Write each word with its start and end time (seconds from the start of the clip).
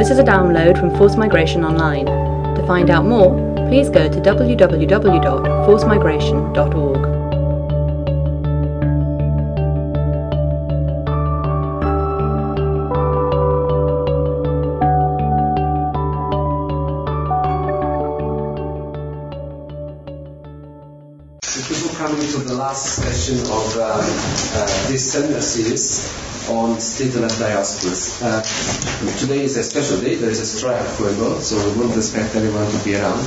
This 0.00 0.08
is 0.08 0.16
a 0.18 0.24
download 0.24 0.80
from 0.80 0.96
Forced 0.96 1.18
Migration 1.18 1.62
Online. 1.62 2.06
To 2.06 2.64
find 2.66 2.88
out 2.88 3.04
more, 3.04 3.36
please 3.68 3.90
go 3.90 4.08
to 4.08 4.18
www.forcedmigration.org. 4.18 7.02
Before 21.42 21.94
coming 21.98 22.26
to 22.26 22.38
the 22.38 22.54
last 22.54 22.86
session 22.86 23.40
of 23.52 23.76
uh, 23.76 23.82
uh, 23.82 24.88
this 24.88 25.12
seminar 25.12 25.42
series 25.42 26.09
state-led 26.90 27.30
diasporas. 27.30 28.18
Uh, 28.20 28.42
today 29.18 29.44
is 29.44 29.56
a 29.56 29.62
special 29.62 30.00
day. 30.00 30.16
There 30.16 30.30
is 30.30 30.40
a 30.40 30.46
strike 30.46 30.98
going 30.98 31.20
on, 31.22 31.40
so 31.40 31.56
we 31.56 31.78
won't 31.78 31.96
expect 31.96 32.34
anyone 32.34 32.70
to 32.70 32.78
be 32.84 32.96
around. 32.96 33.22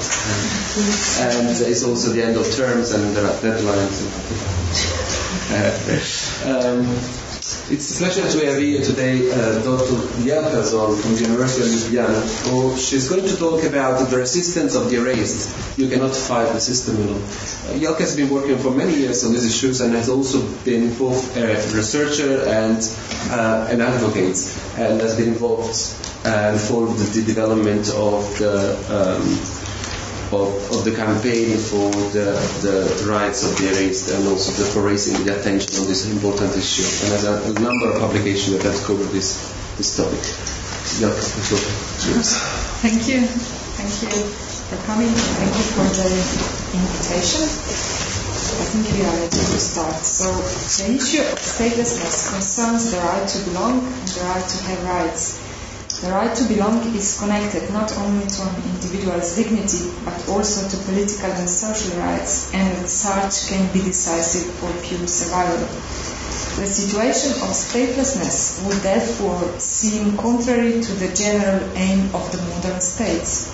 And 1.23 1.47
it's 1.49 1.83
also 1.83 2.11
the 2.11 2.23
end 2.23 2.35
of 2.37 2.45
terms 2.51 2.91
and 2.91 3.15
there 3.15 3.25
are 3.25 3.37
deadlines. 3.39 4.03
Uh, 5.53 5.69
um, 6.49 7.22
it's 7.69 7.95
a 7.95 8.03
pleasure 8.03 8.29
to 8.29 8.45
have 8.45 8.59
here 8.59 8.81
today 8.81 9.31
uh, 9.31 9.63
Dr. 9.63 10.63
Zorn 10.63 10.99
from 11.01 11.15
the 11.15 11.21
University 11.21 11.63
of 11.63 11.69
Ljubljana. 11.69 12.49
who 12.49 12.77
she's 12.77 13.07
going 13.07 13.25
to 13.25 13.37
talk 13.37 13.63
about 13.63 14.09
the 14.09 14.17
resistance 14.17 14.75
of 14.75 14.89
the 14.89 14.97
erased. 14.97 15.77
You 15.77 15.87
cannot 15.87 16.13
fight 16.13 16.51
the 16.51 16.59
system, 16.59 16.97
you 16.97 17.05
know. 17.05 17.89
Uh, 17.89 17.97
has 17.97 18.17
been 18.17 18.29
working 18.29 18.57
for 18.57 18.71
many 18.71 18.95
years 18.95 19.23
on 19.23 19.31
these 19.31 19.45
issues 19.45 19.79
and 19.79 19.93
has 19.93 20.09
also 20.09 20.41
been 20.65 20.93
both 20.95 21.37
a 21.37 21.47
researcher 21.73 22.43
and 22.49 22.77
uh, 23.31 23.67
an 23.71 23.79
advocate 23.79 24.37
and 24.77 24.99
has 24.99 25.15
been 25.15 25.29
involved 25.29 25.77
and 26.25 26.59
followed 26.59 26.95
the, 26.97 27.21
the 27.21 27.25
development 27.25 27.89
of 27.89 28.37
the 28.39 28.75
um, 28.91 29.62
of, 30.35 30.71
of 30.71 30.85
the 30.85 30.95
campaign 30.95 31.57
for 31.57 31.91
the, 32.11 32.33
the 32.65 33.05
rights 33.09 33.43
of 33.43 33.57
the 33.57 33.69
erased 33.69 34.09
and 34.11 34.27
also 34.27 34.51
the, 34.51 34.65
for 34.69 34.81
raising 34.81 35.23
the 35.25 35.37
attention 35.39 35.69
on 35.79 35.87
this 35.87 36.09
important 36.09 36.55
issue. 36.55 36.83
And 37.05 37.11
there's 37.13 37.25
a, 37.25 37.35
a 37.49 37.53
number 37.61 37.91
of 37.91 37.99
publications 37.99 38.57
that 38.57 38.63
have 38.63 38.81
covered 38.83 39.09
this, 39.09 39.53
this 39.77 39.95
topic. 39.97 40.23
Yeah, 40.99 41.09
Thank 42.83 43.07
you. 43.07 43.21
Thank 43.25 43.93
you 44.03 44.23
for 44.69 44.77
coming. 44.85 45.09
Thank 45.09 45.53
you 45.55 45.65
for 45.73 45.87
the 45.89 46.09
invitation. 46.77 47.43
I 48.53 48.65
think 48.69 48.85
we 48.93 49.01
are 49.05 49.15
ready 49.15 49.29
to 49.29 49.59
start. 49.59 50.05
So 50.05 50.29
the 50.83 50.95
issue 50.95 51.21
of 51.21 51.39
statelessness 51.39 52.33
concerns 52.33 52.91
the 52.91 52.97
right 52.99 53.27
to 53.27 53.39
belong 53.49 53.85
and 53.85 54.07
the 54.07 54.21
right 54.21 54.47
to 54.47 54.63
have 54.63 54.83
rights. 54.83 55.42
The 56.03 56.11
right 56.11 56.35
to 56.35 56.43
belong 56.49 56.93
is 56.97 57.17
connected 57.17 57.71
not 57.71 57.95
only 57.95 58.27
to 58.27 58.41
an 58.41 58.55
individual's 58.75 59.37
dignity, 59.37 59.89
but 60.03 60.27
also 60.27 60.67
to 60.67 60.83
political 60.83 61.31
and 61.31 61.49
social 61.49 61.97
rights, 61.97 62.53
and 62.53 62.67
as 62.83 62.91
such 62.91 63.47
can 63.47 63.71
be 63.71 63.79
decisive 63.79 64.53
for 64.55 64.69
pure 64.83 65.07
survival. 65.07 65.65
The 66.59 66.67
situation 66.67 67.31
of 67.31 67.55
statelessness 67.55 68.67
would 68.67 68.83
therefore 68.83 69.57
seem 69.61 70.17
contrary 70.17 70.81
to 70.81 70.91
the 70.91 71.15
general 71.15 71.71
aim 71.77 72.13
of 72.13 72.29
the 72.33 72.41
modern 72.51 72.81
states. 72.81 73.47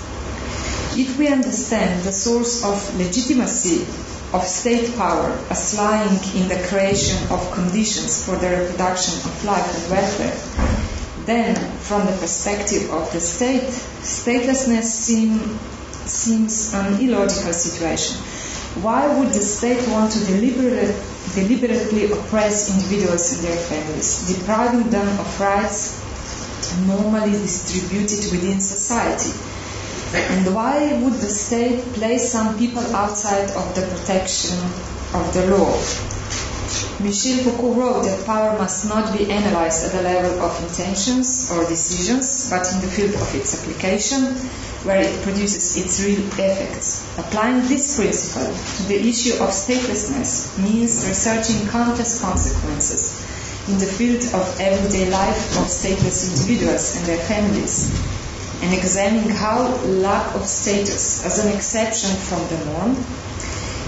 If 0.97 1.19
we 1.19 1.27
understand 1.27 2.01
the 2.01 2.11
source 2.11 2.63
of 2.65 2.97
legitimacy 2.97 3.85
of 4.33 4.43
state 4.43 4.97
power 4.97 5.37
as 5.51 5.77
lying 5.77 6.17
in 6.33 6.47
the 6.47 6.65
creation 6.67 7.31
of 7.31 7.51
conditions 7.51 8.25
for 8.25 8.37
the 8.37 8.49
reproduction 8.49 9.19
of 9.19 9.45
life 9.45 9.69
and 9.75 9.91
welfare, 9.91 10.68
then 11.29 11.55
from 11.79 12.05
the 12.07 12.13
perspective 12.13 12.89
of 12.91 13.11
the 13.13 13.19
state, 13.19 13.69
statelessness 14.01 14.83
seem, 14.83 15.37
seems 16.07 16.73
an 16.73 16.99
illogical 16.99 17.53
situation. 17.53 18.17
Why 18.81 19.07
would 19.07 19.29
the 19.29 19.41
state 19.41 19.87
want 19.89 20.11
to 20.13 20.25
deliberately, 20.25 20.95
deliberately 21.35 22.11
oppress 22.11 22.73
individuals 22.73 23.33
and 23.33 23.47
their 23.47 23.57
families, 23.57 24.27
depriving 24.27 24.89
them 24.89 25.07
of 25.19 25.39
rights 25.39 26.01
normally 26.87 27.31
distributed 27.31 28.31
within 28.31 28.59
society? 28.59 29.33
And 30.13 30.55
why 30.55 30.99
would 31.01 31.13
the 31.13 31.29
state 31.29 31.83
place 31.93 32.31
some 32.31 32.57
people 32.57 32.81
outside 32.95 33.51
of 33.51 33.75
the 33.75 33.81
protection 33.81 34.57
of 35.13 35.31
the 35.33 35.45
law? 35.55 36.08
Michel 36.99 37.37
Foucault 37.43 37.73
wrote 37.73 38.03
that 38.05 38.25
power 38.25 38.57
must 38.59 38.87
not 38.89 39.17
be 39.17 39.31
analyzed 39.31 39.85
at 39.85 39.91
the 39.91 40.01
level 40.01 40.41
of 40.41 40.63
intentions 40.63 41.49
or 41.51 41.65
decisions, 41.65 42.49
but 42.49 42.71
in 42.73 42.81
the 42.81 42.87
field 42.87 43.15
of 43.15 43.33
its 43.33 43.57
application, 43.57 44.35
where 44.83 45.01
it 45.01 45.21
produces 45.23 45.77
its 45.77 45.99
real 46.03 46.19
effects. 46.19 47.07
Applying 47.17 47.67
this 47.67 47.95
principle 47.95 48.53
to 48.53 48.83
the 48.83 48.99
issue 49.07 49.41
of 49.41 49.49
statelessness 49.49 50.57
means 50.59 51.07
researching 51.07 51.67
countless 51.69 52.21
consequences 52.21 53.17
in 53.67 53.77
the 53.79 53.85
field 53.85 54.23
of 54.33 54.59
everyday 54.59 55.09
life 55.09 55.57
of 55.57 55.67
stateless 55.67 56.29
individuals 56.29 56.97
and 56.97 57.05
their 57.05 57.23
families, 57.25 57.89
and 58.61 58.73
examining 58.73 59.29
how 59.29 59.75
lack 59.85 60.35
of 60.35 60.45
status 60.45 61.25
as 61.25 61.45
an 61.45 61.55
exception 61.55 62.11
from 62.11 62.45
the 62.49 62.65
norm 62.65 62.95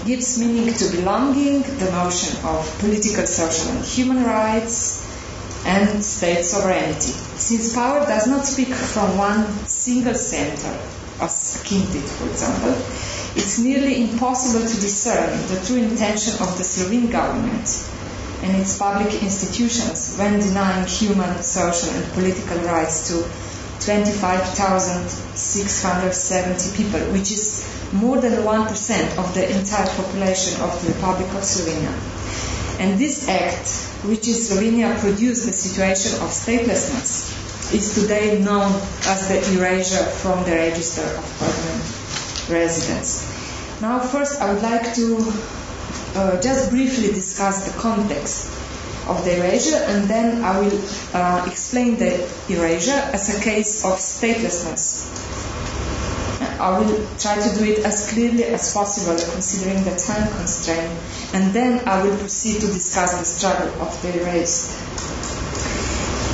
gives 0.06 0.40
meaning 0.40 0.74
to 0.74 0.96
belonging, 0.96 1.62
the 1.62 1.92
notion 1.92 2.44
of 2.46 2.78
political, 2.80 3.26
social, 3.26 3.72
and 3.76 3.86
human 3.86 4.24
rights, 4.24 5.08
and 5.66 6.04
state 6.04 6.44
sovereignty. 6.44 7.12
Since 7.38 7.76
power 7.76 8.06
does 8.06 8.28
not 8.28 8.46
speak 8.46 8.74
from 8.74 9.18
one 9.18 9.52
single 9.68 10.16
center, 10.16 10.80
as 11.20 11.62
King 11.66 11.92
did, 11.92 12.04
for 12.04 12.28
example, 12.28 12.74
it's 13.36 13.60
nearly 13.60 14.10
impossible 14.10 14.68
to 14.68 14.82
discern 14.82 15.30
the 15.48 15.64
true 15.66 15.78
intention 15.78 16.34
of 16.42 16.58
the 16.58 16.64
Slovene 16.64 17.10
government 17.10 17.88
and 18.44 18.58
its 18.58 18.78
public 18.78 19.22
institutions 19.22 20.18
when 20.18 20.40
denying 20.40 20.88
human, 20.88 21.44
social, 21.44 21.92
and 21.92 22.12
political 22.14 22.58
rights 22.60 23.08
to 23.10 23.24
25,670 23.82 26.78
people, 26.78 27.00
which 27.12 27.32
is 27.32 27.66
more 27.94 28.22
than 28.22 28.44
1% 28.44 29.18
of 29.18 29.34
the 29.34 29.50
entire 29.58 29.88
population 29.96 30.62
of 30.62 30.80
the 30.82 30.90
Republic 30.94 31.28
of 31.30 31.44
Slovenia. 31.44 31.92
And 32.80 33.00
this 33.00 33.28
act, 33.28 33.70
which 34.06 34.28
in 34.28 34.36
Slovenia 34.36 34.96
produced 35.00 35.46
the 35.46 35.54
situation 35.54 36.14
of 36.22 36.30
statelessness, 36.30 37.32
is 37.74 37.94
today 38.02 38.40
known 38.40 38.72
as 39.06 39.28
the 39.28 39.40
erasure 39.58 40.06
from 40.06 40.44
the 40.44 40.52
register 40.52 41.04
of 41.04 41.24
permanent 41.40 41.84
residents. 42.50 43.24
Now, 43.82 44.00
first, 44.00 44.42
I 44.42 44.54
would 44.54 44.62
like 44.62 44.94
to 44.96 45.34
uh, 46.16 46.40
just 46.42 46.70
briefly 46.70 47.12
discuss 47.14 47.64
the 47.66 47.72
context 47.80 48.61
of 49.12 49.26
the 49.26 49.38
erasure, 49.38 49.78
and 49.92 50.10
then 50.10 50.44
I 50.44 50.60
will 50.60 50.82
uh, 51.14 51.46
explain 51.50 51.98
the 51.98 52.14
erasure 52.50 53.02
as 53.14 53.36
a 53.36 53.42
case 53.44 53.84
of 53.84 54.00
statelessness. 54.00 55.12
I 56.60 56.78
will 56.78 57.08
try 57.18 57.36
to 57.36 57.56
do 57.58 57.66
it 57.66 57.80
as 57.86 58.12
clearly 58.12 58.46
as 58.46 58.74
possible, 58.74 59.18
considering 59.34 59.84
the 59.84 59.96
time 59.96 60.28
constraint, 60.38 60.94
and 61.34 61.54
then 61.54 61.88
I 61.88 62.04
will 62.04 62.18
proceed 62.18 62.62
to 62.62 62.68
discuss 62.68 63.18
the 63.18 63.26
struggle 63.26 63.70
of 63.82 64.02
the 64.02 64.22
erased. 64.22 64.70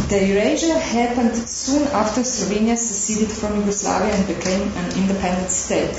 The 0.09 0.23
erasure 0.23 0.77
happened 0.79 1.35
soon 1.35 1.87
after 1.89 2.21
Slovenia 2.21 2.77
seceded 2.77 3.31
from 3.31 3.59
Yugoslavia 3.59 4.13
and 4.13 4.27
became 4.27 4.61
an 4.77 4.97
independent 4.97 5.51
state. 5.51 5.95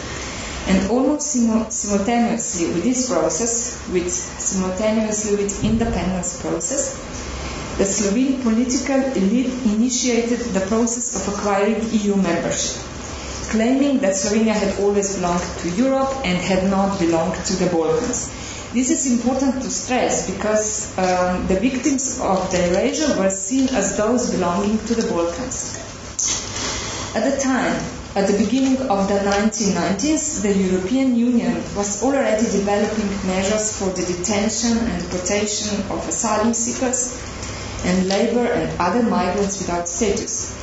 And 0.69 0.91
almost 0.91 1.31
simultaneously 1.31 2.67
with 2.67 2.85
this 2.85 3.09
process, 3.09 3.83
with 3.91 4.11
simultaneously 4.13 5.37
with 5.37 5.65
independence 5.65 6.41
process, 6.43 6.95
the 7.79 7.85
Slovene 7.87 8.43
political 8.43 9.01
elite 9.17 9.53
initiated 9.65 10.41
the 10.53 10.61
process 10.67 11.15
of 11.17 11.33
acquiring 11.35 11.81
EU 11.93 12.17
membership, 12.17 12.83
claiming 13.51 14.01
that 14.01 14.15
Slovenia 14.15 14.53
had 14.53 14.79
always 14.81 15.15
belonged 15.17 15.45
to 15.61 15.71
Europe 15.71 16.13
and 16.25 16.37
had 16.37 16.69
not 16.69 16.99
belonged 16.99 17.37
to 17.47 17.57
the 17.57 17.71
Balkans. 17.71 18.29
This 18.75 18.91
is 18.91 19.11
important 19.11 19.63
to 19.63 19.71
stress 19.71 20.31
because 20.31 20.99
um, 20.99 21.47
the 21.47 21.59
victims 21.61 22.21
of 22.21 22.51
the 22.51 22.69
erasure 22.69 23.17
were 23.19 23.31
seen 23.31 23.69
as 23.71 23.97
those 23.97 24.33
belonging 24.33 24.79
to 24.87 24.95
the 24.95 25.09
Balkans. 25.09 25.79
At 27.15 27.25
the 27.31 27.41
time, 27.41 27.81
at 28.15 28.27
the 28.27 28.39
beginning 28.39 28.81
of 28.89 29.07
the 29.09 29.19
1990s, 29.21 30.43
the 30.43 30.53
European 30.53 31.15
Union 31.15 31.55
was 31.77 32.03
already 32.03 32.45
developing 32.51 33.09
measures 33.27 33.79
for 33.79 33.91
the 33.91 34.03
detention 34.03 34.79
and 34.79 35.03
protection 35.11 35.81
of 35.91 36.09
asylum 36.09 36.55
seekers 36.55 37.21
and 37.85 38.09
labor 38.09 38.47
and 38.47 38.81
other 38.81 39.03
migrants 39.03 39.61
without 39.61 39.89
status. 39.89 40.57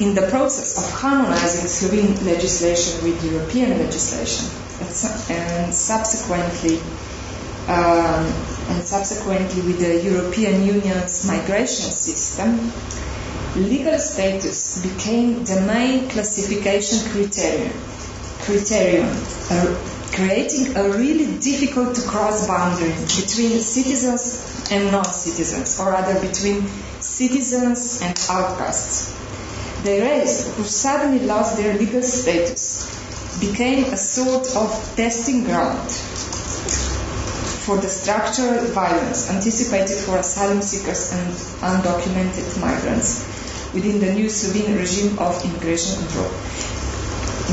In 0.00 0.14
the 0.14 0.28
process 0.28 0.76
of 0.76 0.90
harmonizing 1.00 1.68
Slovene 1.68 2.24
legislation 2.24 3.04
with 3.04 3.22
European 3.24 3.78
legislation 3.78 4.50
and 5.30 5.74
subsequently 5.74 6.80
um, 7.68 8.26
and 8.68 8.82
subsequently 8.86 9.62
with 9.62 9.80
the 9.80 10.02
European 10.02 10.64
Union's 10.64 11.26
migration 11.26 11.90
system, 11.90 12.72
legal 13.56 13.98
status 13.98 14.82
became 14.82 15.44
the 15.44 15.60
main 15.62 16.08
classification 16.08 17.10
criterion, 17.10 17.72
criterion. 18.42 19.08
Uh, 19.50 19.92
creating 20.16 20.74
a 20.76 20.88
really 20.96 21.38
difficult 21.40 21.94
to 21.94 22.00
cross 22.08 22.46
boundary 22.46 22.88
between 23.20 23.60
citizens 23.60 24.66
and 24.70 24.90
non-citizens, 24.90 25.78
or 25.78 25.90
rather 25.90 26.18
between 26.26 26.66
citizens 27.00 28.00
and 28.00 28.16
outcasts. 28.30 29.14
The 29.82 29.98
erased 29.98 30.54
who 30.56 30.64
suddenly 30.64 31.20
lost 31.26 31.58
their 31.58 31.76
legal 31.76 32.02
status 32.02 32.88
became 33.40 33.84
a 33.92 33.96
sort 33.96 34.56
of 34.56 34.70
testing 34.96 35.44
ground 35.44 35.90
for 37.66 37.76
the 37.76 37.88
structural 37.88 38.64
violence 38.72 39.30
anticipated 39.30 39.98
for 39.98 40.16
asylum 40.16 40.62
seekers 40.62 41.12
and 41.12 41.28
undocumented 41.60 42.58
migrants 42.60 43.26
within 43.74 44.00
the 44.00 44.12
new 44.12 44.28
Slovene 44.28 44.76
regime 44.76 45.18
of 45.18 45.44
immigration 45.44 45.96
control. 45.98 46.30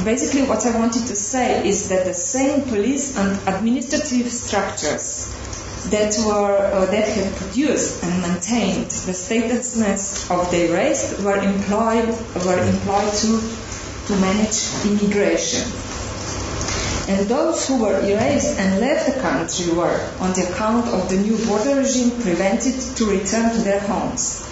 Basically, 0.03 0.43
what 0.43 0.65
I 0.65 0.77
wanted 0.77 1.05
to 1.07 1.15
say 1.15 1.67
is 1.67 1.89
that 1.89 2.05
the 2.05 2.13
same 2.13 2.63
police 2.63 3.15
and 3.17 3.39
administrative 3.47 4.31
structures 4.31 5.33
that 5.89 6.15
were 6.25 6.57
uh, 6.57 6.85
that 6.85 7.07
had 7.07 7.35
produced 7.35 8.03
and 8.03 8.21
maintained 8.21 8.89
the 9.05 9.11
statelessness 9.11 10.31
of 10.31 10.49
the 10.49 10.69
erased 10.69 11.19
were 11.21 11.37
employed 11.37 12.07
were 12.45 12.59
employed 12.63 13.13
to 13.13 13.41
to 14.07 14.15
manage 14.19 14.71
immigration. 14.85 15.63
And 17.07 17.27
those 17.27 17.67
who 17.67 17.81
were 17.81 17.99
erased 17.99 18.57
and 18.57 18.79
left 18.79 19.13
the 19.13 19.19
country 19.19 19.73
were, 19.73 20.09
on 20.19 20.33
the 20.33 20.49
account 20.49 20.87
of 20.87 21.09
the 21.09 21.17
new 21.17 21.37
border 21.45 21.75
regime, 21.75 22.11
prevented 22.21 22.79
to 22.95 23.05
return 23.05 23.51
to 23.51 23.61
their 23.61 23.81
homes. 23.81 24.47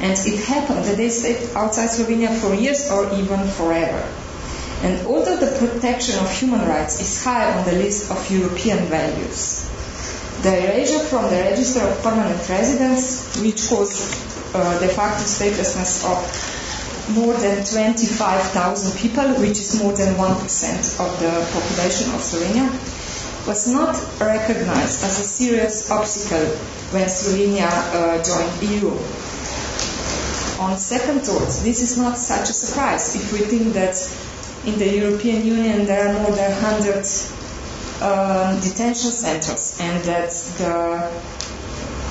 And 0.00 0.12
it 0.12 0.44
happened 0.44 0.84
that 0.84 0.96
they 0.96 1.10
stayed 1.10 1.54
outside 1.54 1.90
Slovenia 1.90 2.34
for 2.40 2.54
years 2.54 2.90
or 2.90 3.12
even 3.12 3.46
forever. 3.48 4.02
And 4.82 5.06
although 5.06 5.36
the 5.36 5.52
protection 5.58 6.18
of 6.18 6.32
human 6.32 6.66
rights 6.66 7.00
is 7.00 7.22
high 7.22 7.52
on 7.52 7.66
the 7.66 7.72
list 7.72 8.10
of 8.10 8.30
European 8.30 8.86
values, 8.86 9.68
the 10.40 10.56
erasure 10.56 11.04
from 11.04 11.24
the 11.24 11.36
register 11.36 11.80
of 11.80 12.02
permanent 12.02 12.48
residents, 12.48 13.36
which 13.42 13.68
caused 13.68 14.00
uh, 14.54 14.78
de 14.80 14.88
facto 14.88 15.22
statelessness 15.22 16.00
of 16.08 16.18
more 17.14 17.34
than 17.34 17.62
25,000 17.64 18.98
people, 18.98 19.28
which 19.34 19.58
is 19.58 19.82
more 19.82 19.92
than 19.92 20.14
1% 20.14 21.00
of 21.00 21.20
the 21.20 21.30
population 21.52 22.08
of 22.14 22.20
Slovenia, 22.22 22.70
was 23.46 23.68
not 23.68 23.96
recognized 24.20 25.04
as 25.04 25.18
a 25.18 25.24
serious 25.24 25.90
obstacle 25.90 26.46
when 26.92 27.06
Slovenia 27.06 27.68
uh, 27.68 28.22
joined 28.22 28.70
EU. 28.70 28.96
On 30.60 30.76
second 30.76 31.20
thoughts, 31.20 31.62
this 31.62 31.80
is 31.80 31.96
not 31.96 32.18
such 32.18 32.50
a 32.50 32.52
surprise. 32.52 33.16
If 33.16 33.32
we 33.32 33.38
think 33.38 33.72
that 33.72 33.96
in 34.66 34.78
the 34.78 34.94
European 34.94 35.46
Union 35.46 35.86
there 35.86 36.06
are 36.06 36.12
more 36.12 36.32
than 36.32 36.50
100 36.52 37.06
uh, 38.02 38.60
detention 38.60 39.10
centers 39.10 39.78
and 39.80 40.04
that 40.04 40.30
the 40.58 41.10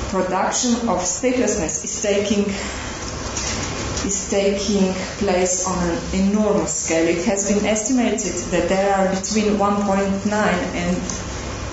production 0.09 0.89
of 0.89 0.97
statelessness 1.01 1.83
is 1.83 2.01
taking 2.01 2.45
is 4.05 4.29
taking 4.31 4.93
place 5.19 5.67
on 5.67 5.77
an 5.89 5.99
enormous 6.13 6.73
scale. 6.85 7.07
It 7.07 7.25
has 7.25 7.51
been 7.51 7.65
estimated 7.65 8.33
that 8.51 8.69
there 8.69 8.95
are 8.95 9.09
between 9.09 9.57
1.9 9.57 10.33
and 10.33 10.97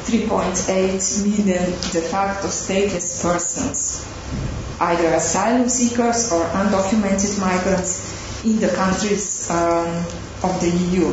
3.8 0.04 1.24
million 1.24 1.64
de 1.92 2.02
facto 2.02 2.48
stateless 2.48 3.22
persons, 3.22 4.04
either 4.80 5.08
asylum 5.14 5.68
seekers 5.68 6.32
or 6.32 6.44
undocumented 6.46 7.40
migrants 7.40 8.44
in 8.44 8.60
the 8.60 8.68
countries 8.68 9.50
um, 9.50 9.86
of 10.42 10.60
the 10.60 10.68
EU. 10.68 11.12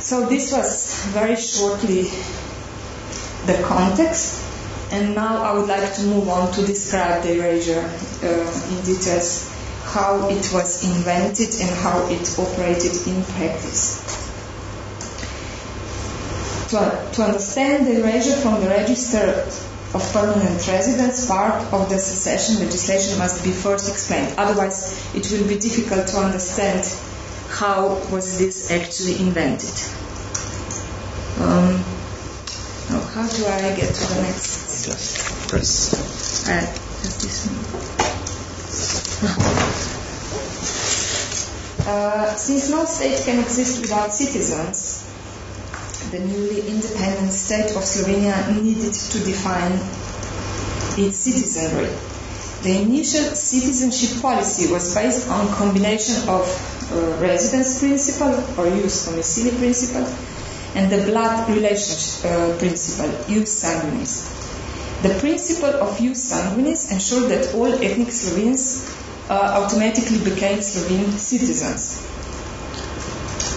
So 0.00 0.26
this 0.28 0.52
was 0.52 1.04
very 1.12 1.36
shortly 1.36 2.02
the 3.46 3.62
context. 3.64 4.42
And 4.92 5.14
now 5.14 5.42
I 5.42 5.52
would 5.54 5.66
like 5.68 5.94
to 5.94 6.02
move 6.02 6.28
on 6.28 6.52
to 6.52 6.66
describe 6.66 7.22
the 7.22 7.38
erasure 7.38 7.80
uh, 8.22 8.70
in 8.70 8.84
details, 8.84 9.50
how 9.84 10.28
it 10.28 10.50
was 10.52 10.84
invented 10.84 11.48
and 11.60 11.70
how 11.80 12.06
it 12.08 12.38
operated 12.38 12.92
in 13.06 13.24
practice. 13.24 14.02
To, 16.70 17.08
to 17.14 17.22
understand 17.22 17.86
the 17.86 18.00
erasure 18.00 18.36
from 18.36 18.60
the 18.60 18.68
register 18.68 19.46
of 19.94 20.12
permanent 20.12 20.66
residence, 20.66 21.26
part 21.26 21.72
of 21.72 21.88
the 21.88 21.98
secession 21.98 22.58
legislation 22.58 23.18
must 23.18 23.44
be 23.44 23.52
first 23.52 23.88
explained. 23.88 24.34
Otherwise, 24.36 25.14
it 25.14 25.30
will 25.30 25.46
be 25.46 25.58
difficult 25.58 26.08
to 26.08 26.18
understand 26.18 26.84
how 27.48 27.94
was 28.10 28.38
this 28.38 28.70
actually 28.72 29.20
invented. 29.24 29.70
Um, 31.38 31.84
oh, 32.90 33.12
how 33.14 33.28
do 33.28 33.46
I 33.46 33.74
get 33.76 33.94
to 33.94 34.14
the 34.14 34.22
next? 34.22 34.84
Just 34.84 35.48
press. 35.48 36.48
Uh, 36.48 36.66
just 37.02 37.20
this 37.22 37.46
one. 37.46 37.60
Uh, 41.86 42.34
since 42.34 42.70
no 42.70 42.86
state 42.86 43.22
can 43.26 43.38
exist 43.40 43.78
without 43.82 44.10
citizens, 44.14 45.03
the 46.14 46.20
newly 46.20 46.60
independent 46.68 47.32
state 47.32 47.74
of 47.74 47.82
Slovenia 47.82 48.36
needed 48.62 48.94
to 48.94 49.18
define 49.24 49.72
its 50.96 51.16
citizenry. 51.18 51.90
The 52.62 52.82
initial 52.82 53.34
citizenship 53.34 54.22
policy 54.22 54.72
was 54.72 54.94
based 54.94 55.28
on 55.28 55.48
combination 55.48 56.28
of 56.28 56.46
uh, 56.46 57.18
residence 57.20 57.80
principle 57.80 58.34
or 58.56 58.70
jus 58.70 59.08
domicili 59.08 59.58
principle 59.58 60.06
and 60.76 60.86
the 60.92 61.02
blood 61.10 61.50
relationship 61.50 62.30
uh, 62.30 62.56
principle, 62.58 63.10
jus 63.26 63.50
sanguinis. 63.64 64.14
The 65.02 65.18
principle 65.18 65.74
of 65.82 65.98
jus 65.98 66.30
sanguinis 66.30 66.92
ensured 66.92 67.28
that 67.32 67.54
all 67.56 67.74
ethnic 67.74 68.12
Slovenes 68.12 68.86
uh, 69.28 69.62
automatically 69.64 70.22
became 70.22 70.62
Slovene 70.62 71.10
citizens. 71.18 72.06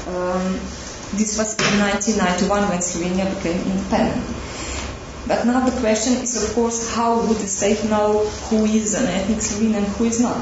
Um, 0.07 0.60
this 1.13 1.38
was 1.38 1.56
in 1.56 1.80
1991 1.80 2.69
when 2.69 2.80
Slovenia 2.80 3.25
became 3.36 3.62
independent. 3.71 4.25
But 5.27 5.45
now 5.45 5.68
the 5.68 5.77
question 5.80 6.13
is, 6.24 6.42
of 6.42 6.56
course, 6.56 6.94
how 6.95 7.19
would 7.19 7.38
the 7.38 7.48
state 7.48 7.83
know 7.89 8.25
who 8.50 8.65
is 8.65 8.93
an 8.93 9.08
ethnic 9.08 9.41
Slovene 9.41 9.75
and 9.75 9.88
who 9.88 10.05
is 10.05 10.22
not? 10.22 10.38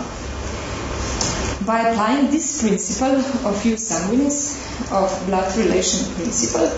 By 1.66 1.89
applying 1.89 2.30
this 2.30 2.62
principle 2.62 3.18
of 3.18 3.63
jus 3.63 3.89
sanguinis, 3.89 4.62
of 4.92 5.10
blood 5.25 5.56
relation 5.58 6.13
principle, 6.13 6.70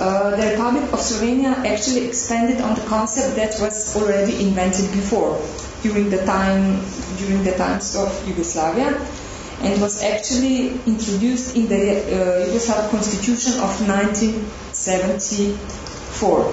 uh, 0.00 0.36
the 0.36 0.50
Republic 0.50 0.84
of 0.92 0.98
Slovenia 0.98 1.64
actually 1.64 2.06
expanded 2.06 2.60
on 2.60 2.74
the 2.74 2.82
concept 2.82 3.36
that 3.36 3.54
was 3.60 3.96
already 3.96 4.42
invented 4.42 4.90
before, 4.92 5.40
during 5.82 6.10
the 6.10 6.24
time 6.26 6.82
during 7.18 7.44
the 7.44 7.56
times 7.56 7.96
of 7.96 8.10
Yugoslavia, 8.26 8.92
and 9.60 9.80
was 9.80 10.02
actually 10.02 10.72
introduced 10.86 11.54
in 11.56 11.68
the 11.68 11.76
uh, 11.76 12.46
Yugoslav 12.46 12.90
Constitution 12.90 13.54
of 13.54 13.80
1974. 13.88 16.52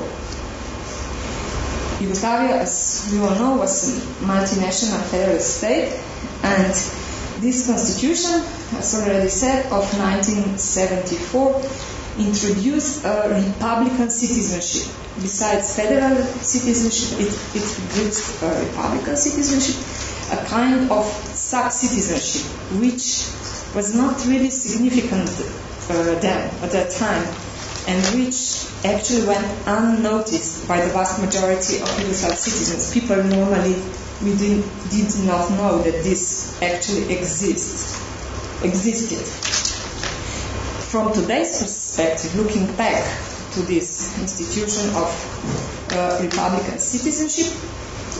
Yugoslavia, 2.02 2.62
as 2.62 3.10
we 3.12 3.20
all 3.20 3.36
know, 3.36 3.58
was 3.58 3.90
a 3.90 3.92
multinational 4.24 5.02
federal 5.04 5.40
state, 5.40 5.92
and 6.44 6.74
this 7.42 7.66
constitution, 7.68 8.42
as 8.78 8.96
already 8.96 9.28
said, 9.30 9.66
of 9.66 9.84
1974 10.00 11.62
introduced 12.18 13.04
a 13.06 13.28
republican 13.30 14.10
citizenship. 14.10 14.88
Besides 15.22 15.76
federal 15.76 16.16
citizenship, 16.24 17.20
it, 17.20 17.34
it 17.56 17.64
introduced 17.64 18.42
a 18.44 18.48
republican 18.66 19.18
citizenship, 19.18 19.76
a 20.32 20.38
kind 20.46 20.90
of 20.92 21.33
sub-citizenship, 21.54 22.50
which 22.82 23.30
was 23.76 23.94
not 23.94 24.26
really 24.26 24.50
significant 24.50 25.30
uh, 25.30 26.20
then, 26.20 26.50
at 26.66 26.72
that 26.72 26.90
time, 26.90 27.22
and 27.86 28.02
which 28.18 28.66
actually 28.84 29.28
went 29.28 29.46
unnoticed 29.68 30.68
by 30.68 30.82
the 30.82 30.92
vast 30.92 31.22
majority 31.22 31.78
of 31.78 31.88
Yugoslav 32.02 32.34
citizens. 32.34 32.92
People 32.92 33.22
normally 33.22 33.78
we 34.26 34.34
did, 34.36 34.66
did 34.90 35.14
not 35.30 35.52
know 35.52 35.78
that 35.84 36.02
this 36.02 36.58
actually 36.64 37.14
exists, 37.14 38.02
existed. 38.64 39.22
From 40.90 41.14
today's 41.14 41.62
perspective, 41.62 42.34
looking 42.36 42.66
back 42.76 43.06
to 43.54 43.62
this 43.62 44.18
institution 44.18 44.90
of 44.96 45.10
uh, 45.94 46.18
republican 46.20 46.80
citizenship, 46.80 47.54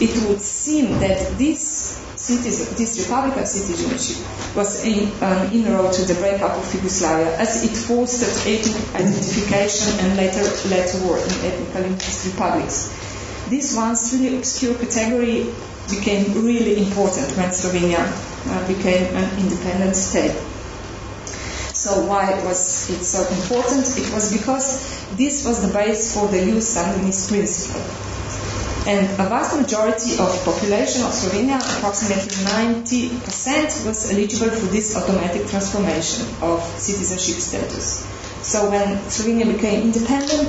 it 0.00 0.28
would 0.28 0.40
seem 0.40 0.98
that 1.00 1.38
this 1.38 2.00
citizen, 2.16 2.74
this 2.76 2.98
republican 2.98 3.46
citizenship 3.46 4.24
was 4.56 4.84
an 4.84 5.10
um, 5.22 5.52
inroad 5.52 5.92
to 5.92 6.02
the 6.04 6.14
breakup 6.14 6.56
of 6.56 6.74
Yugoslavia 6.74 7.36
as 7.38 7.64
it 7.64 7.76
fostered 7.76 8.34
ethnic 8.46 8.94
identification 8.94 9.98
and 10.00 10.16
later 10.16 10.42
led 10.68 10.86
to 10.88 10.98
war 11.04 11.18
in 11.18 11.30
ethnically 11.44 12.30
republics. 12.30 12.94
This 13.48 13.76
once 13.76 14.14
really 14.14 14.38
obscure 14.38 14.74
category 14.74 15.52
became 15.90 16.32
really 16.44 16.78
important 16.82 17.28
when 17.36 17.50
Slovenia 17.50 18.00
uh, 18.00 18.66
became 18.66 19.04
an 19.14 19.28
independent 19.38 19.96
state. 19.96 20.34
So 21.74 22.06
why 22.06 22.32
was 22.44 22.88
it 22.88 23.04
so 23.04 23.26
important? 23.28 23.84
It 23.98 24.12
was 24.14 24.32
because 24.32 25.16
this 25.16 25.44
was 25.44 25.60
the 25.66 25.72
base 25.72 26.14
for 26.14 26.28
the 26.28 26.38
jus 26.38 26.76
sanguinis 26.76 27.28
principle. 27.28 28.13
And 28.86 29.08
a 29.18 29.28
vast 29.32 29.56
majority 29.56 30.18
of 30.18 30.28
population 30.44 31.02
of 31.04 31.12
Slovenia, 31.12 31.56
approximately 31.56 32.28
90%, 32.28 33.86
was 33.86 34.12
eligible 34.12 34.50
for 34.50 34.66
this 34.66 34.94
automatic 34.94 35.46
transformation 35.48 36.26
of 36.42 36.62
citizenship 36.78 37.40
status. 37.40 38.04
So 38.42 38.68
when 38.68 38.98
Slovenia 39.08 39.50
became 39.50 39.84
independent, 39.84 40.48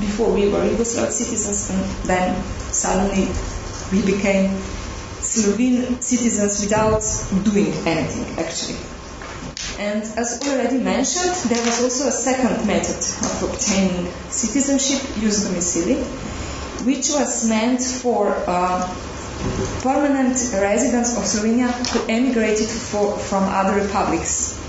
before 0.00 0.32
we 0.32 0.48
were 0.48 0.66
Yugoslav 0.66 1.12
citizens, 1.12 1.70
and 1.70 1.80
then 2.08 2.42
suddenly 2.74 3.28
we 3.92 4.02
became 4.04 4.50
Slovene 5.20 6.00
citizens 6.00 6.60
without 6.60 7.02
doing 7.44 7.72
anything, 7.86 8.44
actually. 8.44 8.78
And 9.78 10.02
as 10.18 10.40
already 10.42 10.78
mentioned, 10.78 11.36
there 11.50 11.62
was 11.64 11.82
also 11.84 12.08
a 12.08 12.12
second 12.12 12.66
method 12.66 12.98
of 12.98 13.42
obtaining 13.50 14.10
citizenship, 14.28 15.02
jus 15.20 15.46
domicili, 15.46 16.02
which 16.86 17.10
was 17.10 17.48
meant 17.48 17.82
for 17.82 18.32
uh, 18.46 18.78
permanent 19.82 20.38
residents 20.54 21.18
of 21.18 21.24
Slovenia 21.24 21.68
who 21.90 22.00
emigrated 22.08 22.68
for, 22.68 23.18
from 23.18 23.42
other 23.44 23.74
republics. 23.82 24.62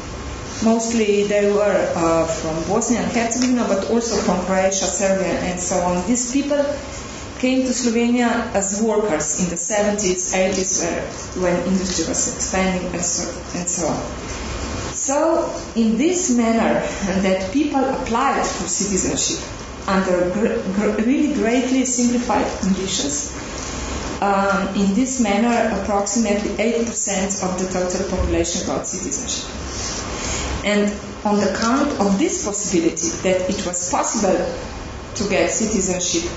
Mostly 0.66 1.28
they 1.28 1.52
were 1.52 1.94
uh, 1.96 2.26
from 2.26 2.56
Bosnia 2.68 3.02
and 3.02 3.12
Herzegovina, 3.12 3.66
but 3.68 3.92
also 3.92 4.18
from 4.18 4.44
Croatia, 4.46 4.90
Serbia, 4.90 5.40
and 5.46 5.60
so 5.60 5.78
on. 5.82 6.08
These 6.08 6.34
people 6.34 6.66
came 7.38 7.62
to 7.68 7.72
Slovenia 7.72 8.52
as 8.56 8.82
workers 8.82 9.40
in 9.44 9.50
the 9.50 9.56
70s, 9.56 10.34
80s, 10.34 10.74
uh, 10.82 11.42
when 11.42 11.56
industry 11.68 12.08
was 12.08 12.36
expanding, 12.36 12.92
and 12.94 13.06
so, 13.06 13.30
and 13.54 13.70
so 13.70 13.88
on. 13.88 14.02
So, 14.92 15.54
in 15.76 16.00
this 16.00 16.36
manner, 16.36 16.82
that 17.22 17.54
people 17.54 17.86
applied 17.86 18.44
for 18.44 18.68
citizenship 18.68 19.46
under 19.88 20.30
gr- 20.32 21.02
really 21.04 21.34
greatly 21.34 21.86
simplified 21.86 22.48
conditions, 22.60 23.34
um, 24.22 24.76
in 24.76 24.96
this 24.96 25.22
manner, 25.22 25.80
approximately 25.80 26.50
8% 26.58 27.44
of 27.44 27.60
the 27.60 27.68
total 27.72 28.18
population 28.18 28.66
got 28.66 28.88
citizenship. 28.88 29.48
And 30.66 30.92
on 31.24 31.40
the 31.40 31.56
count 31.60 31.92
of 32.00 32.18
this 32.18 32.44
possibility 32.46 33.10
that 33.24 33.50
it 33.50 33.66
was 33.66 33.92
possible 33.92 34.38
to 35.16 35.30
get 35.30 35.52
citizenship 35.52 36.30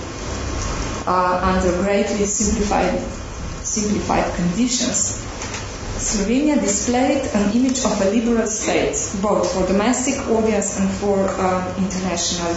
uh, 1.07 1.41
under 1.43 1.83
greatly 1.83 2.27
simplified, 2.27 3.01
simplified 3.65 4.35
conditions, 4.35 5.27
Slovenia 5.97 6.61
displayed 6.61 7.25
an 7.35 7.53
image 7.53 7.79
of 7.85 8.01
a 8.01 8.11
liberal 8.11 8.47
state, 8.47 8.97
both 9.21 9.53
for 9.53 9.67
domestic 9.67 10.19
audience 10.29 10.79
and 10.79 10.91
for 10.93 11.29
uh, 11.29 11.77
international 11.77 12.55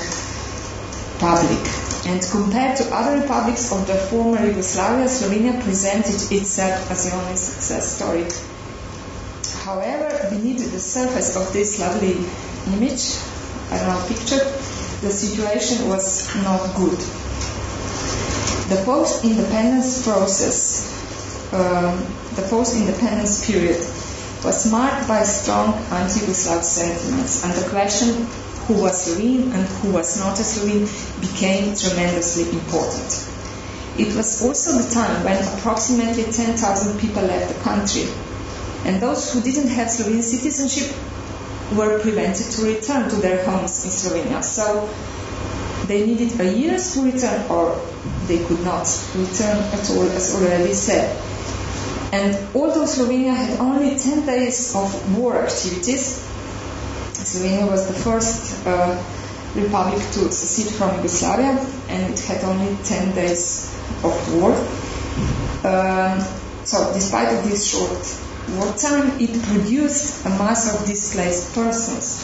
public. 1.23 1.63
And 2.05 2.19
compared 2.19 2.75
to 2.77 2.83
other 2.91 3.21
republics 3.21 3.71
of 3.71 3.87
the 3.87 3.95
former 3.95 4.45
Yugoslavia, 4.45 5.07
Slovenia 5.07 5.55
presented 5.63 6.19
itself 6.35 6.91
as 6.91 7.09
the 7.09 7.15
only 7.15 7.37
success 7.37 7.95
story. 7.95 8.27
However, 9.63 10.27
beneath 10.29 10.69
the 10.71 10.79
surface 10.79 11.37
of 11.37 11.53
this 11.53 11.79
lovely 11.79 12.19
image, 12.75 13.15
I 13.71 13.79
don't 13.79 13.87
know, 13.87 14.03
picture, 14.11 14.43
the 14.99 15.11
situation 15.11 15.87
was 15.87 16.27
not 16.43 16.75
good. 16.75 16.99
The 18.67 18.83
post-independence 18.83 20.03
process 20.03 20.91
um, 21.53 22.01
the 22.35 22.41
post-independence 22.49 23.45
period 23.45 23.77
was 24.43 24.71
marked 24.71 25.07
by 25.07 25.21
strong 25.23 25.75
anti-Yugoslav 25.93 26.63
sentiments, 26.63 27.45
and 27.45 27.53
the 27.53 27.69
question 27.69 28.25
who 28.67 28.81
was 28.81 29.05
Slovene 29.05 29.51
and 29.51 29.67
who 29.67 29.91
was 29.91 30.17
not 30.19 30.39
a 30.39 30.43
Slovene 30.43 30.87
became 31.19 31.75
tremendously 31.75 32.49
important. 32.49 33.29
It 33.97 34.15
was 34.15 34.41
also 34.43 34.81
the 34.81 34.89
time 34.89 35.23
when 35.23 35.37
approximately 35.57 36.23
10,000 36.23 36.99
people 36.99 37.23
left 37.23 37.53
the 37.53 37.61
country, 37.61 38.07
and 38.85 39.01
those 39.01 39.33
who 39.33 39.41
didn't 39.41 39.69
have 39.69 39.89
Slovene 39.91 40.23
citizenship 40.23 40.95
were 41.75 41.99
prevented 41.99 42.51
to 42.53 42.65
return 42.65 43.09
to 43.09 43.15
their 43.17 43.45
homes 43.45 43.83
in 43.85 43.91
Slovenia. 43.91 44.43
So 44.43 44.89
they 45.87 46.05
needed 46.05 46.39
a 46.39 46.53
year 46.53 46.77
to 46.77 47.01
return, 47.03 47.49
or 47.49 47.79
they 48.27 48.43
could 48.45 48.63
not 48.63 48.87
return 49.15 49.57
at 49.57 49.89
all, 49.91 50.09
as 50.09 50.35
already 50.35 50.73
said. 50.73 51.15
And 52.13 52.37
although 52.55 52.85
Slovenia 52.85 53.35
had 53.35 53.59
only 53.59 53.97
10 53.97 54.25
days 54.25 54.75
of 54.75 55.17
war 55.17 55.43
activities, 55.43 56.29
Slovenia 57.33 57.67
was 57.67 57.87
the 57.87 57.93
first 57.93 58.65
uh, 58.67 58.93
republic 59.55 59.97
to 60.13 60.31
secede 60.31 60.71
from 60.73 60.95
Yugoslavia, 60.97 61.57
and 61.89 62.13
it 62.13 62.19
had 62.19 62.43
only 62.43 62.77
10 62.83 63.15
days 63.15 63.73
of 64.03 64.13
war. 64.35 64.53
Um, 65.65 66.19
so, 66.63 66.93
despite 66.93 67.33
of 67.33 67.43
this 67.43 67.65
short 67.65 68.03
war 68.55 68.71
time, 68.77 69.19
it 69.19 69.33
produced 69.43 70.25
a 70.25 70.29
mass 70.29 70.73
of 70.79 70.85
displaced 70.85 71.55
persons 71.55 72.21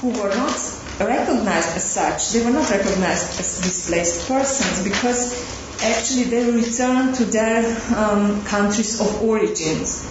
who 0.00 0.08
were 0.08 0.34
not 0.34 0.56
recognized 1.00 1.76
as 1.76 1.84
such. 1.84 2.32
They 2.32 2.44
were 2.44 2.52
not 2.52 2.70
recognized 2.70 3.38
as 3.40 3.60
displaced 3.60 4.26
persons 4.28 4.84
because 4.84 5.36
actually 5.82 6.24
they 6.24 6.50
returned 6.50 7.14
to 7.16 7.24
their 7.26 7.64
um, 7.96 8.42
countries 8.44 9.00
of 9.00 9.22
origins, 9.22 10.02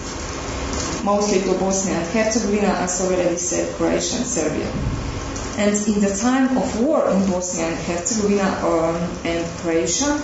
mostly 1.04 1.40
to 1.42 1.58
Bosnia 1.58 1.96
and 1.96 2.06
Herzegovina, 2.06 2.72
as 2.80 3.00
already 3.00 3.36
said, 3.36 3.74
Croatia 3.76 4.16
and 4.16 4.26
Serbia. 4.26 4.70
And 5.56 5.76
in 5.86 6.00
the 6.00 6.16
time 6.16 6.56
of 6.56 6.80
war 6.80 7.08
in 7.10 7.30
Bosnia 7.30 7.66
and 7.66 7.76
Herzegovina 7.76 8.48
um, 8.66 8.96
and 9.24 9.46
Croatia, 9.60 10.20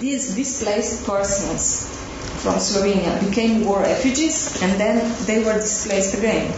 these 0.00 0.34
displaced 0.34 1.06
persons 1.06 1.88
from 2.42 2.56
Slovenia 2.56 3.18
became 3.26 3.64
war 3.64 3.80
refugees 3.80 4.60
and 4.60 4.78
then 4.78 4.98
they 5.24 5.42
were 5.44 5.54
displaced 5.54 6.18
again. 6.18 6.52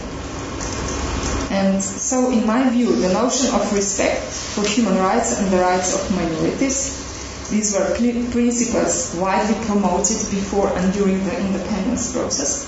And 1.49 1.81
so, 1.81 2.29
in 2.31 2.45
my 2.45 2.67
view, 2.69 2.93
the 2.93 3.13
notion 3.13 3.53
of 3.55 3.71
respect 3.73 4.21
for 4.21 4.67
human 4.67 4.97
rights 4.97 5.39
and 5.39 5.49
the 5.49 5.57
rights 5.57 5.95
of 5.95 6.11
minorities 6.13 7.07
these 7.49 7.73
were 7.73 7.95
principles 7.95 9.15
widely 9.15 9.55
promoted 9.65 10.19
before 10.29 10.67
and 10.77 10.93
during 10.93 11.23
the 11.23 11.39
independence 11.39 12.11
process, 12.11 12.67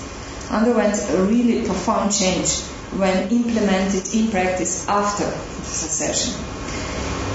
underwent 0.50 0.96
a 1.10 1.22
really 1.22 1.64
profound 1.64 2.12
change 2.12 2.60
when 2.98 3.28
implemented 3.28 4.12
in 4.14 4.30
practice 4.30 4.88
after 4.88 5.24
the 5.24 5.64
secession. 5.64 6.34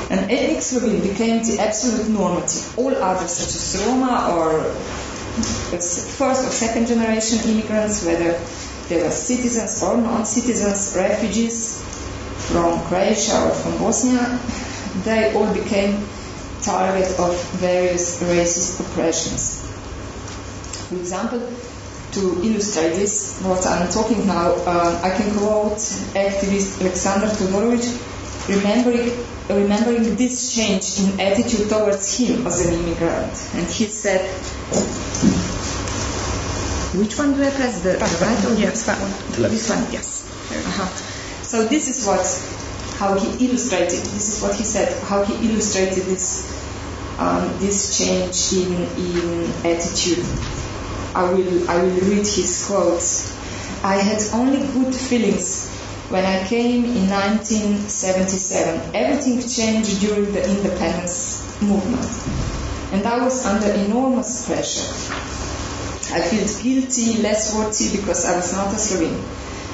And 0.09 0.31
ethnic 0.31 0.61
Slovene 0.61 1.01
became 1.01 1.43
the 1.43 1.59
absolute 1.59 2.09
normative. 2.09 2.77
All 2.77 2.95
others, 2.95 3.31
such 3.31 3.55
as 3.55 3.87
Roma 3.87 4.35
or 4.35 4.63
first 6.19 6.47
or 6.47 6.51
second 6.51 6.87
generation 6.87 7.39
immigrants, 7.49 8.05
whether 8.05 8.39
they 8.87 9.01
were 9.01 9.09
citizens 9.09 9.81
or 9.81 9.97
non-citizens, 9.97 10.93
refugees 10.95 11.81
from 12.51 12.79
Croatia 12.83 13.47
or 13.47 13.51
from 13.51 13.77
Bosnia, 13.79 14.39
they 15.03 15.33
all 15.33 15.51
became 15.53 16.05
target 16.61 17.19
of 17.19 17.35
various 17.53 18.21
racist 18.21 18.79
oppressions. 18.79 19.61
For 20.89 20.95
example, 20.95 21.39
to 22.15 22.41
illustrate 22.43 22.95
this, 22.95 23.41
what 23.43 23.65
I'm 23.67 23.89
talking 23.89 24.25
now, 24.25 24.53
uh, 24.65 25.01
I 25.03 25.11
can 25.11 25.31
quote 25.37 25.77
activist 26.15 26.81
Alexander 26.81 27.27
Todorovic 27.27 27.85
remembering, 28.47 29.11
remembering 29.49 30.15
this 30.15 30.55
change 30.55 30.99
in 30.99 31.19
attitude 31.19 31.69
towards 31.69 32.17
him 32.17 32.47
as 32.47 32.65
an 32.65 32.73
immigrant. 32.73 33.35
And 33.53 33.67
he 33.67 33.85
said, 33.85 34.21
which 36.95 37.17
one 37.17 37.35
do 37.35 37.43
I 37.43 37.51
press? 37.51 37.81
The, 37.83 37.93
the 37.93 38.25
right 38.25 38.45
or 38.45 38.55
yes, 38.59 38.85
that 38.85 38.99
one. 39.01 39.51
This 39.51 39.69
one, 39.69 39.91
yes. 39.91 40.23
Uh-huh. 40.51 40.87
So 41.43 41.67
this 41.67 41.89
is 41.89 42.05
what 42.07 42.23
how 42.97 43.19
he 43.19 43.45
illustrated. 43.45 43.99
This 43.99 44.37
is 44.37 44.41
what 44.41 44.55
he 44.55 44.63
said. 44.63 45.03
How 45.03 45.23
he 45.23 45.33
illustrated 45.49 46.05
this 46.05 46.47
um, 47.19 47.59
this 47.59 47.97
change 47.97 48.53
in 48.53 48.71
in 48.97 49.51
attitude. 49.65 50.23
I 51.15 51.31
will 51.31 51.69
I 51.69 51.77
will 51.81 51.99
read 52.11 52.27
his 52.27 52.65
quotes. 52.67 53.33
I 53.83 53.95
had 53.95 54.21
only 54.33 54.67
good 54.67 54.93
feelings 54.93 55.71
when 56.09 56.25
I 56.25 56.45
came 56.45 56.83
in 56.83 57.09
1977. 57.09 58.93
Everything 58.93 59.39
changed 59.47 60.01
during 60.01 60.33
the 60.33 60.43
independence 60.43 61.41
movement, 61.61 62.05
and 62.91 63.07
I 63.07 63.23
was 63.23 63.45
under 63.45 63.71
enormous 63.71 64.45
pressure. 64.45 64.91
I 66.13 66.21
felt 66.21 66.61
guilty, 66.61 67.21
less 67.21 67.55
worthy 67.55 67.97
because 67.97 68.25
I 68.25 68.35
was 68.35 68.53
not 68.53 68.73
a 68.73 68.77
Slovene. 68.77 69.23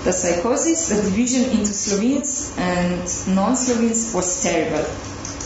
The 0.03 0.13
psychosis, 0.13 0.89
the 0.89 1.01
division 1.01 1.49
into 1.57 1.73
Slovenes 1.73 2.55
and 2.57 3.35
non-Slovenes 3.35 4.13
was 4.13 4.43
terrible. 4.43 4.85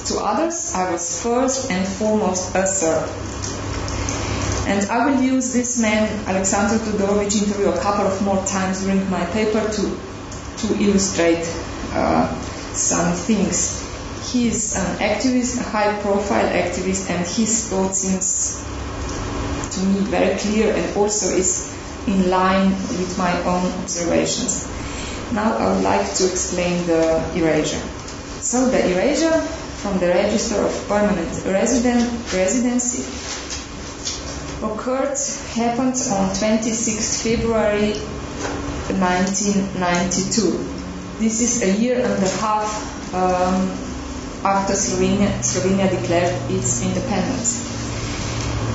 To 0.07 0.19
others, 0.19 0.75
I 0.75 0.91
was 0.91 1.23
first 1.23 1.71
and 1.71 1.87
foremost 1.87 2.53
a 2.53 2.67
Serb. 2.67 3.34
And 4.65 4.89
I 4.89 5.05
will 5.05 5.21
use 5.21 5.53
this 5.53 5.79
man, 5.79 6.09
Alexander 6.25 6.83
Todorovich, 6.83 7.39
interview 7.39 7.69
a 7.69 7.79
couple 7.79 8.07
of 8.07 8.19
more 8.23 8.43
times 8.45 8.81
during 8.83 9.07
my 9.11 9.23
paper 9.25 9.61
to, 9.61 9.97
to 10.57 10.83
illustrate 10.83 11.45
uh, 11.93 12.33
some 12.73 13.13
things. 13.13 13.83
He 14.31 14.47
is 14.47 14.75
an 14.75 14.97
activist, 14.97 15.59
a 15.59 15.63
high 15.63 16.01
profile 16.01 16.49
activist, 16.49 17.11
and 17.11 17.19
his 17.27 17.69
thought 17.69 17.95
seems 17.95 18.57
to 19.75 19.85
me 19.85 19.99
very 20.09 20.35
clear 20.39 20.73
and 20.73 20.97
also 20.97 21.35
is 21.35 21.71
in 22.07 22.31
line 22.31 22.71
with 22.71 23.15
my 23.19 23.37
own 23.43 23.71
observations. 23.83 24.67
Now 25.31 25.57
I 25.57 25.73
would 25.73 25.83
like 25.83 26.11
to 26.15 26.25
explain 26.25 26.87
the 26.87 27.21
erasure. 27.35 27.81
So 28.41 28.69
the 28.69 28.81
erasure 28.93 29.41
from 29.81 29.99
the 29.99 30.07
register 30.07 30.59
of 30.59 30.87
permanent 30.87 31.45
residency 31.45 33.05
occurred, 34.71 35.17
happened 35.53 35.95
on 36.11 36.33
26 36.35 37.23
February 37.23 37.93
1992. 38.99 41.19
This 41.19 41.41
is 41.41 41.63
a 41.63 41.71
year 41.79 41.97
and 41.97 42.23
a 42.23 42.29
half 42.41 43.13
um, 43.13 43.69
after 44.45 44.73
Slovenia, 44.73 45.29
Slovenia 45.41 45.89
declared 45.89 46.33
its 46.51 46.83
independence. 46.83 47.73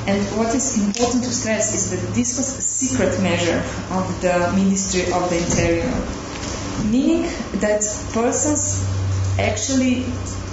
And 0.07 0.21
what 0.37 0.55
is 0.55 0.85
important 0.85 1.25
to 1.25 1.31
stress 1.31 1.75
is 1.75 1.91
that 1.91 2.15
this 2.15 2.37
was 2.37 2.59
a 2.59 2.63
secret 2.63 3.21
measure 3.23 3.59
of 3.91 4.21
the 4.21 4.53
Ministry 4.57 5.13
of 5.13 5.31
the 5.31 5.39
Interior, 5.39 5.93
meaning 6.91 7.23
that 7.61 7.83
persons 8.13 8.85
actually 9.39 10.07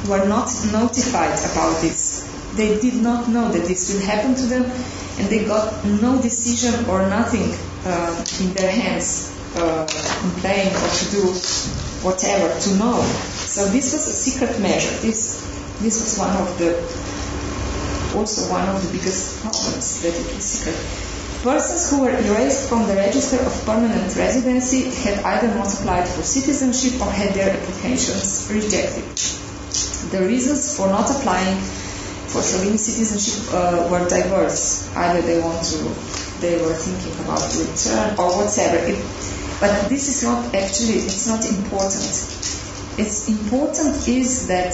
were 0.08 0.26
not 0.28 0.52
notified 0.72 1.34
about 1.52 1.82
this. 1.82 2.17
They 2.58 2.80
did 2.80 2.96
not 3.02 3.30
know 3.30 3.52
that 3.52 3.66
this 3.66 3.94
will 3.94 4.02
happen 4.02 4.34
to 4.34 4.46
them, 4.48 4.64
and 5.20 5.30
they 5.30 5.46
got 5.46 5.86
no 5.86 6.20
decision 6.20 6.90
or 6.90 7.08
nothing 7.08 7.54
uh, 7.86 8.26
in 8.42 8.54
their 8.54 8.72
hands 8.72 9.32
uh, 9.56 9.86
in 10.24 10.32
playing 10.42 10.74
or 10.76 10.90
to 10.90 11.06
do 11.12 11.24
whatever 12.02 12.50
to 12.60 12.70
know. 12.76 13.02
So 13.46 13.66
this 13.66 13.94
was 13.94 14.08
a 14.08 14.14
secret 14.14 14.60
measure. 14.60 14.96
This 15.06 15.38
this 15.86 16.02
was 16.02 16.18
one 16.18 16.36
of 16.36 16.58
the 16.58 16.74
also 18.18 18.52
one 18.52 18.68
of 18.68 18.82
the 18.82 18.92
biggest 18.98 19.42
problems 19.42 20.02
that 20.02 20.14
it 20.18 20.26
was 20.34 20.44
secret. 20.44 20.78
Persons 21.44 21.90
who 21.92 22.02
were 22.02 22.10
erased 22.10 22.68
from 22.70 22.88
the 22.88 22.96
register 22.96 23.38
of 23.38 23.54
permanent 23.66 24.16
residency 24.16 24.90
had 25.06 25.20
either 25.24 25.54
not 25.54 25.72
applied 25.72 26.08
for 26.08 26.24
citizenship 26.24 27.00
or 27.00 27.12
had 27.12 27.34
their 27.36 27.52
applications 27.54 28.50
rejected. 28.50 29.06
The 30.10 30.26
reasons 30.26 30.76
for 30.76 30.88
not 30.88 31.10
applying 31.12 31.62
for 32.28 32.42
Slovenian 32.42 32.80
citizenship 32.80 33.54
uh, 33.54 33.88
were 33.90 34.08
diverse. 34.08 34.94
Either 34.96 35.22
they 35.22 35.40
want 35.40 35.64
to, 35.64 35.78
they 36.40 36.60
were 36.62 36.74
thinking 36.74 37.14
about 37.24 37.42
return 37.56 38.20
or 38.20 38.36
whatever. 38.36 38.78
It, 38.84 39.00
but 39.60 39.90
this 39.90 40.08
is 40.10 40.24
not 40.24 40.54
actually, 40.54 41.00
it's 41.08 41.28
not 41.28 41.46
important. 41.46 42.14
It's 43.00 43.30
important 43.30 44.08
is 44.08 44.48
that 44.48 44.74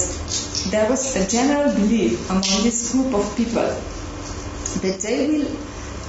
there 0.70 0.88
was 0.88 1.14
a 1.16 1.28
general 1.28 1.72
belief 1.74 2.28
among 2.30 2.64
this 2.64 2.92
group 2.92 3.14
of 3.14 3.36
people 3.36 3.68
that 4.80 5.00
they 5.00 5.28
will 5.28 5.56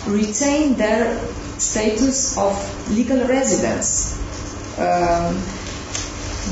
retain 0.07 0.75
their 0.75 1.19
status 1.57 2.37
of 2.37 2.55
legal 2.95 3.27
residence 3.27 4.17
um, 4.77 5.35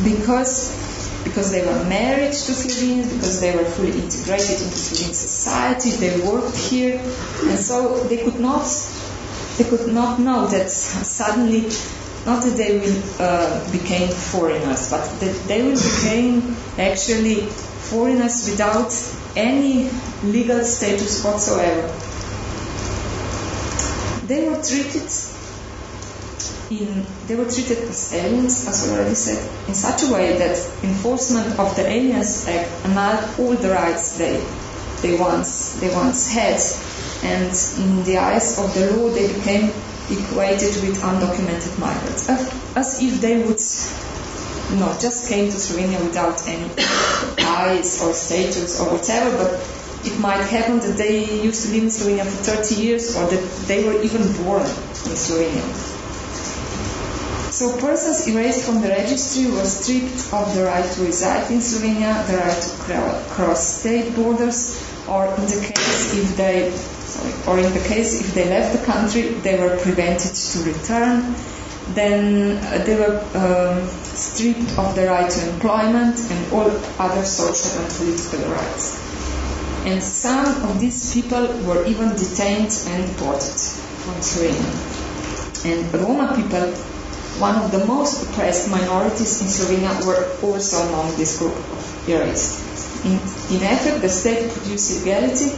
because 0.04 0.83
because 1.24 1.52
they 1.52 1.66
were 1.66 1.84
married 1.86 2.32
to 2.32 2.52
Slovenians, 2.52 3.14
because 3.14 3.40
they 3.40 3.56
were 3.56 3.66
fully 3.66 3.94
integrated 3.94 4.62
into 4.62 4.78
Slovene 4.78 5.14
society, 5.14 5.92
they 5.92 6.20
worked 6.22 6.58
here, 6.58 7.00
and 7.00 7.60
so 7.60 8.04
they 8.04 8.18
could 8.24 8.40
not 8.40 8.66
they 9.58 9.64
could 9.66 9.94
not 9.94 10.20
know 10.20 10.48
that 10.48 10.70
suddenly 10.70 11.70
not 12.26 12.44
that 12.44 12.56
they 12.58 12.80
will 12.80 13.04
uh, 13.20 13.72
became 13.72 14.10
foreigners, 14.10 14.90
but 14.90 15.04
that 15.20 15.36
they 15.48 15.62
will 15.62 15.78
become 15.78 16.56
actually 16.78 17.42
foreigners 17.46 18.50
without 18.50 18.92
any 19.36 19.90
legal 20.24 20.64
status 20.64 21.24
whatsoever. 21.24 21.88
They 24.26 24.48
were 24.48 24.62
treated 24.64 25.10
in, 26.82 27.06
they 27.28 27.36
were 27.36 27.46
treated 27.46 27.78
as 27.80 28.14
aliens, 28.14 28.68
as 28.68 28.90
already 28.90 29.16
said, 29.16 29.42
in 29.68 29.74
such 29.74 30.04
a 30.04 30.14
way 30.14 30.38
that 30.38 30.58
enforcement 30.84 31.60
of 31.60 31.76
the 31.76 31.88
Aliens 31.88 32.48
Act 32.48 32.70
annulled 32.86 33.40
all 33.40 33.56
the 33.56 33.70
rights 33.70 34.18
they 34.18 34.44
they 35.02 35.18
once 35.18 35.80
they 35.82 35.94
once 35.94 36.32
had, 36.32 36.62
and 37.24 37.52
in 37.84 38.04
the 38.06 38.18
eyes 38.18 38.58
of 38.58 38.74
the 38.74 38.92
law 38.96 39.10
they 39.10 39.28
became 39.34 39.72
equated 40.10 40.74
with 40.84 41.02
undocumented 41.02 41.78
migrants, 41.80 42.30
as 42.76 43.02
if 43.02 43.20
they 43.22 43.44
would 43.44 43.60
know, 44.80 44.96
just 45.00 45.30
came 45.30 45.50
to 45.50 45.58
Slovenia 45.58 46.00
without 46.04 46.48
any 46.48 46.70
ties 47.38 48.02
or 48.02 48.14
status 48.14 48.80
or 48.80 48.92
whatever, 48.92 49.38
but 49.38 49.52
it 50.06 50.20
might 50.20 50.42
happen 50.42 50.80
that 50.80 50.98
they 50.98 51.42
used 51.42 51.66
to 51.66 51.72
live 51.74 51.84
in 51.84 51.90
Slovenia 51.90 52.26
for 52.26 52.44
30 52.44 52.76
years 52.76 53.16
or 53.16 53.28
that 53.28 53.44
they 53.68 53.84
were 53.84 54.02
even 54.02 54.22
born 54.44 54.64
in 54.64 55.16
Slovenia. 55.16 55.93
So 57.64 57.78
persons 57.78 58.28
erased 58.28 58.66
from 58.66 58.82
the 58.82 58.90
registry 58.90 59.50
were 59.50 59.64
stripped 59.64 60.34
of 60.34 60.54
the 60.54 60.66
right 60.66 60.84
to 60.84 61.02
reside 61.06 61.50
in 61.50 61.60
Slovenia, 61.60 62.28
the 62.28 62.36
right 62.36 62.62
to 62.62 63.34
cross 63.34 63.80
state 63.80 64.14
borders, 64.18 64.84
or 65.08 65.28
in 65.28 65.46
the 65.48 65.72
case 65.72 66.14
if 66.14 66.36
they 66.36 66.72
sorry, 66.76 67.32
or 67.48 67.66
in 67.66 67.72
the 67.74 67.80
case 67.88 68.20
if 68.20 68.34
they 68.34 68.50
left 68.50 68.78
the 68.78 68.86
country, 68.86 69.40
they 69.48 69.58
were 69.58 69.78
prevented 69.78 70.36
to 70.36 70.60
return. 70.64 71.36
Then 71.96 72.58
uh, 72.58 72.84
they 72.84 72.98
were 73.00 73.24
um, 73.32 73.88
stripped 73.88 74.78
of 74.78 74.94
the 74.96 75.08
right 75.08 75.32
to 75.32 75.50
employment 75.54 76.20
and 76.20 76.52
all 76.52 76.68
other 77.00 77.24
social 77.24 77.80
and 77.80 77.90
political 77.96 78.44
rights. 78.52 79.00
And 79.86 80.04
some 80.04 80.48
of 80.68 80.82
these 80.82 81.14
people 81.14 81.48
were 81.64 81.86
even 81.86 82.10
detained 82.10 82.76
and 82.92 83.08
deported 83.08 83.56
from 84.04 84.20
Slovenia. 84.20 85.00
And 85.64 85.94
Roma 85.94 86.36
people, 86.36 86.76
one 87.40 87.56
of 87.56 87.72
the 87.72 87.86
most 87.86 88.30
oppressed 88.30 88.70
minorities 88.70 89.42
in 89.42 89.48
Slovenia, 89.48 90.06
were 90.06 90.30
also 90.48 90.78
among 90.88 91.16
this 91.16 91.40
group 91.40 91.56
of 91.56 92.10
erased. 92.10 93.06
In, 93.06 93.14
in 93.56 93.64
effect, 93.64 94.02
the 94.02 94.10
state 94.10 94.52
produced 94.52 95.06
illegality, 95.06 95.50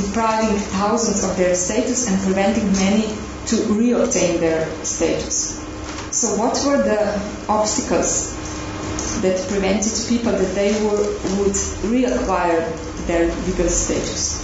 depriving 0.00 0.56
thousands 0.74 1.22
of 1.24 1.36
their 1.36 1.54
status 1.54 2.08
and 2.08 2.20
preventing 2.22 2.72
many 2.72 3.06
to 3.46 3.56
reobtain 3.76 4.40
their 4.40 4.66
status. 4.84 5.60
So 6.10 6.36
what 6.36 6.56
were 6.66 6.82
the 6.82 7.20
obstacles 7.48 8.32
that 9.20 9.38
prevented 9.48 9.92
people 10.08 10.32
that 10.32 10.54
they 10.54 10.72
were, 10.84 11.04
would 11.38 11.54
reacquire 11.90 12.64
their 13.06 13.34
legal 13.46 13.68
status? 13.68 14.42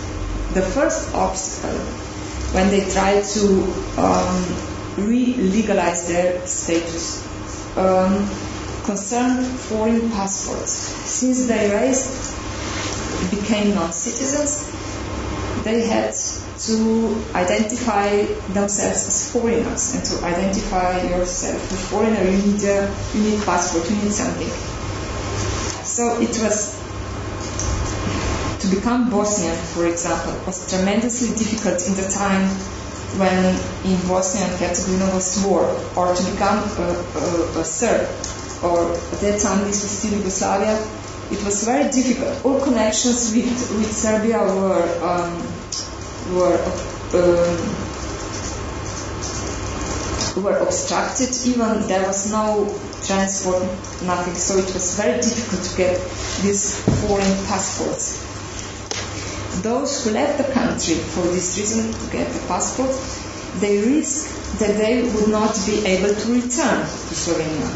The 0.53 0.63
first 0.63 1.15
obstacle, 1.15 1.79
when 2.53 2.71
they 2.71 2.89
tried 2.91 3.25
to 3.25 3.63
um, 3.97 4.70
re-legalize 4.97 6.09
their 6.09 6.47
status, 6.47 7.27
um, 7.77 8.29
concerned 8.85 9.47
foreign 9.47 10.11
passports. 10.11 10.73
Since 10.73 11.47
they 11.47 11.71
raised, 11.71 12.37
became 13.31 13.75
non-citizens, 13.75 14.71
they 15.65 15.87
had 15.87 16.15
to 16.61 17.25
identify 17.35 18.25
themselves 18.53 19.07
as 19.09 19.33
foreigners 19.33 19.95
and 19.95 20.05
to 20.05 20.27
identify 20.27 21.01
yourself 21.03 21.73
as 21.73 21.91
foreigner. 21.91 22.23
You 22.23 22.53
need 22.53 22.65
a 22.65 22.95
you 23.15 23.23
need 23.23 23.43
passport 23.45 23.89
you 23.91 23.97
need 23.97 24.13
something. 24.13 24.49
So 25.85 26.21
it 26.21 26.37
was 26.43 26.79
to 28.61 28.67
become 28.75 29.11
Bosnian 29.11 29.57
for 29.57 29.87
example 29.87 30.33
was 30.47 30.69
tremendously 30.69 31.29
difficult 31.37 31.87
in 31.87 31.95
the 31.95 32.09
time 32.11 32.49
when 33.19 33.55
in 33.85 33.99
Bosnia 34.07 34.47
and 34.47 34.57
Herzegovina 34.61 35.13
was 35.15 35.45
war 35.45 35.65
or 35.97 36.15
to 36.15 36.31
become 36.31 36.59
a, 36.79 36.89
a, 37.17 37.61
a 37.61 37.65
Serb 37.65 38.07
or 38.63 38.93
at 38.93 39.21
that 39.21 39.41
time 39.41 39.65
this 39.65 39.83
was 39.83 39.91
still 39.91 40.19
Yugoslavia 40.19 40.77
it 41.31 41.43
was 41.45 41.65
very 41.65 41.91
difficult 41.91 42.45
all 42.45 42.61
connections 42.61 43.33
with, 43.35 43.47
with 43.79 43.93
Serbia 43.93 44.39
were 44.39 44.87
um, 45.03 45.33
were 46.35 46.59
um, 47.15 47.91
were 50.37 50.59
obstructed. 50.59 51.31
Even 51.47 51.87
there 51.87 52.07
was 52.07 52.31
no 52.31 52.67
transport, 53.05 53.63
nothing. 54.03 54.35
So 54.35 54.57
it 54.59 54.73
was 54.73 54.97
very 54.97 55.21
difficult 55.21 55.63
to 55.65 55.77
get 55.77 55.97
these 56.43 56.79
foreign 57.07 57.47
passports. 57.47 58.30
Those 59.63 60.05
who 60.05 60.13
left 60.13 60.39
the 60.39 60.53
country 60.55 60.95
for 60.95 61.23
this 61.23 61.59
reason 61.59 61.93
to 61.93 62.11
get 62.11 62.33
the 62.33 62.41
passport, 62.49 62.97
they 63.61 63.79
risked 63.79 64.59
that 64.59 64.79
they 64.79 65.03
would 65.03 65.29
not 65.29 65.55
be 65.67 65.85
able 65.85 66.15
to 66.15 66.33
return 66.33 66.81
to 66.81 67.15
Slovenia. 67.15 67.69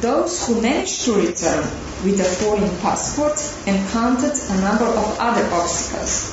Those 0.00 0.46
who 0.46 0.62
managed 0.62 1.04
to 1.04 1.14
return 1.14 1.64
with 2.02 2.18
a 2.18 2.24
foreign 2.24 2.74
passport 2.80 3.36
encountered 3.66 4.32
a 4.48 4.60
number 4.62 4.86
of 4.86 5.16
other 5.20 5.44
obstacles 5.52 6.32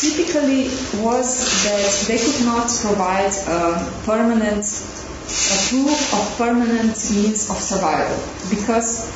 typically 0.00 0.66
was 0.98 1.28
that 1.64 2.06
they 2.08 2.18
could 2.18 2.44
not 2.46 2.68
provide 2.82 3.30
a 3.46 3.92
permanent, 4.04 4.66
a 4.66 5.58
proof 5.70 6.14
of 6.14 6.34
permanent 6.36 6.98
means 7.14 7.48
of 7.48 7.58
survival 7.60 8.18
because 8.50 9.06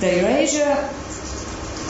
the 0.00 0.20
erasure 0.20 1.01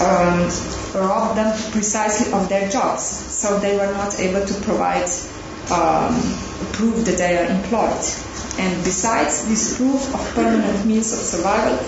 um, 0.01 0.49
robbed 0.95 1.37
them 1.37 1.73
precisely 1.73 2.33
of 2.33 2.49
their 2.49 2.69
jobs, 2.69 3.03
so 3.03 3.59
they 3.59 3.77
were 3.77 3.93
not 3.93 4.19
able 4.19 4.45
to 4.45 4.55
provide 4.63 5.09
um, 5.71 6.15
proof 6.73 7.05
that 7.05 7.19
they 7.19 7.39
are 7.39 7.51
employed. 7.51 8.05
And 8.59 8.85
besides, 8.85 9.49
this 9.49 9.77
proof 9.77 10.15
of 10.15 10.35
permanent 10.35 10.87
means 10.87 11.13
of 11.13 11.19
survival 11.21 11.79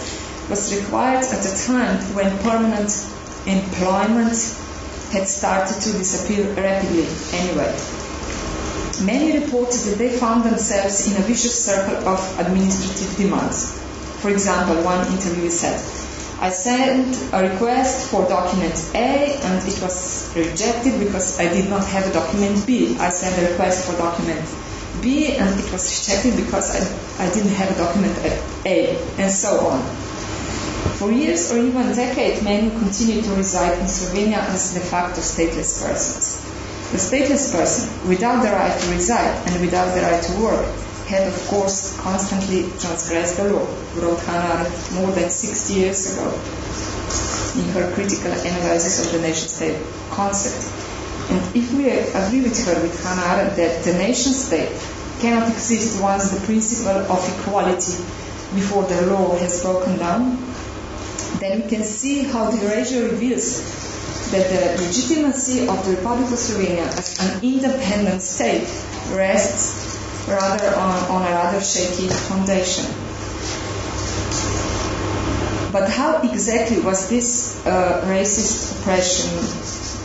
was 0.49 0.75
required 0.75 1.25
at 1.25 1.45
a 1.45 1.67
time 1.67 1.97
when 2.15 2.39
permanent 2.39 2.91
employment 3.47 4.37
had 5.13 5.29
started 5.29 5.81
to 5.81 5.93
disappear 5.93 6.45
rapidly 6.55 7.07
anyway. 7.33 7.71
Many 9.03 9.39
reported 9.39 9.81
that 9.91 9.99
they 9.99 10.11
found 10.11 10.45
themselves 10.45 11.11
in 11.11 11.21
a 11.21 11.27
vicious 11.27 11.65
circle 11.65 12.09
of 12.09 12.21
administrative 12.39 13.17
demands. 13.17 13.79
For 14.21 14.31
example, 14.31 14.83
one 14.83 15.05
interviewee 15.07 15.51
said, 15.51 15.81
I 16.45 16.51
sent 16.51 17.33
a 17.33 17.49
request 17.49 18.11
for 18.11 18.29
document 18.29 18.77
A 18.95 19.33
and 19.33 19.67
it 19.67 19.81
was 19.81 20.31
rejected 20.37 21.01
because 21.01 21.41
I 21.41 21.49
did 21.49 21.71
not 21.71 21.87
have 21.87 22.07
a 22.07 22.13
document 22.13 22.67
B. 22.67 22.99
I 22.99 23.09
sent 23.09 23.33
a 23.41 23.51
request 23.51 23.89
for 23.89 23.97
document 23.97 24.45
B 25.01 25.37
and 25.39 25.49
it 25.59 25.73
was 25.73 25.89
rejected 25.89 26.37
because 26.45 26.69
I, 26.77 27.25
I 27.25 27.33
didn't 27.33 27.55
have 27.57 27.71
a 27.71 27.79
document 27.79 28.13
A, 28.67 28.93
and 29.17 29.33
so 29.33 29.57
on. 29.69 29.81
For 31.01 31.11
years 31.11 31.51
or 31.51 31.65
even 31.65 31.97
decades, 31.97 32.43
many 32.43 32.69
continue 32.69 33.23
to 33.23 33.31
reside 33.37 33.79
in 33.79 33.87
Slovenia 33.87 34.45
as 34.53 34.75
de 34.75 34.81
facto 34.81 35.23
stateless 35.23 35.81
persons. 35.81 36.45
The 36.93 36.99
stateless 36.99 37.57
person, 37.57 37.89
without 38.07 38.43
the 38.45 38.53
right 38.53 38.79
to 38.79 38.91
reside 38.91 39.49
and 39.49 39.63
without 39.63 39.95
the 39.95 40.03
right 40.03 40.23
to 40.23 40.33
work, 40.43 40.84
had 41.07 41.29
of 41.29 41.49
course 41.49 41.97
constantly 42.01 42.71
transgressed 42.81 43.37
the 43.37 43.53
law, 43.53 43.67
wrote 43.97 44.21
Hannah 44.21 44.65
Arendt 44.65 44.93
more 44.93 45.11
than 45.13 45.29
60 45.29 45.75
years 45.75 46.13
ago 46.13 46.29
in 47.61 47.69
her 47.73 47.93
critical 47.95 48.33
analysis 48.33 49.05
of 49.05 49.13
the 49.13 49.27
nation-state 49.27 49.81
concept. 50.11 50.65
And 51.31 51.57
if 51.57 51.73
we 51.73 51.91
agree 51.91 52.43
with 52.43 52.65
her, 52.67 52.81
with 52.83 53.03
Hannah 53.05 53.43
Arendt, 53.43 53.57
that 53.57 53.85
the 53.85 53.93
nation-state 53.93 54.73
cannot 55.21 55.49
exist 55.51 56.03
once 56.03 56.31
the 56.31 56.41
principle 56.47 56.99
of 57.13 57.39
equality 57.39 58.03
before 58.55 58.85
the 58.85 59.07
law 59.07 59.37
has 59.39 59.63
broken 59.63 59.99
down, 59.99 60.37
then 61.39 61.63
we 61.63 61.69
can 61.69 61.85
see 61.85 62.25
how 62.25 62.51
the 62.51 62.67
erasure 62.67 63.09
reveals 63.09 63.63
that 64.31 64.49
the 64.49 64.83
legitimacy 64.83 65.69
of 65.69 65.85
the 65.85 65.97
Republic 65.97 66.27
of 66.33 66.39
Slovenia 66.39 66.87
as 66.99 67.19
an 67.21 67.45
independent 67.45 68.23
state 68.23 68.67
rests 69.13 69.94
rather 70.29 70.75
on, 70.77 70.99
on 71.11 71.23
a 71.23 71.31
rather 71.31 71.61
shaky 71.61 72.09
foundation. 72.09 72.87
But 75.73 75.91
how 75.91 76.23
exactly 76.23 76.81
was 76.81 77.09
this 77.09 77.67
uh, 77.67 78.03
racist 78.07 78.79
oppression 78.79 79.31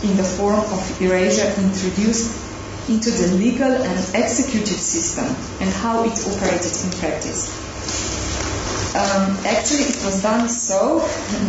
in 0.10 0.17
the 0.17 0.23
form 0.23 0.60
of 0.60 1.01
erasure 1.01 1.45
introduced 1.62 2.89
into 2.89 3.12
the 3.12 3.27
legal 3.38 3.71
and 3.71 3.99
executive 4.15 4.79
system 4.79 5.25
and 5.62 5.69
how 5.69 6.03
it 6.03 6.17
operated 6.25 6.73
in 6.84 6.91
practice? 6.99 7.53
Um, 8.95 9.38
actually, 9.45 9.84
it 9.93 10.03
was 10.03 10.23
done 10.23 10.49
so 10.49 10.99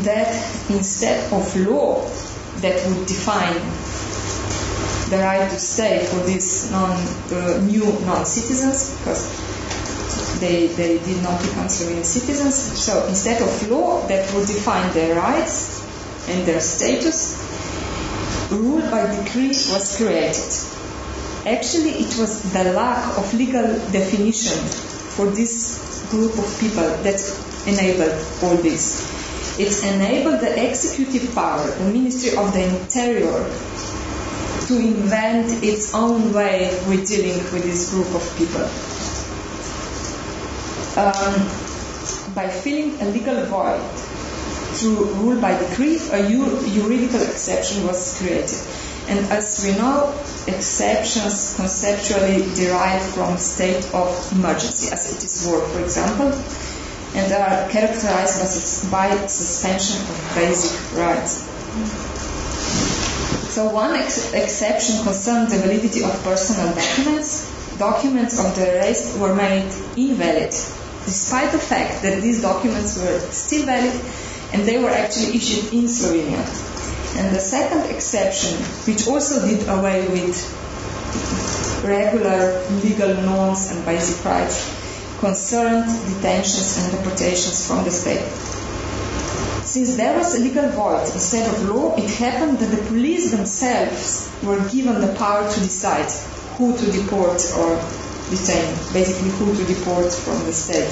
that 0.03 0.29
instead 0.69 1.33
of 1.33 1.57
law 1.57 2.07
that 2.61 2.87
would 2.87 3.07
define 3.07 3.57
the 5.11 5.19
right 5.19 5.51
to 5.51 5.59
stay 5.59 6.05
for 6.07 6.25
these 6.25 6.71
non, 6.71 6.91
uh, 6.91 7.59
new 7.63 7.85
non-citizens, 8.07 8.97
because 8.99 10.41
they, 10.41 10.69
they 10.69 10.99
did 10.99 11.23
not 11.23 11.41
become 11.43 11.67
Slovenian 11.67 12.05
citizens. 12.05 12.55
So 12.55 13.07
instead 13.07 13.43
of 13.43 13.71
law 13.71 14.07
that 14.07 14.33
would 14.35 14.47
define 14.47 14.93
their 14.93 15.17
rights 15.17 15.87
and 16.29 16.47
their 16.47 16.61
status, 16.61 17.37
rule 18.51 18.83
by 18.91 19.07
decree 19.23 19.49
was 19.49 19.97
created. 19.97 20.51
Actually, 21.47 21.91
it 22.05 22.17
was 22.19 22.53
the 22.53 22.65
lack 22.73 23.19
of 23.19 23.33
legal 23.35 23.67
definition 23.91 24.59
for 25.17 25.27
this 25.27 26.07
group 26.11 26.37
of 26.39 26.61
people 26.61 26.89
that 27.03 27.21
enabled 27.67 28.15
all 28.43 28.57
this. 28.63 29.09
It 29.59 29.73
enabled 29.95 30.41
the 30.41 30.69
executive 30.69 31.35
power, 31.35 31.67
the 31.67 31.85
Ministry 31.85 32.37
of 32.37 32.53
the 32.53 32.65
Interior, 32.65 33.45
to 34.71 34.79
invent 34.79 35.65
its 35.65 35.95
own 35.95 36.33
way 36.33 36.71
with 36.87 37.09
dealing 37.09 37.43
with 37.53 37.65
this 37.65 37.91
group 37.91 38.07
of 38.15 38.23
people. 38.39 38.63
Um, 40.95 41.35
by 42.35 42.49
filling 42.49 43.01
a 43.01 43.07
legal 43.11 43.45
void 43.47 43.83
through 44.79 45.07
rule 45.15 45.41
by 45.41 45.59
decree, 45.59 45.97
a 46.13 46.23
juridical 46.23 47.21
exception 47.21 47.85
was 47.85 48.17
created. 48.19 48.61
And 49.09 49.19
as 49.33 49.65
we 49.67 49.77
know, 49.77 50.15
exceptions 50.47 51.57
conceptually 51.57 52.47
derive 52.55 53.03
from 53.03 53.39
state 53.39 53.85
of 53.93 54.09
emergency, 54.31 54.93
as 54.93 55.17
it 55.17 55.25
is 55.25 55.49
war, 55.49 55.61
for 55.67 55.81
example, 55.81 56.31
and 57.19 57.33
are 57.33 57.69
characterized 57.71 58.39
by 58.93 59.27
suspension 59.27 60.01
of 60.01 60.33
basic 60.37 60.97
rights. 60.97 62.10
So 63.51 63.69
one 63.69 63.97
ex- 63.97 64.33
exception 64.33 65.03
concerned 65.03 65.51
the 65.51 65.59
validity 65.59 66.05
of 66.05 66.13
personal 66.23 66.73
documents. 66.73 67.51
Documents 67.79 68.39
of 68.39 68.55
the 68.55 68.77
erased 68.77 69.19
were 69.19 69.35
made 69.35 69.67
invalid, 69.97 70.51
despite 71.05 71.51
the 71.51 71.59
fact 71.59 72.03
that 72.03 72.23
these 72.23 72.43
documents 72.43 72.97
were 72.97 73.19
still 73.33 73.67
valid 73.67 74.01
and 74.53 74.63
they 74.63 74.79
were 74.79 74.91
actually 74.91 75.35
issued 75.35 75.73
in 75.73 75.89
Slovenia. 75.89 76.39
And 77.19 77.35
the 77.35 77.41
second 77.41 77.91
exception, 77.91 78.55
which 78.87 79.09
also 79.09 79.45
did 79.45 79.67
away 79.69 80.07
with 80.07 80.39
regular 81.85 82.63
legal 82.85 83.15
norms 83.15 83.73
and 83.73 83.85
basic 83.85 84.25
rights, 84.25 84.63
concerned 85.19 85.91
detentions 86.07 86.79
and 86.79 86.93
deportations 86.93 87.67
from 87.67 87.83
the 87.83 87.91
state. 87.91 88.23
Since 89.71 89.95
there 89.95 90.19
was 90.19 90.35
a 90.35 90.41
legal 90.41 90.69
void 90.71 91.07
instead 91.15 91.47
of 91.49 91.69
law, 91.69 91.95
it 91.95 92.11
happened 92.11 92.59
that 92.59 92.75
the 92.75 92.83
police 92.89 93.31
themselves 93.31 94.29
were 94.43 94.59
given 94.69 95.01
the 95.01 95.15
power 95.15 95.49
to 95.49 95.61
decide 95.61 96.11
who 96.59 96.77
to 96.77 96.91
deport 96.91 97.39
or 97.55 97.79
detain, 98.31 98.67
basically 98.93 99.31
who 99.39 99.55
to 99.55 99.65
deport 99.73 100.13
from 100.13 100.43
the 100.45 100.53
state. 100.53 100.91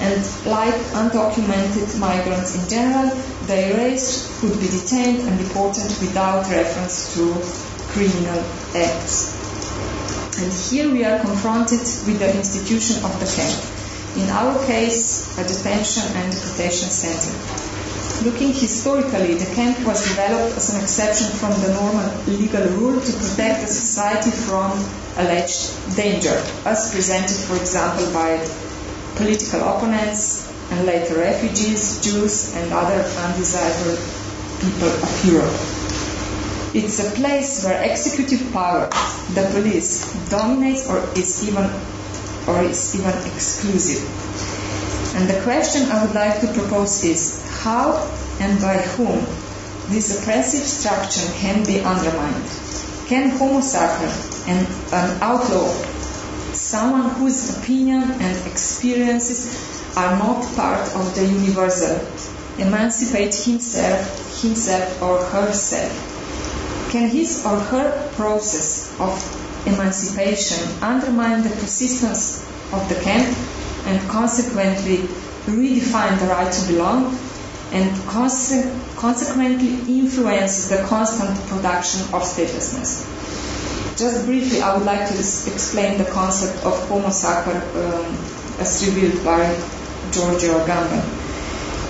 And 0.00 0.24
like 0.46 0.72
undocumented 0.96 2.00
migrants 2.00 2.56
in 2.56 2.66
general, 2.66 3.10
the 3.44 3.74
erased 3.74 4.40
could 4.40 4.58
be 4.58 4.68
detained 4.68 5.28
and 5.28 5.38
deported 5.38 5.92
without 6.00 6.48
reference 6.48 7.12
to 7.12 7.28
criminal 7.92 8.40
acts. 8.74 9.36
And 10.40 10.50
here 10.50 10.90
we 10.90 11.04
are 11.04 11.18
confronted 11.20 11.80
with 12.08 12.20
the 12.20 12.34
institution 12.34 13.04
of 13.04 13.12
the 13.20 13.26
camp. 13.26 13.79
In 14.16 14.28
our 14.28 14.58
case, 14.66 15.38
a 15.38 15.46
detention 15.46 16.02
and 16.16 16.32
deportation 16.32 16.90
center. 16.90 17.30
Looking 18.24 18.52
historically, 18.52 19.34
the 19.34 19.54
camp 19.54 19.78
was 19.86 20.02
developed 20.02 20.56
as 20.56 20.74
an 20.74 20.82
exception 20.82 21.30
from 21.38 21.52
the 21.62 21.72
normal 21.72 22.10
legal 22.26 22.66
rule 22.76 23.00
to 23.00 23.12
protect 23.12 23.62
the 23.62 23.68
society 23.68 24.30
from 24.30 24.72
alleged 25.16 25.96
danger, 25.96 26.42
as 26.66 26.90
presented, 26.90 27.36
for 27.46 27.56
example, 27.56 28.12
by 28.12 28.36
political 29.14 29.60
opponents 29.62 30.50
and 30.72 30.86
later 30.86 31.14
refugees, 31.14 32.02
Jews, 32.02 32.54
and 32.56 32.72
other 32.72 33.00
undesirable 33.00 33.96
people 34.60 34.88
of 34.88 35.24
Europe. 35.24 35.60
It's 36.74 36.98
a 36.98 37.10
place 37.12 37.64
where 37.64 37.82
executive 37.82 38.52
power, 38.52 38.90
the 39.34 39.48
police, 39.52 40.02
dominates 40.28 40.88
or 40.88 40.98
is 41.16 41.48
even 41.48 41.70
or 42.46 42.62
is 42.62 42.94
even 42.94 43.14
exclusive. 43.32 44.04
And 45.16 45.28
the 45.28 45.40
question 45.42 45.90
I 45.90 46.04
would 46.04 46.14
like 46.14 46.40
to 46.40 46.52
propose 46.52 47.04
is 47.04 47.44
how 47.62 48.10
and 48.40 48.60
by 48.60 48.78
whom 48.78 49.24
this 49.88 50.20
oppressive 50.20 50.66
structure 50.66 51.26
can 51.34 51.64
be 51.64 51.80
undermined. 51.80 52.48
Can 53.08 53.30
Homo 53.30 53.60
sacer, 53.60 54.10
an, 54.48 54.66
an 54.92 55.22
outlaw, 55.22 55.68
someone 56.52 57.10
whose 57.10 57.58
opinion 57.58 58.02
and 58.02 58.46
experiences 58.46 59.96
are 59.96 60.16
not 60.16 60.44
part 60.54 60.94
of 60.94 61.14
the 61.16 61.26
universal, 61.26 61.98
emancipate 62.58 63.34
himself, 63.34 64.40
himself 64.40 65.02
or 65.02 65.24
herself 65.26 66.10
can 66.90 67.08
his 67.08 67.46
or 67.46 67.56
her 67.56 68.10
process 68.16 68.98
of 68.98 69.39
emancipation 69.66 70.68
undermine 70.82 71.42
the 71.42 71.50
persistence 71.50 72.44
of 72.72 72.88
the 72.88 72.96
camp 72.96 73.36
and 73.86 74.00
consequently 74.08 74.98
redefine 75.46 76.18
the 76.18 76.26
right 76.26 76.52
to 76.52 76.72
belong? 76.72 77.16
and 77.72 77.94
consequently 78.08 80.00
influence 80.00 80.68
the 80.68 80.82
constant 80.84 81.38
production 81.46 82.02
of 82.12 82.22
statelessness. 82.22 83.06
Just 83.96 84.26
briefly, 84.26 84.60
I 84.60 84.76
would 84.76 84.86
like 84.86 85.08
to 85.08 85.14
explain 85.14 85.98
the 85.98 86.06
concept 86.06 86.64
of 86.64 86.88
Homo 86.88 87.10
sacer 87.10 87.56
um, 87.78 88.06
as 88.58 88.84
revealed 88.86 89.24
by 89.24 89.44
Giorgio 90.10 90.58
Agamben. 90.64 91.02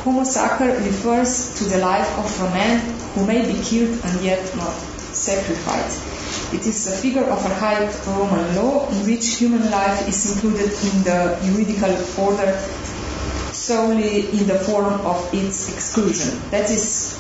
Homo 0.02 0.24
sacer 0.24 0.76
refers 0.84 1.54
to 1.58 1.64
the 1.64 1.78
life 1.78 2.18
of 2.18 2.40
a 2.48 2.50
man 2.50 2.80
who 3.14 3.26
may 3.26 3.40
be 3.50 3.58
killed 3.62 3.98
and 4.04 4.20
yet 4.20 4.54
not 4.56 4.74
sacrificed. 5.14 6.09
It 6.52 6.66
is 6.66 6.86
a 6.88 6.96
figure 6.96 7.24
of 7.24 7.44
archaic 7.46 7.94
Roman 8.06 8.56
law 8.56 8.88
in 8.90 9.06
which 9.06 9.36
human 9.36 9.70
life 9.70 10.08
is 10.08 10.34
included 10.34 10.72
in 10.72 11.04
the 11.04 11.38
juridical 11.44 11.94
order 12.26 12.58
solely 13.52 14.28
in 14.30 14.46
the 14.48 14.58
form 14.58 15.00
of 15.06 15.32
its 15.32 15.72
exclusion. 15.72 16.40
That 16.50 16.68
is, 16.70 17.18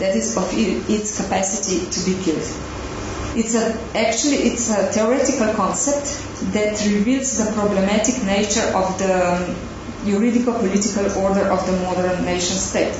that 0.00 0.14
is 0.14 0.36
of 0.36 0.50
its 0.52 1.16
capacity 1.16 1.88
to 1.90 2.00
be 2.04 2.22
killed. 2.22 2.46
It's 3.36 3.54
a, 3.54 3.78
actually 3.96 4.38
it's 4.48 4.68
a 4.70 4.92
theoretical 4.92 5.54
concept 5.54 6.06
that 6.52 6.80
reveals 6.84 7.38
the 7.38 7.52
problematic 7.52 8.22
nature 8.24 8.68
of 8.74 8.98
the 8.98 9.56
juridical 10.04 10.54
political 10.54 11.06
order 11.22 11.50
of 11.50 11.64
the 11.66 11.72
modern 11.82 12.24
nation 12.24 12.56
state. 12.56 12.94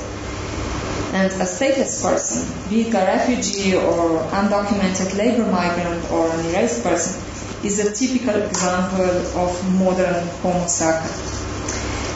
And 1.11 1.31
a 1.41 1.45
stateless 1.45 2.03
person, 2.03 2.69
be 2.69 2.81
it 2.81 2.93
a 2.93 2.99
refugee 2.99 3.75
or 3.75 4.19
undocumented 4.29 5.17
labor 5.17 5.45
migrant 5.51 6.09
or 6.11 6.29
an 6.29 6.45
erased 6.45 6.83
person, 6.83 7.19
is 7.63 7.79
a 7.79 7.91
typical 7.91 8.41
example 8.41 9.09
of 9.41 9.79
modern 9.79 10.27
Homo 10.41 10.67
sacer. 10.67 11.09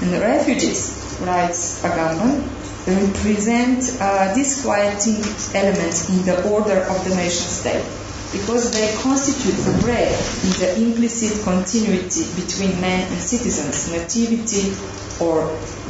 And 0.04 0.14
the 0.14 0.20
refugees, 0.20 1.18
writes 1.22 1.84
Agamben, 1.84 2.44
represent 2.88 3.80
a 4.02 4.34
disquieting 4.36 5.24
element 5.56 6.10
in 6.10 6.26
the 6.26 6.50
order 6.50 6.82
of 6.84 7.04
the 7.08 7.16
nation 7.16 7.48
state 7.48 7.86
because 8.32 8.72
they 8.74 8.94
constitute 9.02 9.58
a 9.68 9.78
break 9.82 10.10
in 10.44 10.52
the 10.60 10.74
implicit 10.82 11.44
continuity 11.44 12.26
between 12.36 12.82
men 12.82 13.02
and 13.12 13.22
citizens, 13.22 13.92
nativity 13.92 14.74
or 15.22 15.48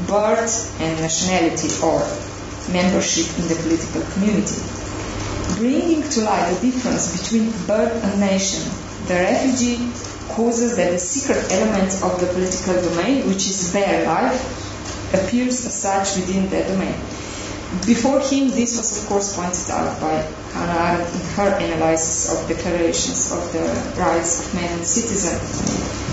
birth 0.08 0.80
and 0.82 1.00
nationality 1.00 1.70
or 1.82 2.04
membership 2.70 3.28
in 3.40 3.48
the 3.48 3.56
political 3.56 4.02
community. 4.14 4.62
Bringing 5.58 6.04
to 6.04 6.22
light 6.22 6.54
the 6.54 6.72
difference 6.72 7.22
between 7.22 7.52
birth 7.68 8.04
and 8.04 8.20
nation, 8.20 8.64
the 9.08 9.16
refugee 9.16 9.92
causes 10.30 10.78
that 10.78 10.92
the 10.92 11.00
secret 11.00 11.52
element 11.52 11.92
of 12.04 12.20
the 12.20 12.28
political 12.28 12.82
domain, 12.82 13.28
which 13.28 13.48
is 13.48 13.74
bare 13.74 14.06
life, 14.06 15.14
appears 15.14 15.66
as 15.66 15.74
such 15.74 16.16
within 16.16 16.50
the 16.50 16.64
domain. 16.64 16.96
Before 17.86 18.20
him, 18.20 18.50
this 18.50 18.78
was 18.78 19.02
of 19.02 19.10
course 19.10 19.36
pointed 19.36 19.70
out 19.72 20.00
by 20.00 20.22
Hannah 20.54 21.00
Arendt 21.00 21.14
in 21.14 21.22
her 21.36 21.50
analysis 21.58 22.32
of 22.32 22.48
declarations 22.48 23.32
of 23.32 23.52
the 23.52 24.00
rights 24.00 24.46
of 24.46 24.54
man 24.54 24.78
and 24.78 24.86
citizen. 24.86 26.13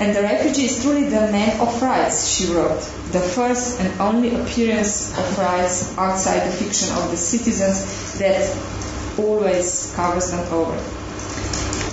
And 0.00 0.14
the 0.14 0.22
refugee 0.22 0.66
is 0.66 0.82
truly 0.82 1.04
the 1.04 1.30
man 1.30 1.60
of 1.60 1.80
rights, 1.80 2.28
she 2.28 2.52
wrote, 2.52 2.80
the 3.12 3.20
first 3.20 3.80
and 3.80 4.00
only 4.00 4.34
appearance 4.34 5.16
of 5.16 5.38
rights 5.38 5.96
outside 5.96 6.40
the 6.48 6.52
fiction 6.52 6.90
of 6.96 7.10
the 7.12 7.16
citizens 7.16 8.18
that 8.18 8.42
always 9.16 9.92
covers 9.94 10.32
them 10.32 10.52
over. 10.52 10.76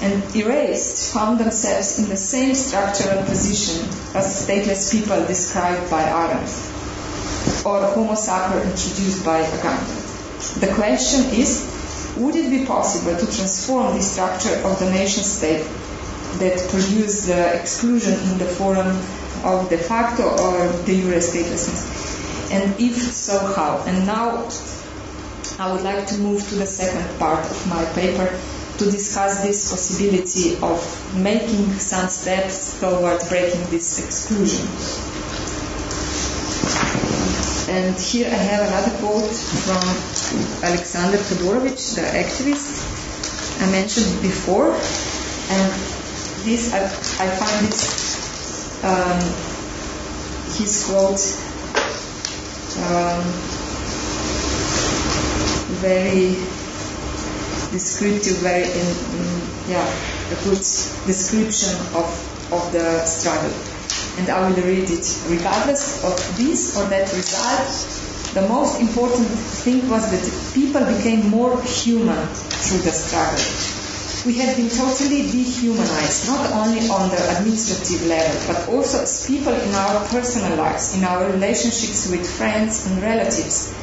And 0.01 0.35
erased 0.35 1.13
found 1.13 1.39
themselves 1.39 1.99
in 1.99 2.09
the 2.09 2.17
same 2.17 2.55
structural 2.55 3.23
position 3.23 3.85
as 4.15 4.47
stateless 4.47 4.91
people 4.91 5.23
described 5.27 5.91
by 5.91 6.01
Arendt, 6.01 6.49
or 7.63 7.85
Homo 7.93 8.15
sacer 8.15 8.63
introduced 8.63 9.23
by 9.23 9.43
Agamben. 9.43 10.59
The 10.59 10.73
question 10.73 11.25
is, 11.39 11.69
would 12.17 12.35
it 12.35 12.49
be 12.49 12.65
possible 12.65 13.15
to 13.15 13.25
transform 13.25 13.95
the 13.95 14.01
structure 14.01 14.55
of 14.65 14.79
the 14.79 14.89
nation 14.89 15.23
state 15.23 15.67
that 16.39 16.57
produce 16.69 17.27
the 17.27 17.59
exclusion 17.59 18.13
in 18.31 18.37
the 18.37 18.45
form 18.45 18.87
of 19.43 19.69
de 19.69 19.77
facto 19.77 20.23
or 20.23 20.67
de 20.85 21.01
jure 21.01 21.19
statelessness? 21.19 22.51
And 22.51 22.79
if 22.79 22.95
so, 22.95 23.39
how? 23.55 23.83
And 23.87 24.05
now 24.05 24.49
I 25.59 25.71
would 25.71 25.83
like 25.83 26.07
to 26.07 26.17
move 26.17 26.47
to 26.49 26.55
the 26.55 26.65
second 26.65 27.17
part 27.19 27.45
of 27.45 27.67
my 27.67 27.85
paper 27.93 28.27
to 28.77 28.85
discuss 28.85 29.43
this 29.43 29.69
possibility 29.69 30.57
of 30.57 30.81
making 31.15 31.73
some 31.79 32.09
steps 32.09 32.79
toward 32.79 33.21
breaking 33.29 33.61
this 33.69 34.03
exclusion. 34.03 34.65
And 37.69 37.95
here 37.95 38.27
I 38.27 38.41
have 38.51 38.67
another 38.67 38.97
quote 38.97 39.31
from 39.31 40.63
Alexander 40.63 41.17
Todorovich, 41.17 41.95
the 41.95 42.01
activist 42.01 42.81
I 43.61 43.71
mentioned 43.71 44.21
before. 44.21 44.73
And 45.53 46.00
this, 46.43 46.73
I, 46.73 46.83
I 46.83 47.29
find 47.29 47.67
this, 47.67 48.83
um, 48.83 49.19
his 50.57 50.85
quote 50.87 51.21
um, 52.87 53.23
very 55.81 56.35
descriptive, 57.71 58.37
very, 58.37 58.63
in, 58.63 58.87
in, 59.17 59.41
yeah, 59.69 59.85
a 60.31 60.35
good 60.43 60.59
description 61.07 61.75
of, 61.95 62.51
of 62.51 62.71
the 62.71 63.03
struggle 63.05 63.51
and 64.17 64.29
I 64.29 64.49
will 64.49 64.55
read 64.63 64.89
it. 64.89 65.23
Regardless 65.27 66.03
of 66.03 66.37
this 66.37 66.77
or 66.77 66.85
that 66.89 67.11
result, 67.13 68.33
the 68.33 68.47
most 68.47 68.79
important 68.79 69.27
thing 69.27 69.89
was 69.89 70.09
that 70.11 70.53
people 70.53 70.85
became 70.85 71.29
more 71.29 71.61
human 71.63 72.27
through 72.27 72.79
the 72.79 72.91
struggle. 72.91 73.70
We 74.23 74.35
have 74.37 74.55
been 74.55 74.69
totally 74.69 75.23
dehumanized, 75.31 76.27
not 76.27 76.51
only 76.51 76.87
on 76.89 77.09
the 77.09 77.37
administrative 77.37 78.05
level, 78.05 78.53
but 78.53 78.69
also 78.69 79.01
as 79.01 79.25
people 79.25 79.51
in 79.51 79.73
our 79.73 80.05
personal 80.09 80.57
lives, 80.57 80.95
in 80.95 81.03
our 81.03 81.25
relationships 81.25 82.07
with 82.11 82.29
friends 82.29 82.85
and 82.85 83.01
relatives. 83.01 83.73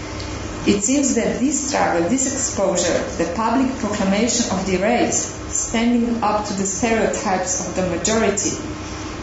It 0.64 0.85
seems 0.85 1.16
that 1.16 1.40
this 1.40 1.68
struggle, 1.68 2.09
this 2.09 2.33
exposure, 2.33 3.03
the 3.16 3.33
public 3.35 3.74
proclamation 3.79 4.57
of 4.57 4.64
the 4.64 4.77
erased, 4.79 5.51
standing 5.51 6.22
up 6.22 6.46
to 6.46 6.53
the 6.55 6.66
stereotypes 6.66 7.66
of 7.66 7.74
the 7.74 7.88
majority, 7.88 8.51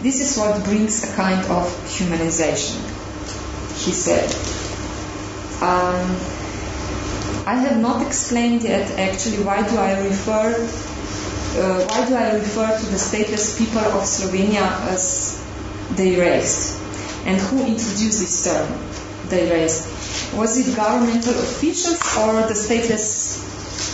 this 0.02 0.20
is 0.20 0.38
what 0.38 0.66
brings 0.66 1.02
a 1.10 1.16
kind 1.16 1.40
of 1.46 1.66
humanization, 1.88 2.76
he 3.86 3.92
said. 3.94 4.30
Um, 5.64 6.18
I 7.48 7.56
have 7.56 7.80
not 7.80 8.06
explained 8.06 8.64
yet 8.64 8.92
actually 9.00 9.44
why 9.44 9.66
do 9.66 9.78
I 9.78 10.04
refer 10.04 10.68
uh, 11.56 11.86
why 11.88 12.08
do 12.08 12.16
I 12.16 12.36
refer 12.36 12.68
to 12.68 12.86
the 12.88 12.98
stateless 12.98 13.58
people 13.58 13.80
of 13.80 14.04
Slovenia 14.04 14.68
as 14.92 15.42
the 15.96 16.16
erased 16.16 16.82
and 17.26 17.40
who 17.40 17.60
introduced 17.60 18.20
this 18.20 18.44
term, 18.44 18.68
the 19.30 19.48
erased? 19.48 19.88
Was 20.36 20.58
it 20.58 20.76
governmental 20.76 21.34
officials 21.34 21.96
or 22.18 22.44
the 22.48 22.54
stateless 22.54 23.40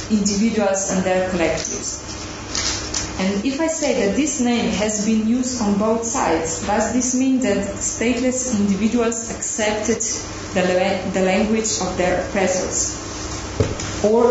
individuals 0.09 0.89
and 0.91 1.03
their 1.03 1.29
collectives? 1.29 2.01
And 3.19 3.45
if 3.45 3.61
I 3.61 3.67
say 3.67 4.07
that 4.07 4.15
this 4.15 4.41
name 4.41 4.71
has 4.71 5.05
been 5.05 5.27
used 5.27 5.61
on 5.61 5.77
both 5.77 6.03
sides, 6.03 6.65
does 6.65 6.93
this 6.93 7.13
mean 7.13 7.39
that 7.41 7.67
stateless 7.77 8.59
individuals 8.59 9.29
accepted 9.29 10.01
the, 10.55 10.63
the 11.13 11.21
language 11.21 11.79
of 11.81 11.95
their 11.97 12.25
oppressors? 12.25 12.97
Or 14.03 14.23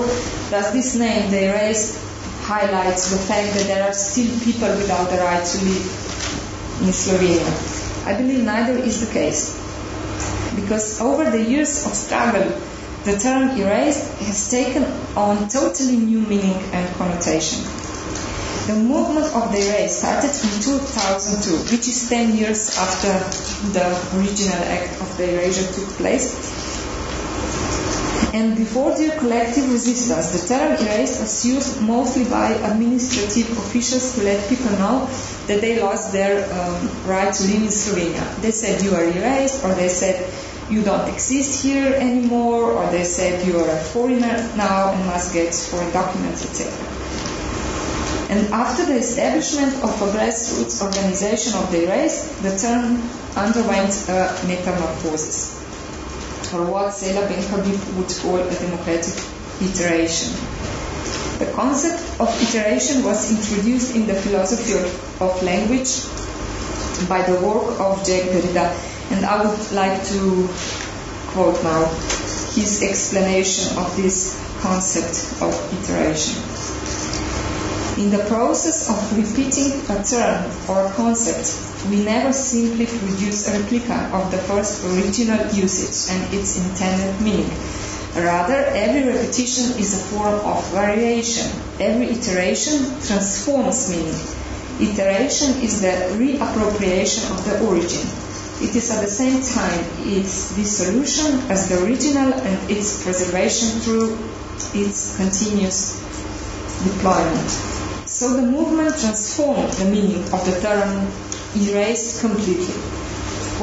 does 0.50 0.72
this 0.72 0.96
name, 0.96 1.30
the 1.30 1.44
erased, 1.44 2.09
highlights 2.50 3.10
the 3.14 3.18
fact 3.30 3.54
that 3.54 3.66
there 3.70 3.82
are 3.86 3.92
still 3.92 4.30
people 4.42 4.68
without 4.82 5.08
the 5.10 5.18
right 5.18 5.44
to 5.46 5.58
live 5.64 5.86
in 6.82 6.90
Slovenia? 6.90 7.46
I 8.10 8.16
believe 8.18 8.42
neither 8.44 8.76
is 8.90 9.06
the 9.06 9.12
case. 9.12 9.54
Because 10.56 11.00
over 11.00 11.30
the 11.30 11.42
years 11.42 11.86
of 11.86 11.94
struggle, 11.94 12.50
the 13.04 13.16
term 13.18 13.56
erased 13.56 14.10
has 14.26 14.50
taken 14.50 14.82
on 15.16 15.48
totally 15.48 15.96
new 15.96 16.20
meaning 16.20 16.58
and 16.74 16.94
connotation. 16.96 17.62
The 18.66 18.74
movement 18.74 19.30
of 19.34 19.52
the 19.52 19.60
erased 19.70 20.00
started 20.00 20.34
in 20.34 20.54
2002, 20.60 21.70
which 21.70 21.86
is 21.86 22.08
10 22.08 22.36
years 22.36 22.76
after 22.76 23.14
the 23.78 23.86
original 24.18 24.58
act 24.76 25.00
of 25.00 25.16
the 25.16 25.38
erasure 25.38 25.70
took 25.72 25.88
place. 26.02 26.59
And 28.32 28.56
before 28.56 28.96
the 28.96 29.10
collective 29.18 29.72
resistance, 29.72 30.30
the 30.30 30.46
term 30.46 30.72
erased 30.78 31.20
was 31.20 31.44
used 31.44 31.82
mostly 31.82 32.24
by 32.24 32.50
administrative 32.52 33.50
officials 33.58 34.14
to 34.14 34.22
let 34.22 34.48
people 34.48 34.70
know 34.78 35.06
that 35.48 35.60
they 35.60 35.80
lost 35.80 36.12
their 36.12 36.46
um, 36.54 36.88
right 37.06 37.32
to 37.32 37.42
live 37.42 37.62
in 37.62 37.68
Slovenia. 37.68 38.22
They 38.40 38.52
said 38.52 38.82
you 38.82 38.94
are 38.94 39.02
erased, 39.02 39.64
or 39.64 39.74
they 39.74 39.88
said 39.88 40.32
you 40.70 40.82
don't 40.84 41.08
exist 41.08 41.64
here 41.64 41.92
anymore, 41.92 42.70
or 42.70 42.88
they 42.92 43.02
said 43.02 43.44
you 43.44 43.58
are 43.58 43.68
a 43.68 43.80
foreigner 43.80 44.38
now 44.56 44.92
and 44.92 45.06
must 45.06 45.34
get 45.34 45.52
foreign 45.52 45.90
documents, 45.90 46.46
etc. 46.46 46.70
And 48.30 48.54
after 48.54 48.86
the 48.86 48.94
establishment 48.94 49.74
of 49.82 49.90
a 50.02 50.06
grassroots 50.14 50.80
organization 50.80 51.54
of 51.54 51.68
the 51.72 51.82
erased, 51.82 52.40
the 52.44 52.56
term 52.56 53.02
underwent 53.34 53.90
a 54.08 54.38
metamorphosis. 54.46 55.59
Seyla 56.50 57.28
Benhabib 57.28 57.96
would 57.96 58.10
call 58.18 58.38
a 58.40 58.50
democratic 58.50 59.14
iteration. 59.62 60.34
The 61.38 61.46
concept 61.54 62.20
of 62.20 62.28
iteration 62.42 63.04
was 63.04 63.30
introduced 63.30 63.94
in 63.94 64.06
the 64.06 64.14
philosophy 64.14 64.72
of, 64.72 65.22
of 65.22 65.42
language 65.42 66.02
by 67.08 67.22
the 67.22 67.40
work 67.46 67.78
of 67.80 68.04
Jacques 68.04 68.30
Derrida, 68.30 68.74
and 69.12 69.24
I 69.24 69.46
would 69.46 69.72
like 69.72 70.04
to 70.08 70.48
quote 71.28 71.62
now 71.62 71.84
his 72.54 72.82
explanation 72.82 73.78
of 73.78 73.96
this 73.96 74.36
concept 74.60 75.40
of 75.42 75.54
iteration. 75.72 76.49
In 78.00 78.08
the 78.08 78.24
process 78.24 78.88
of 78.88 79.14
repeating 79.14 79.72
a 79.90 80.02
term 80.02 80.50
or 80.70 80.90
concept, 80.92 81.52
we 81.90 82.02
never 82.02 82.32
simply 82.32 82.86
produce 82.86 83.46
a 83.46 83.60
replica 83.60 84.08
of 84.14 84.30
the 84.30 84.38
first 84.38 84.82
original 84.86 85.46
usage 85.52 86.08
and 86.08 86.32
its 86.32 86.56
intended 86.56 87.20
meaning. 87.20 87.52
Rather, 88.16 88.56
every 88.72 89.04
repetition 89.04 89.76
is 89.78 89.92
a 89.92 90.02
form 90.08 90.32
of 90.32 90.66
variation. 90.72 91.52
Every 91.78 92.06
iteration 92.16 92.88
transforms 93.04 93.90
meaning. 93.90 94.16
Iteration 94.80 95.60
is 95.60 95.82
the 95.82 95.92
reappropriation 96.16 97.30
of 97.30 97.44
the 97.44 97.60
origin. 97.68 98.08
It 98.64 98.74
is 98.74 98.90
at 98.90 99.04
the 99.04 99.12
same 99.12 99.42
time 99.42 99.84
its 100.08 100.56
dissolution 100.56 101.50
as 101.50 101.68
the 101.68 101.84
original 101.84 102.32
and 102.32 102.70
its 102.70 103.04
preservation 103.04 103.68
through 103.80 104.16
its 104.72 105.18
continuous 105.18 106.00
deployment. 106.82 107.69
So 108.20 108.36
the 108.36 108.42
movement 108.42 108.90
transformed 109.00 109.72
the 109.80 109.86
meaning 109.86 110.22
of 110.24 110.44
the 110.44 110.60
term 110.60 111.08
erased 111.56 112.20
completely. 112.20 112.76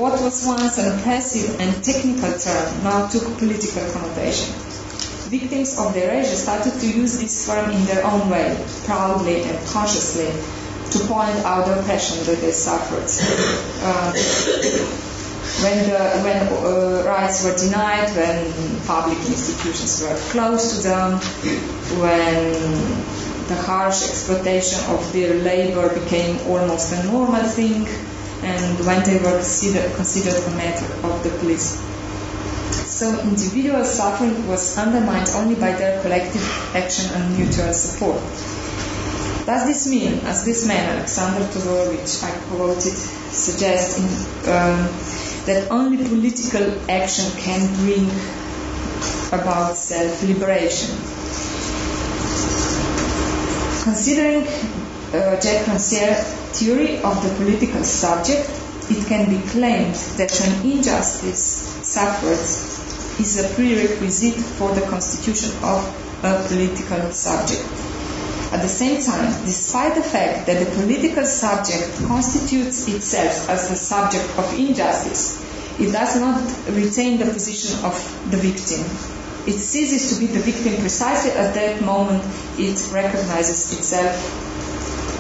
What 0.02 0.20
was 0.20 0.48
once 0.48 0.80
an 0.80 0.98
oppressive 0.98 1.62
and 1.62 1.70
technical 1.84 2.34
term 2.40 2.84
now 2.84 3.06
took 3.06 3.38
political 3.38 3.86
connotation. 3.94 4.56
Victims 5.30 5.78
of 5.78 5.94
the 5.94 6.06
erasure 6.06 6.34
started 6.34 6.74
to 6.74 6.88
use 6.90 7.20
this 7.20 7.46
term 7.46 7.70
in 7.70 7.86
their 7.86 8.04
own 8.04 8.32
way, 8.32 8.58
proudly 8.86 9.44
and 9.44 9.68
consciously, 9.68 10.34
to 10.90 11.06
point 11.06 11.38
out 11.46 11.68
the 11.68 11.80
oppression 11.80 12.26
that 12.26 12.42
they 12.42 12.50
suffered. 12.50 13.06
Uh, 13.86 14.10
when 15.62 15.78
the, 15.86 16.02
when 16.26 16.48
uh, 16.66 17.04
rights 17.06 17.46
were 17.46 17.56
denied, 17.56 18.10
when 18.18 18.82
public 18.88 19.20
institutions 19.20 20.02
were 20.02 20.18
closed 20.32 20.78
to 20.78 20.82
them, 20.82 21.20
when 22.02 23.17
the 23.48 23.56
harsh 23.56 24.04
exploitation 24.04 24.80
of 24.92 25.14
their 25.14 25.34
labor 25.36 25.88
became 26.00 26.40
almost 26.48 26.92
a 26.94 27.04
normal 27.04 27.44
thing, 27.44 27.88
and 28.44 28.86
when 28.86 29.04
they 29.04 29.18
were 29.18 29.40
considered, 29.96 30.44
a 30.44 30.52
matter 30.52 30.86
of 31.08 31.24
the 31.24 31.30
police. 31.40 31.80
So 32.98 33.20
individual 33.22 33.86
suffering 33.86 34.48
was 34.48 34.78
undermined 34.78 35.30
only 35.36 35.56
by 35.56 35.72
their 35.74 36.02
collective 36.02 36.44
action 36.76 37.14
and 37.14 37.38
mutual 37.38 37.74
support. 37.74 38.22
Does 39.46 39.66
this 39.66 39.88
mean, 39.88 40.20
as 40.26 40.44
this 40.44 40.68
man, 40.68 40.98
Alexander 40.98 41.46
Todorovich, 41.48 42.24
I 42.24 42.32
quoted, 42.50 42.94
suggests, 43.32 43.98
in, 43.98 44.06
um, 44.52 44.90
that 45.46 45.68
only 45.72 46.04
political 46.04 46.90
action 46.90 47.32
can 47.40 47.74
bring 47.76 48.10
about 49.32 49.78
self-liberation? 49.78 51.17
Considering 53.88 54.44
uh, 54.44 55.40
Jacques 55.40 55.66
Rancière's 55.66 56.20
theory 56.60 57.02
of 57.04 57.24
the 57.24 57.34
political 57.42 57.86
subject, 57.86 58.50
it 58.90 59.08
can 59.08 59.30
be 59.30 59.40
claimed 59.48 59.96
that 60.20 60.30
an 60.42 60.70
injustice 60.70 61.42
suffered 61.88 62.44
is 63.24 63.40
a 63.40 63.56
prerequisite 63.56 64.36
for 64.58 64.76
the 64.76 64.82
constitution 64.82 65.52
of 65.64 65.80
a 66.22 66.44
political 66.50 67.14
subject. 67.14 67.64
At 68.52 68.62
the 68.62 68.68
same 68.68 69.02
time, 69.02 69.32
despite 69.46 69.96
the 69.96 70.04
fact 70.04 70.48
that 70.48 70.60
the 70.66 70.70
political 70.76 71.26
subject 71.26 71.88
constitutes 72.08 72.90
itself 72.90 73.50
as 73.50 73.70
the 73.70 73.78
subject 73.78 74.38
of 74.38 74.54
injustice, 74.60 75.42
it 75.80 75.94
does 75.94 76.20
not 76.20 76.44
retain 76.76 77.20
the 77.20 77.32
position 77.32 77.86
of 77.86 77.96
the 78.32 78.36
victim. 78.36 79.17
It 79.48 79.60
ceases 79.60 80.14
to 80.14 80.20
be 80.20 80.28
the 80.28 80.42
victim 80.42 80.76
precisely 80.82 81.32
at 81.32 81.54
that 81.54 81.82
moment 81.82 82.22
it 82.60 82.78
recognizes 82.92 83.72
itself 83.80 84.14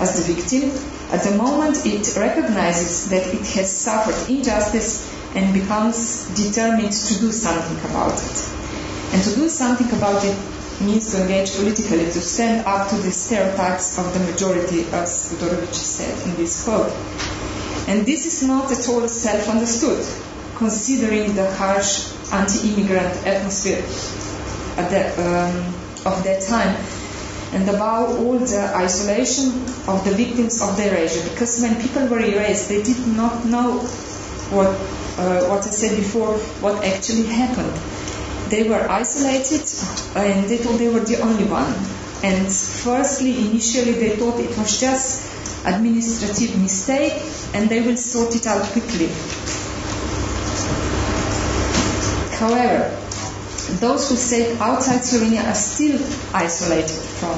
as 0.01 0.17
the 0.17 0.33
victim. 0.33 0.69
At 1.15 1.23
the 1.23 1.37
moment 1.37 1.85
it 1.85 2.13
recognizes 2.17 3.09
that 3.09 3.25
it 3.33 3.47
has 3.55 3.71
suffered 3.71 4.29
injustice 4.29 5.07
and 5.33 5.53
becomes 5.53 6.27
determined 6.35 6.91
to 6.91 7.19
do 7.19 7.31
something 7.31 7.79
about 7.89 8.19
it. 8.19 8.49
And 9.13 9.23
to 9.23 9.33
do 9.33 9.47
something 9.47 9.89
about 9.97 10.21
it 10.25 10.37
means 10.81 11.09
to 11.13 11.21
engage 11.21 11.55
politically, 11.55 12.11
to 12.11 12.19
stand 12.19 12.65
up 12.65 12.89
to 12.89 12.97
the 12.97 13.11
stereotypes 13.11 13.97
of 13.97 14.13
the 14.13 14.19
majority, 14.29 14.81
as 14.91 15.31
Todorovich 15.31 15.73
said 15.73 16.27
in 16.27 16.35
this 16.35 16.65
quote. 16.65 16.91
And 17.87 18.05
this 18.05 18.25
is 18.25 18.43
not 18.45 18.69
at 18.73 18.89
all 18.89 19.07
self-understood, 19.07 20.05
considering 20.57 21.33
the 21.33 21.49
harsh 21.55 22.11
anti-immigrant 22.33 23.25
atmosphere 23.25 24.16
at 24.77 24.89
the, 24.89 25.01
um, 25.21 25.57
of 26.05 26.23
that 26.23 26.41
time, 26.41 26.75
and 27.53 27.67
above 27.69 28.19
all 28.19 28.37
the 28.39 28.71
isolation 28.75 29.51
of 29.87 30.03
the 30.05 30.11
victims 30.11 30.61
of 30.61 30.77
the 30.77 30.89
erasure. 30.89 31.27
Because 31.29 31.61
when 31.61 31.81
people 31.81 32.07
were 32.07 32.19
erased, 32.19 32.69
they 32.69 32.83
did 32.83 33.07
not 33.07 33.45
know 33.45 33.79
what, 34.51 34.67
uh, 35.17 35.47
what 35.47 35.65
I 35.65 35.71
said 35.71 35.97
before, 35.97 36.37
what 36.61 36.83
actually 36.83 37.23
happened 37.23 37.73
they 38.49 38.67
were 38.67 38.89
isolated 38.89 39.67
and 40.15 40.49
they 40.49 40.57
thought 40.57 40.77
they 40.77 40.89
were 40.89 41.01
the 41.01 41.19
only 41.21 41.45
one. 41.45 41.73
And 42.23 42.47
firstly, 42.47 43.37
initially 43.49 43.91
they 43.93 44.15
thought 44.15 44.39
it 44.39 44.57
was 44.57 44.79
just 44.79 45.65
administrative 45.65 46.59
mistake 46.59 47.13
and 47.53 47.69
they 47.69 47.81
will 47.81 47.97
sort 47.97 48.35
it 48.35 48.47
out 48.47 48.63
quickly. 48.71 49.09
However, 52.37 53.06
those 53.79 54.09
who 54.09 54.15
stayed 54.15 54.57
outside 54.59 55.01
Slovenia 55.01 55.43
are 55.45 55.55
still 55.55 55.99
isolated 56.33 56.89
from 57.19 57.37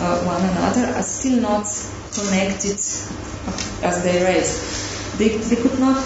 uh, 0.00 0.24
one 0.24 0.42
another, 0.42 0.94
are 0.96 1.02
still 1.02 1.40
not 1.40 1.66
connected 2.14 2.78
as 3.82 4.02
the 4.02 4.20
erased. 4.20 5.18
They, 5.18 5.28
they 5.36 5.56
could 5.56 5.78
not 5.78 6.02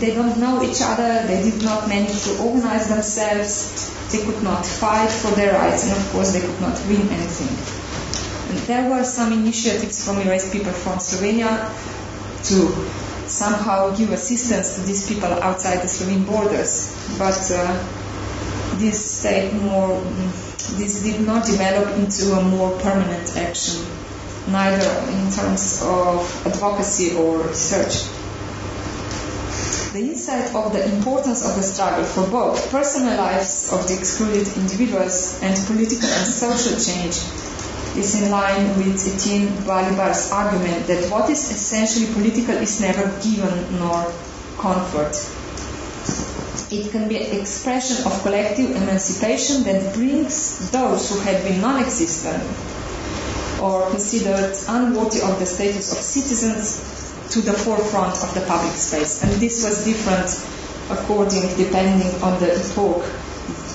they 0.00 0.14
don't 0.14 0.38
know 0.38 0.62
each 0.62 0.80
other, 0.80 1.26
they 1.26 1.42
did 1.42 1.62
not 1.62 1.88
manage 1.88 2.24
to 2.24 2.38
organize 2.38 2.88
themselves, 2.88 3.92
they 4.10 4.24
could 4.24 4.42
not 4.42 4.64
fight 4.64 5.10
for 5.10 5.30
their 5.32 5.52
rights, 5.52 5.84
and 5.84 5.92
of 5.92 6.10
course 6.10 6.32
they 6.32 6.40
could 6.40 6.60
not 6.60 6.78
win 6.86 7.06
anything. 7.08 7.52
And 8.50 8.58
there 8.66 8.90
were 8.90 9.04
some 9.04 9.32
initiatives 9.32 10.04
from 10.04 10.20
erased 10.20 10.52
people 10.52 10.72
from 10.72 10.98
Slovenia 10.98 11.68
to 12.48 13.28
somehow 13.28 13.94
give 13.94 14.10
assistance 14.12 14.76
to 14.76 14.82
these 14.82 15.08
people 15.08 15.32
outside 15.32 15.82
the 15.82 15.88
Slovene 15.88 16.24
borders, 16.24 16.94
but 17.18 17.50
uh, 17.52 18.03
this 18.78 19.24
more, 19.54 20.00
this 20.78 21.02
did 21.02 21.20
not 21.26 21.44
develop 21.46 21.96
into 21.98 22.32
a 22.32 22.42
more 22.42 22.78
permanent 22.80 23.36
action, 23.36 23.84
neither 24.48 24.90
in 25.10 25.30
terms 25.30 25.82
of 25.84 26.46
advocacy 26.46 27.16
or 27.16 27.38
research 27.38 28.08
the 29.94 30.00
insight 30.00 30.52
of 30.56 30.72
the 30.72 30.84
importance 30.92 31.48
of 31.48 31.54
the 31.54 31.62
struggle 31.62 32.04
for 32.04 32.26
both 32.28 32.68
personal 32.72 33.16
lives 33.16 33.72
of 33.72 33.86
the 33.86 33.94
excluded 33.94 34.44
individuals 34.56 35.40
and 35.40 35.54
political 35.68 36.08
and 36.08 36.26
social 36.26 36.72
change 36.72 37.14
is 37.96 38.20
in 38.20 38.28
line 38.28 38.76
with 38.76 38.98
Etienne 39.06 39.46
Balibar's 39.62 40.32
argument 40.32 40.88
that 40.88 41.08
what 41.12 41.30
is 41.30 41.48
essentially 41.48 42.12
political 42.12 42.56
is 42.56 42.80
never 42.80 43.06
given 43.22 43.78
nor 43.78 44.12
conferred. 44.58 45.14
It 46.70 46.90
can 46.92 47.08
be 47.08 47.16
an 47.16 47.40
expression 47.40 48.06
of 48.06 48.22
collective 48.22 48.70
emancipation 48.70 49.64
that 49.64 49.94
brings 49.94 50.70
those 50.70 51.10
who 51.10 51.18
had 51.20 51.42
been 51.44 51.60
non-existent 51.60 52.42
or 53.60 53.90
considered 53.90 54.56
unworthy 54.68 55.20
of 55.22 55.38
the 55.38 55.46
status 55.46 55.92
of 55.92 55.98
citizens 55.98 56.82
to 57.30 57.40
the 57.40 57.52
forefront 57.52 58.22
of 58.22 58.34
the 58.34 58.40
public 58.42 58.74
space. 58.74 59.22
And 59.22 59.32
this 59.40 59.64
was 59.64 59.84
different 59.84 60.30
according, 60.90 61.42
depending 61.56 62.22
on 62.22 62.38
the 62.40 62.54
epoch. 62.54 63.04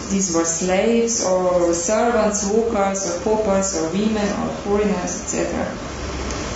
These 0.09 0.35
were 0.35 0.45
slaves 0.45 1.23
or 1.23 1.73
servants, 1.73 2.49
workers 2.49 3.05
or 3.09 3.19
paupers 3.21 3.77
or 3.77 3.89
women 3.89 4.27
or 4.41 4.49
foreigners, 4.63 5.21
etc. 5.21 5.88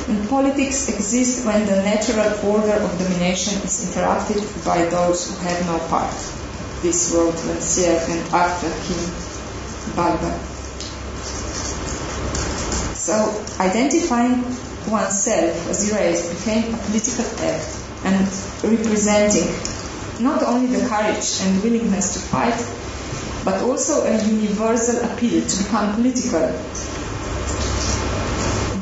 And 0.08 0.28
politics 0.30 0.89
exists 0.89 1.45
when 1.45 1.66
the 1.66 1.78
natural 1.78 2.28
order 2.51 2.74
of 2.74 2.99
domination 2.99 3.62
is 3.64 3.88
interrupted 3.88 4.43
by 4.66 4.86
those 4.86 5.30
who 5.30 5.36
have 5.45 5.66
no 5.66 5.80
part. 5.88 6.14
This 6.82 7.14
wrote 7.16 7.36
Rancière 7.36 8.04
and 8.10 8.34
after 8.34 8.68
him 8.68 8.99
Balibar. 9.95 10.38
So 12.95 13.43
identifying 13.60 14.43
oneself 14.91 15.70
as 15.70 15.89
erased 15.89 16.32
became 16.32 16.74
a 16.74 16.78
political 16.78 17.26
act 17.45 17.80
and 18.04 18.28
representing 18.64 19.47
not 20.20 20.43
only 20.43 20.68
the 20.68 20.88
courage 20.88 21.39
and 21.41 21.64
willingness 21.64 22.14
to 22.14 22.20
fight, 22.20 22.60
but 23.43 23.62
also 23.62 24.04
a 24.04 24.24
universal 24.24 25.04
appeal 25.10 25.45
to 25.45 25.64
become 25.64 25.95
political. 25.95 26.47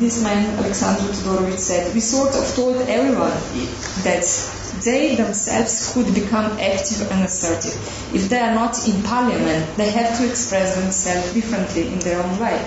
This 0.01 0.23
man, 0.23 0.57
Alexander 0.57 1.13
Todorovich, 1.13 1.59
said, 1.59 1.93
We 1.93 1.99
sort 1.99 2.33
of 2.33 2.55
told 2.55 2.75
everyone 2.89 3.37
that 4.01 4.25
they 4.83 5.13
themselves 5.13 5.93
could 5.93 6.11
become 6.15 6.57
active 6.57 7.11
and 7.11 7.23
assertive. 7.23 7.77
If 8.11 8.27
they 8.27 8.39
are 8.39 8.55
not 8.55 8.87
in 8.87 9.03
parliament, 9.03 9.77
they 9.77 9.91
have 9.91 10.17
to 10.17 10.27
express 10.27 10.73
themselves 10.73 11.31
differently 11.35 11.85
in 11.93 11.99
their 11.99 12.19
own 12.19 12.39
way. 12.39 12.57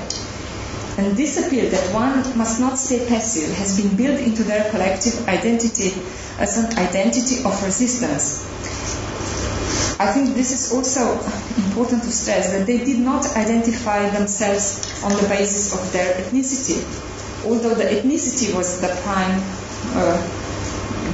And 0.96 1.16
this 1.16 1.44
appeal 1.44 1.68
that 1.70 1.92
one 1.92 2.38
must 2.38 2.60
not 2.60 2.78
stay 2.78 3.04
passive 3.08 3.52
has 3.56 3.82
been 3.82 3.96
built 3.96 4.20
into 4.20 4.44
their 4.44 4.70
collective 4.70 5.26
identity 5.26 5.90
as 6.38 6.56
an 6.56 6.78
identity 6.78 7.42
of 7.42 7.60
resistance. 7.64 8.46
I 9.98 10.12
think 10.12 10.36
this 10.36 10.52
is 10.52 10.72
also 10.72 11.18
important 11.66 12.04
to 12.04 12.12
stress 12.12 12.52
that 12.52 12.64
they 12.64 12.78
did 12.78 13.00
not 13.00 13.26
identify 13.36 14.08
themselves 14.10 15.02
on 15.02 15.10
the 15.20 15.26
basis 15.28 15.74
of 15.74 15.92
their 15.92 16.14
ethnicity, 16.14 16.78
although 17.46 17.74
the 17.74 17.84
ethnicity 17.84 18.54
was 18.54 18.80
the 18.80 18.88
prime 19.02 19.40
uh, 19.94 20.16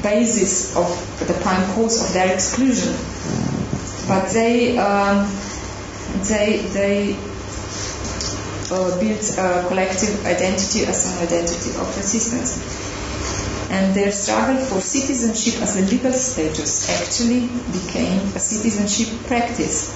basis 0.02 0.76
of 0.76 0.88
the 1.26 1.34
prime 1.42 1.64
cause 1.74 2.06
of 2.06 2.12
their 2.12 2.32
exclusion. 2.32 2.94
But 4.08 4.30
they 4.30 4.78
um, 4.78 5.28
they 6.28 6.58
they 6.72 7.16
uh, 8.70 8.98
built 9.00 9.38
a 9.38 9.64
collective 9.68 10.24
identity 10.26 10.86
as 10.86 11.06
an 11.12 11.26
identity 11.26 11.70
of 11.78 11.96
resistance. 11.96 12.58
And 13.70 13.94
their 13.94 14.10
struggle 14.10 14.56
for 14.64 14.80
citizenship 14.80 15.62
as 15.62 15.76
a 15.76 15.82
legal 15.82 16.12
status 16.12 16.90
actually 16.90 17.46
became 17.70 18.18
a 18.34 18.40
citizenship 18.40 19.26
practice. 19.28 19.94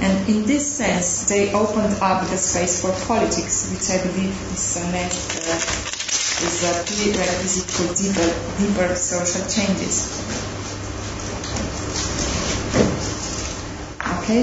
And 0.00 0.28
in 0.28 0.46
this 0.46 0.76
sense, 0.76 1.24
they 1.24 1.52
opened 1.52 1.94
up 2.00 2.28
the 2.28 2.38
space 2.38 2.80
for 2.80 2.92
politics, 3.06 3.70
which 3.70 3.90
I 3.90 4.02
believe 4.02 4.34
is 4.52 4.76
a 4.76 4.82
is 6.42 6.64
a 6.64 6.72
prerequisite 6.84 7.70
for 7.70 7.94
deeper, 7.94 8.28
deeper 8.58 8.94
social 8.96 9.46
changes. 9.48 10.18
Okay. 14.18 14.42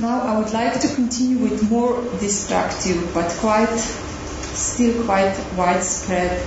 Now 0.00 0.22
I 0.22 0.38
would 0.38 0.52
like 0.52 0.80
to 0.80 0.88
continue 0.94 1.38
with 1.38 1.70
more 1.70 2.02
destructive 2.18 3.12
but 3.14 3.30
quite 3.40 3.78
still 3.78 5.04
quite 5.04 5.36
widespread 5.56 6.44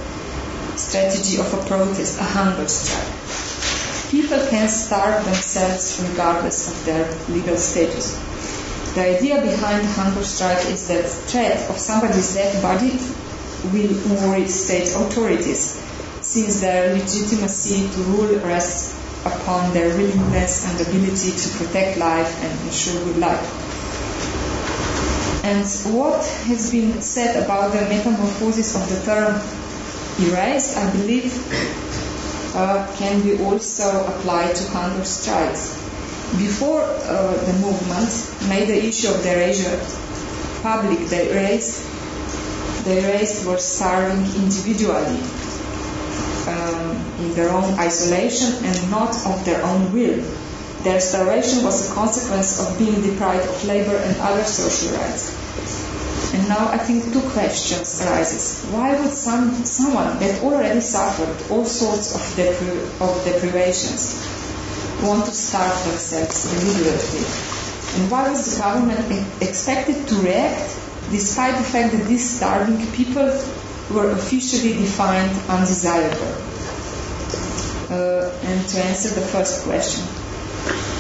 strategy 0.78 1.38
of 1.38 1.54
a 1.54 1.66
protest, 1.66 2.20
a 2.20 2.24
hunger 2.24 2.68
strike. 2.68 3.49
People 4.10 4.40
can 4.48 4.68
starve 4.68 5.24
themselves 5.24 6.04
regardless 6.10 6.68
of 6.68 6.86
their 6.86 7.06
legal 7.30 7.58
status. 7.58 8.18
The 8.96 9.18
idea 9.18 9.40
behind 9.40 9.86
hunger 9.86 10.24
strike 10.24 10.66
is 10.66 10.88
that 10.88 11.06
threat 11.06 11.70
of 11.70 11.78
somebody's 11.78 12.34
dead 12.34 12.60
body 12.60 12.98
will 13.72 13.94
worry 14.18 14.48
state 14.48 14.90
authorities, 14.96 15.80
since 16.22 16.60
their 16.60 16.94
legitimacy 16.94 17.88
to 17.94 18.02
rule 18.10 18.40
rests 18.40 18.98
upon 19.26 19.74
their 19.74 19.96
willingness 19.96 20.66
and 20.66 20.82
ability 20.88 21.38
to 21.38 21.58
protect 21.58 22.00
life 22.00 22.34
and 22.42 22.62
ensure 22.66 23.04
good 23.06 23.18
life. 23.18 23.46
And 25.46 25.66
what 25.94 26.26
has 26.50 26.72
been 26.72 27.00
said 27.04 27.44
about 27.44 27.74
the 27.74 27.82
metamorphosis 27.82 28.76
of 28.76 28.90
the 28.90 29.06
term 29.06 29.36
erased, 30.20 30.78
I 30.78 30.92
believe, 30.94 31.32
uh, 32.56 32.88
can 32.98 33.22
be 33.22 33.42
also 33.44 34.06
applied 34.08 34.56
to 34.56 34.64
hunger 34.70 35.06
strikes. 35.06 35.76
Before 36.38 36.82
uh, 36.82 37.34
the 37.46 37.54
movement 37.54 38.12
made 38.50 38.68
the 38.68 38.86
issue 38.86 39.10
of 39.10 39.24
the 39.24 39.34
erasure 39.34 39.80
public, 40.62 41.08
the 41.10 41.32
erased, 41.32 41.84
the 42.86 43.00
erased 43.00 43.46
were 43.48 43.58
starving 43.58 44.26
individually 44.42 45.20
um, 46.48 46.96
in 47.20 47.34
their 47.34 47.50
own 47.50 47.74
isolation 47.80 48.64
and 48.64 48.92
not 48.92 49.10
of 49.26 49.44
their 49.46 49.64
own 49.64 49.92
will. 49.94 50.24
Their 50.84 51.00
starvation 51.00 51.64
was 51.64 51.92
a 51.92 51.94
consequence 51.94 52.60
of 52.60 52.78
being 52.78 53.02
deprived 53.02 53.48
of 53.48 53.66
labor 53.66 53.98
and 53.98 54.16
other 54.22 54.44
social 54.44 54.98
rights. 54.98 55.36
And 56.34 56.48
now 56.48 56.70
I 56.70 56.78
think 56.78 57.12
two 57.12 57.22
questions 57.32 58.02
arises. 58.02 58.64
Why 58.70 59.00
would 59.00 59.14
some, 59.14 59.66
someone 59.66 60.20
that 60.20 60.44
already 60.44 60.80
suffered 60.82 61.52
all 61.52 61.66
sorts 61.66 62.14
of, 62.14 62.22
depri- 62.38 62.86
of 63.02 63.26
deprivations 63.26 64.14
want 65.02 65.26
to 65.26 65.32
starve 65.32 65.84
themselves 65.86 66.44
deliberately? 66.52 67.26
And 67.96 68.12
why 68.12 68.30
was 68.30 68.46
the 68.54 68.62
government 68.62 69.10
expected 69.42 70.08
to 70.08 70.16
react 70.22 70.78
despite 71.10 71.58
the 71.58 71.64
fact 71.64 71.94
that 71.94 72.06
these 72.08 72.38
starving 72.38 72.86
people 72.92 73.26
were 73.90 74.12
officially 74.12 74.74
defined 74.74 75.36
undesirable? 75.50 76.36
Uh, 77.90 78.30
and 78.44 78.70
to 78.70 78.78
answer 78.84 79.10
the 79.20 79.26
first 79.26 79.64
question, 79.64 80.06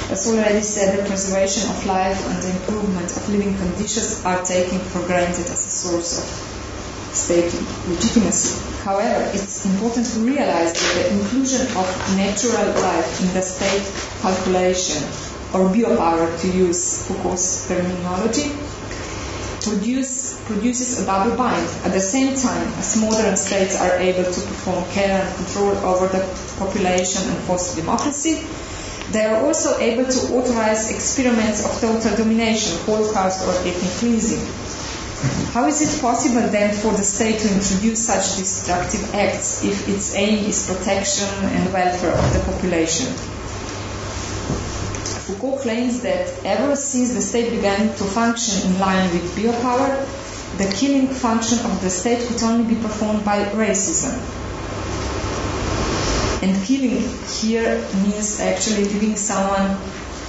as 0.10 0.28
already 0.28 0.62
said, 0.62 0.98
the 0.98 1.08
preservation 1.08 1.70
of 1.70 1.86
life 1.86 2.18
and 2.30 2.42
the 2.42 2.50
improvement 2.50 3.16
of 3.16 3.30
living 3.30 3.56
conditions 3.58 4.26
are 4.26 4.44
taken 4.44 4.80
for 4.80 5.06
granted 5.06 5.46
as 5.46 5.66
a 5.66 5.70
source 5.70 6.18
of 6.18 7.16
state 7.16 7.54
legitimacy. 7.88 8.58
However, 8.84 9.30
it's 9.34 9.66
important 9.66 10.08
to 10.08 10.20
realize 10.22 10.74
that 10.74 10.94
the 10.96 11.14
inclusion 11.14 11.62
of 11.78 11.86
natural 12.18 12.74
life 12.82 13.22
in 13.22 13.34
the 13.34 13.42
state 13.42 13.86
calculation, 14.22 15.04
or 15.54 15.70
biopower 15.70 16.40
to 16.42 16.48
use 16.58 17.08
Foucault's 17.08 17.68
terminology, 17.68 18.50
produce, 19.62 20.42
produces 20.46 21.04
a 21.04 21.06
double 21.06 21.36
bind. 21.38 21.68
At 21.86 21.94
the 21.94 22.00
same 22.00 22.36
time, 22.36 22.68
as 22.80 23.00
modern 23.00 23.38
states 23.38 23.80
are 23.80 23.98
able 23.98 24.24
to 24.24 24.42
perform 24.42 24.90
care 24.90 25.22
and 25.22 25.36
control 25.36 25.78
over 25.86 26.08
the 26.08 26.26
population 26.58 27.30
and 27.30 27.38
foster 27.46 27.82
democracy, 27.82 28.42
they 29.12 29.26
are 29.26 29.44
also 29.46 29.78
able 29.80 30.06
to 30.06 30.20
authorize 30.36 30.92
experiments 30.92 31.66
of 31.66 31.72
total 31.82 32.16
domination, 32.16 32.78
holocaust 32.86 33.46
or 33.48 33.52
ethnic 33.68 33.92
cleansing. 33.98 34.46
How 35.52 35.66
is 35.66 35.82
it 35.82 36.02
possible 36.02 36.48
then 36.48 36.74
for 36.74 36.92
the 36.92 37.04
state 37.04 37.40
to 37.40 37.54
introduce 37.54 38.06
such 38.06 38.38
destructive 38.38 39.14
acts 39.16 39.64
if 39.66 39.90
its 39.90 40.16
aim 40.16 40.46
is 40.46 40.68
protection 40.68 41.28
and 41.44 41.74
welfare 41.74 42.12
of 42.12 42.34
the 42.34 42.40
population? 42.52 43.08
Foucault 45.26 45.58
claims 45.58 46.02
that 46.02 46.32
ever 46.46 46.76
since 46.76 47.14
the 47.14 47.22
state 47.22 47.52
began 47.52 47.90
to 47.96 48.04
function 48.04 48.72
in 48.72 48.80
line 48.80 49.12
with 49.12 49.36
biopower, 49.36 50.06
the 50.58 50.72
killing 50.76 51.08
function 51.08 51.60
of 51.66 51.82
the 51.82 51.90
state 51.90 52.26
could 52.28 52.42
only 52.44 52.76
be 52.76 52.82
performed 52.82 53.26
by 53.26 53.44
racism. 53.46 54.39
And 56.42 56.56
killing 56.64 57.04
here 57.42 57.86
means 58.04 58.40
actually 58.40 58.86
leaving 58.86 59.16
someone 59.16 59.78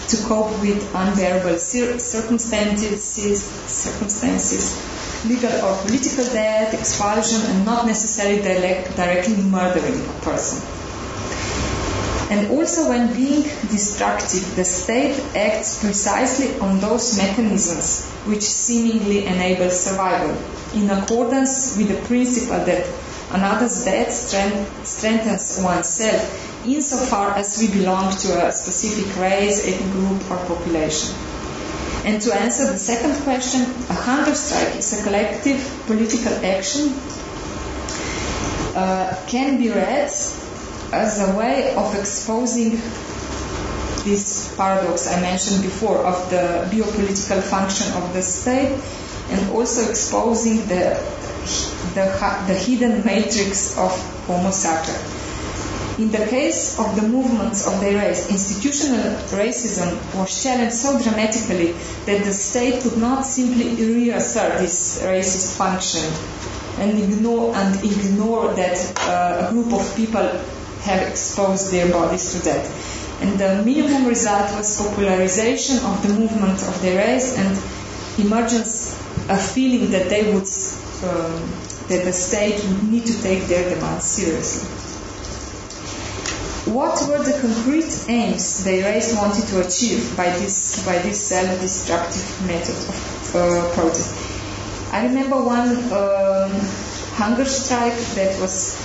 to 0.09 0.17
cope 0.27 0.51
with 0.61 0.93
unbearable 0.93 1.59
circumstances, 1.59 3.05
circumstances, 3.05 4.75
legal 5.25 5.53
or 5.65 5.77
political 5.83 6.25
death, 6.25 6.75
expulsion, 6.75 7.43
and 7.43 7.65
not 7.65 7.87
necessarily 7.87 8.43
direct, 8.43 8.97
directly 8.97 9.37
murdering 9.37 10.01
a 10.01 10.21
person. 10.23 10.61
And 12.31 12.51
also, 12.51 12.89
when 12.89 13.13
being 13.15 13.43
destructive, 13.71 14.55
the 14.57 14.65
state 14.65 15.19
acts 15.35 15.81
precisely 15.81 16.59
on 16.61 16.79
those 16.81 17.17
mechanisms 17.17 18.09
which 18.25 18.43
seemingly 18.43 19.27
enable 19.27 19.71
survival, 19.71 20.37
in 20.75 20.91
accordance 20.91 21.77
with 21.77 21.89
the 21.89 22.01
principle 22.07 22.65
that 22.65 22.87
Another's 23.33 23.85
death 23.85 24.13
strengthens 24.13 25.61
oneself 25.63 26.67
insofar 26.67 27.37
as 27.37 27.59
we 27.61 27.81
belong 27.81 28.11
to 28.11 28.47
a 28.47 28.53
specific 28.53 29.17
race, 29.17 29.67
ethnic 29.67 29.93
group, 29.93 30.31
or 30.31 30.37
population. 30.47 31.15
And 32.05 32.21
to 32.23 32.35
answer 32.35 32.67
the 32.67 32.79
second 32.79 33.15
question, 33.23 33.63
a 33.89 33.95
hunger 33.95 34.35
strike 34.35 34.77
is 34.77 35.01
a 35.01 35.05
collective 35.05 35.83
political 35.87 36.33
action, 36.45 36.93
uh, 38.75 39.15
can 39.29 39.59
be 39.59 39.71
read 39.71 40.11
as 40.93 41.21
a 41.21 41.37
way 41.37 41.75
of 41.77 41.95
exposing 41.95 42.81
this 44.05 44.55
paradox 44.57 45.07
I 45.07 45.21
mentioned 45.21 45.63
before 45.63 45.99
of 45.99 46.31
the 46.31 46.69
biopolitical 46.71 47.43
function 47.43 47.93
of 48.03 48.13
the 48.13 48.23
state 48.23 48.81
and 49.31 49.51
also 49.53 49.89
exposing 49.89 50.67
the 50.67 50.97
the, 51.95 52.05
the 52.47 52.55
hidden 52.55 53.05
matrix 53.05 53.77
of 53.79 53.91
Homo. 54.27 54.51
In 55.99 56.11
the 56.11 56.25
case 56.27 56.79
of 56.79 56.97
the 56.97 57.07
movements 57.07 57.67
of 57.67 57.79
the 57.81 57.91
erased, 57.91 58.31
institutional 58.31 59.17
racism 59.37 59.93
was 60.19 60.43
challenged 60.43 60.75
so 60.75 60.99
dramatically 60.99 61.73
that 62.07 62.25
the 62.25 62.33
state 62.33 62.83
could 62.83 62.97
not 62.97 63.27
simply 63.27 63.75
reassert 63.75 64.59
this 64.59 65.03
racist 65.03 65.59
function 65.59 66.09
and 66.79 66.99
ignore 66.99 67.55
and 67.55 67.77
ignore 67.85 68.55
that 68.55 68.79
uh, 69.01 69.49
a 69.49 69.53
group 69.53 69.73
of 69.75 69.95
people 69.95 70.27
have 70.83 71.03
exposed 71.03 71.71
their 71.71 71.93
bodies 71.93 72.33
to 72.33 72.39
that. 72.45 72.65
And 73.21 73.39
the 73.39 73.63
minimum 73.63 74.07
result 74.07 74.57
was 74.57 74.81
popularization 74.81 75.85
of 75.85 76.03
the 76.03 76.15
movement 76.15 76.63
of 76.63 76.81
the 76.81 76.95
erased 76.95 77.37
and 77.37 77.59
emergence 78.19 78.97
a 79.29 79.37
feeling 79.37 79.91
that 79.91 80.09
they 80.09 80.33
would 80.33 80.49
um, 81.05 81.53
that 81.91 82.05
the 82.05 82.13
state 82.13 82.65
need 82.85 83.05
to 83.05 83.21
take 83.21 83.47
their 83.47 83.69
demands 83.69 84.07
seriously. 84.07 84.69
What 86.73 87.03
were 87.09 87.19
the 87.19 87.37
concrete 87.41 87.91
aims 88.09 88.63
the 88.63 88.79
erased 88.79 89.17
wanted 89.17 89.45
to 89.49 89.67
achieve 89.67 90.17
by 90.17 90.31
this 90.31 90.87
by 90.87 90.99
this 90.99 91.19
self-destructive 91.27 92.47
method 92.47 92.79
of 92.79 93.35
uh, 93.35 93.75
protest? 93.75 94.15
I 94.93 95.07
remember 95.07 95.43
one 95.43 95.71
um, 95.91 96.53
hunger 97.19 97.45
strike 97.45 97.99
that 98.15 98.39
was 98.41 98.79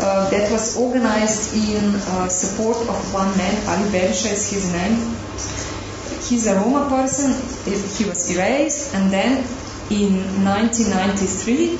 uh, 0.00 0.30
that 0.30 0.50
was 0.50 0.76
organized 0.78 1.54
in 1.54 1.94
uh, 1.94 2.28
support 2.28 2.78
of 2.78 3.14
one 3.14 3.36
man, 3.36 3.54
Ali 3.68 3.90
Berisha 3.90 4.32
is 4.32 4.48
his 4.50 4.72
name. 4.72 4.96
He's 6.28 6.46
a 6.46 6.54
Roma 6.56 6.88
person. 6.88 7.34
He 7.64 8.08
was 8.08 8.30
erased, 8.34 8.94
and 8.94 9.12
then 9.12 9.44
in 9.92 10.44
1993 10.44 11.76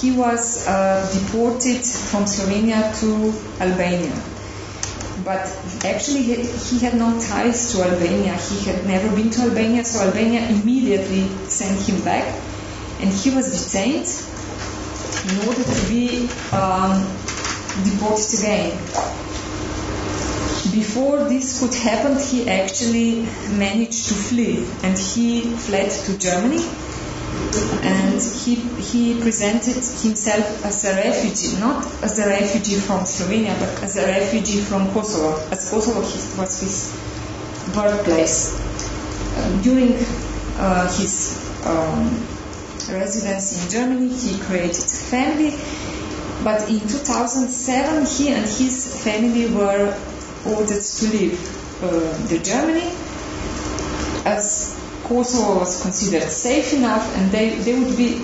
he 0.00 0.16
was 0.16 0.66
uh, 0.66 1.00
deported 1.12 1.84
from 1.84 2.24
Slovenia 2.24 2.80
to 3.00 3.32
Albania. 3.62 4.14
But 5.24 5.46
actually, 5.84 6.22
he, 6.22 6.34
he, 6.42 6.78
had 6.80 6.94
no 6.94 7.18
ties 7.20 7.72
to 7.72 7.82
Albania. 7.82 8.34
He 8.34 8.64
had 8.68 8.84
never 8.86 9.08
been 9.14 9.30
to 9.30 9.42
Albania, 9.42 9.84
so 9.84 10.04
Albania 10.04 10.48
immediately 10.48 11.28
sent 11.48 11.80
him 11.88 12.02
back, 12.04 12.26
and 13.00 13.10
he 13.12 13.30
was 13.30 13.46
detained 13.64 14.10
in 15.30 15.48
order 15.48 15.62
to 15.62 15.88
be 15.88 16.28
um, 16.52 17.00
deported 17.84 18.40
again. 18.40 18.72
Before 20.74 21.24
this 21.28 21.60
could 21.60 21.74
happen, 21.74 22.18
he 22.18 22.48
actually 22.50 23.22
managed 23.56 24.08
to 24.08 24.14
flee, 24.14 24.66
and 24.82 24.98
he 24.98 25.42
fled 25.42 25.90
to 25.90 26.18
Germany 26.18 26.64
and 27.82 28.20
he, 28.20 28.54
he 28.54 29.20
presented 29.20 29.74
himself 29.74 30.64
as 30.64 30.84
a 30.84 30.94
refugee, 30.96 31.58
not 31.60 31.84
as 32.02 32.18
a 32.18 32.26
refugee 32.28 32.80
from 32.80 33.00
Slovenia, 33.00 33.58
but 33.58 33.82
as 33.82 33.96
a 33.96 34.06
refugee 34.06 34.60
from 34.60 34.90
Kosovo, 34.92 35.36
as 35.50 35.70
Kosovo 35.70 36.00
was 36.00 36.60
his 36.60 36.92
birthplace. 37.74 38.60
Um, 39.36 39.62
during 39.62 39.94
uh, 40.58 40.86
his 40.96 41.40
um, 41.66 42.26
residence 42.90 43.64
in 43.64 43.70
Germany, 43.70 44.08
he 44.08 44.38
created 44.38 44.84
a 44.84 45.02
family, 45.10 45.50
but 46.44 46.68
in 46.68 46.80
2007, 46.80 48.06
he 48.06 48.32
and 48.32 48.44
his 48.44 49.02
family 49.02 49.46
were 49.52 49.96
ordered 50.46 50.82
to 50.82 51.06
leave 51.08 51.82
uh, 51.82 51.88
the 52.28 52.38
Germany 52.38 52.92
as 54.24 54.73
Kosovo 55.04 55.58
was 55.58 55.82
considered 55.82 56.30
safe 56.30 56.72
enough 56.72 57.16
and 57.16 57.30
they, 57.30 57.50
they 57.50 57.78
would 57.78 57.96
be 57.96 58.18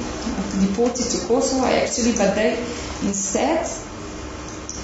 deported 0.67 1.05
to 1.11 1.27
Kosovo 1.27 1.67
actually, 1.67 2.13
but 2.13 2.35
they, 2.35 2.57
instead 3.03 3.61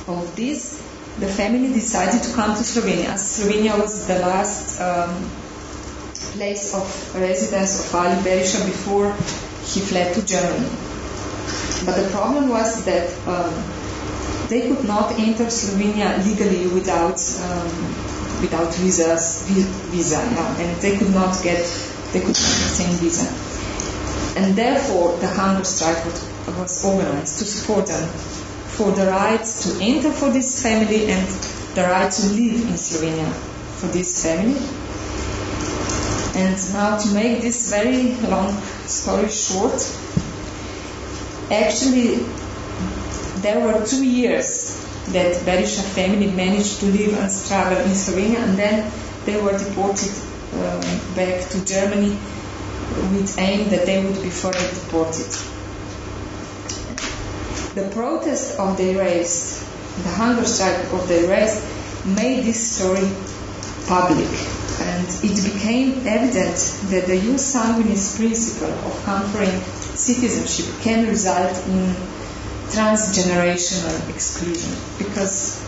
of 0.09 0.33
this, 0.37 0.83
the 1.19 1.27
family 1.27 1.73
decided 1.73 2.23
to 2.23 2.33
come 2.35 2.55
to 2.55 2.63
Slovenia. 2.63 3.09
As 3.09 3.23
Slovenia 3.23 3.79
was 3.79 4.07
the 4.07 4.19
last 4.19 4.81
um, 4.81 5.31
place 6.37 6.75
of 6.75 6.85
residence 7.15 7.81
of 7.81 7.95
Ali 7.95 8.17
Berisha 8.17 8.65
before 8.67 9.13
he 9.65 9.81
fled 9.81 10.15
to 10.15 10.25
Germany. 10.27 10.69
But 11.87 11.97
the 12.03 12.09
problem 12.11 12.51
was 12.51 12.85
that 12.85 13.09
um, 13.27 13.53
they 14.49 14.69
could 14.69 14.85
not 14.85 15.13
enter 15.19 15.47
Slovenia 15.47 16.25
legally 16.25 16.67
without 16.69 17.19
um, 17.43 18.07
without 18.41 18.73
visas, 18.75 19.47
visa, 19.49 20.17
yeah, 20.17 20.61
and 20.61 20.81
they 20.83 20.97
could 20.99 21.13
not 21.13 21.43
get, 21.43 21.65
they 22.13 22.21
could 22.21 22.37
not 22.37 22.57
obtain 22.69 22.93
visa. 23.01 23.27
And 24.39 24.55
therefore, 24.55 25.17
the 25.19 25.29
hunger 25.29 25.65
strike 25.65 26.05
was 26.05 26.85
organized 26.85 27.39
to 27.39 27.45
support 27.45 27.87
them 27.87 28.09
for 28.77 28.91
the 28.93 29.07
right 29.07 29.43
to 29.43 29.79
enter 29.81 30.13
for 30.13 30.31
this 30.31 30.63
family 30.63 31.07
and 31.11 31.27
the 31.75 31.83
right 31.83 32.13
to 32.13 32.27
live 32.27 32.69
in 32.69 32.77
Slovenia 32.77 33.33
for 33.81 33.87
this 33.89 34.23
family. 34.23 34.61
And 36.37 36.57
now 36.75 36.99
to 36.99 37.15
make 37.15 37.41
this 37.41 37.71
very 37.71 38.15
long 38.29 38.53
story 38.87 39.31
short, 39.31 39.81
actually 41.51 42.27
there 43.47 43.61
were 43.61 43.87
two 43.87 44.05
years 44.05 44.75
that 45.15 45.37
Berisha 45.47 45.83
family 45.97 46.27
managed 46.27 46.81
to 46.81 46.87
live 46.87 47.17
and 47.17 47.31
struggle 47.31 47.79
in 47.79 47.93
Slovenia, 48.05 48.41
and 48.43 48.59
then 48.59 48.91
they 49.25 49.41
were 49.41 49.57
deported 49.57 50.11
um, 50.55 50.83
back 51.15 51.49
to 51.51 51.65
Germany 51.65 52.19
with 53.13 53.39
aim 53.39 53.69
that 53.71 53.87
they 53.87 54.05
would 54.05 54.21
be 54.21 54.31
further 54.31 54.67
deported. 54.79 55.31
The 57.77 57.89
protest 57.95 58.59
of 58.59 58.77
the 58.77 58.91
erased, 58.97 59.63
the 60.03 60.11
hunger 60.11 60.45
strike 60.45 60.93
of 60.93 61.07
the 61.07 61.27
erased, 61.27 61.63
made 62.05 62.45
this 62.45 62.61
story 62.75 63.09
public, 63.87 64.33
and 64.91 65.07
it 65.23 65.37
became 65.53 66.05
evident 66.05 66.59
that 66.91 67.07
the 67.07 67.21
jus 67.21 67.55
sanguinis 67.55 68.17
principle 68.19 68.75
of 68.91 69.05
conferring 69.05 69.61
citizenship 69.95 70.67
can 70.83 71.07
result 71.07 71.55
in 71.69 71.95
transgenerational 72.71 74.09
exclusion 74.11 74.75
because 74.99 75.63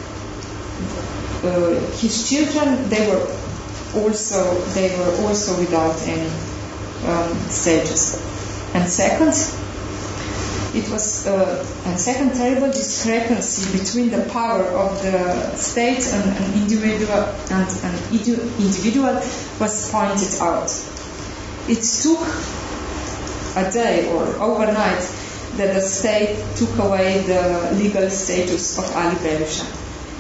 uh, 1.45 1.71
his 1.97 2.29
children 2.29 2.89
they 2.89 3.07
were 3.09 3.27
also 3.95 4.61
they 4.75 4.97
were 4.99 5.27
also 5.27 5.59
without 5.59 5.97
any 6.07 6.29
um, 7.07 7.35
status. 7.49 8.17
And 8.75 8.89
second 8.89 9.35
it 10.75 10.91
was 10.91 11.27
uh, 11.27 11.65
a 11.87 11.99
second 11.99 12.35
terrible 12.35 12.69
discrepancy 12.69 13.79
between 13.79 14.11
the 14.11 14.23
power 14.31 14.65
of 14.65 15.03
the 15.03 15.57
state 15.57 16.07
and 16.13 16.37
an 16.37 16.55
individual 16.55 17.25
and 17.51 17.69
an 17.85 17.95
individual 18.13 19.15
was 19.59 19.91
pointed 19.91 20.35
out. 20.41 20.71
It 21.69 21.83
took 21.83 22.29
a 23.57 23.71
day 23.73 24.09
or 24.13 24.25
overnight 24.41 25.03
that 25.59 25.75
the 25.75 25.81
state 25.81 26.39
took 26.57 26.79
away 26.79 27.19
the 27.23 27.73
legal 27.75 28.09
status 28.11 28.79
of 28.79 28.87
Ali 28.95 29.17
Berisha. 29.17 29.67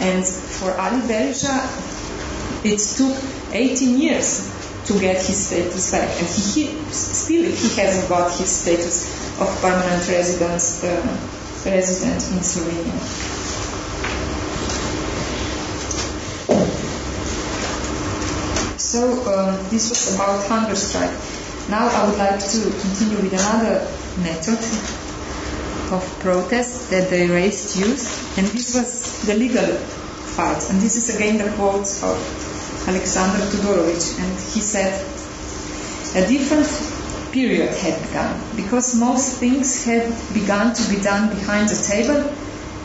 And 0.00 0.26
for 0.26 0.72
Ali 0.72 1.00
Berisha, 1.06 1.54
it 2.64 2.78
took 2.78 3.16
18 3.54 3.98
years 3.98 4.52
to 4.86 4.98
get 4.98 5.16
his 5.16 5.46
status 5.46 5.92
back. 5.92 6.08
And 6.18 6.26
he, 6.26 6.66
he 6.66 6.92
still 6.92 7.44
he 7.44 7.80
hasn't 7.80 8.08
got 8.08 8.36
his 8.36 8.50
status 8.50 9.06
of 9.40 9.48
permanent 9.60 10.08
residence, 10.08 10.82
uh, 10.82 10.88
resident 11.64 12.22
in 12.34 12.42
Slovenia. 12.42 12.98
So 18.76 19.22
um, 19.32 19.54
this 19.70 19.90
was 19.90 20.14
about 20.16 20.44
hunger 20.48 20.74
strike. 20.74 21.14
Now 21.68 21.86
I 21.86 22.08
would 22.08 22.18
like 22.18 22.40
to 22.40 22.60
continue 22.80 23.18
with 23.22 23.34
another 23.34 23.86
method 24.18 24.58
of 25.92 26.04
protest 26.20 26.90
that 26.90 27.10
the 27.10 27.24
erased 27.24 27.78
used, 27.78 28.38
and 28.38 28.46
this 28.48 28.74
was 28.74 29.26
the 29.26 29.34
legal 29.34 29.66
fight. 30.36 30.70
And 30.70 30.80
this 30.80 30.96
is 30.96 31.14
again 31.14 31.38
the 31.38 31.50
quote 31.56 31.88
of 32.02 32.84
Alexander 32.86 33.38
Todorovich, 33.38 34.18
and 34.18 34.32
he 34.52 34.60
said, 34.60 34.92
a 36.16 36.26
different 36.26 36.68
period 37.32 37.74
had 37.74 38.00
begun, 38.06 38.40
because 38.56 38.98
most 38.98 39.38
things 39.38 39.84
had 39.84 40.08
begun 40.32 40.74
to 40.74 40.88
be 40.88 41.00
done 41.00 41.28
behind 41.28 41.68
the 41.68 41.82
table 41.86 42.32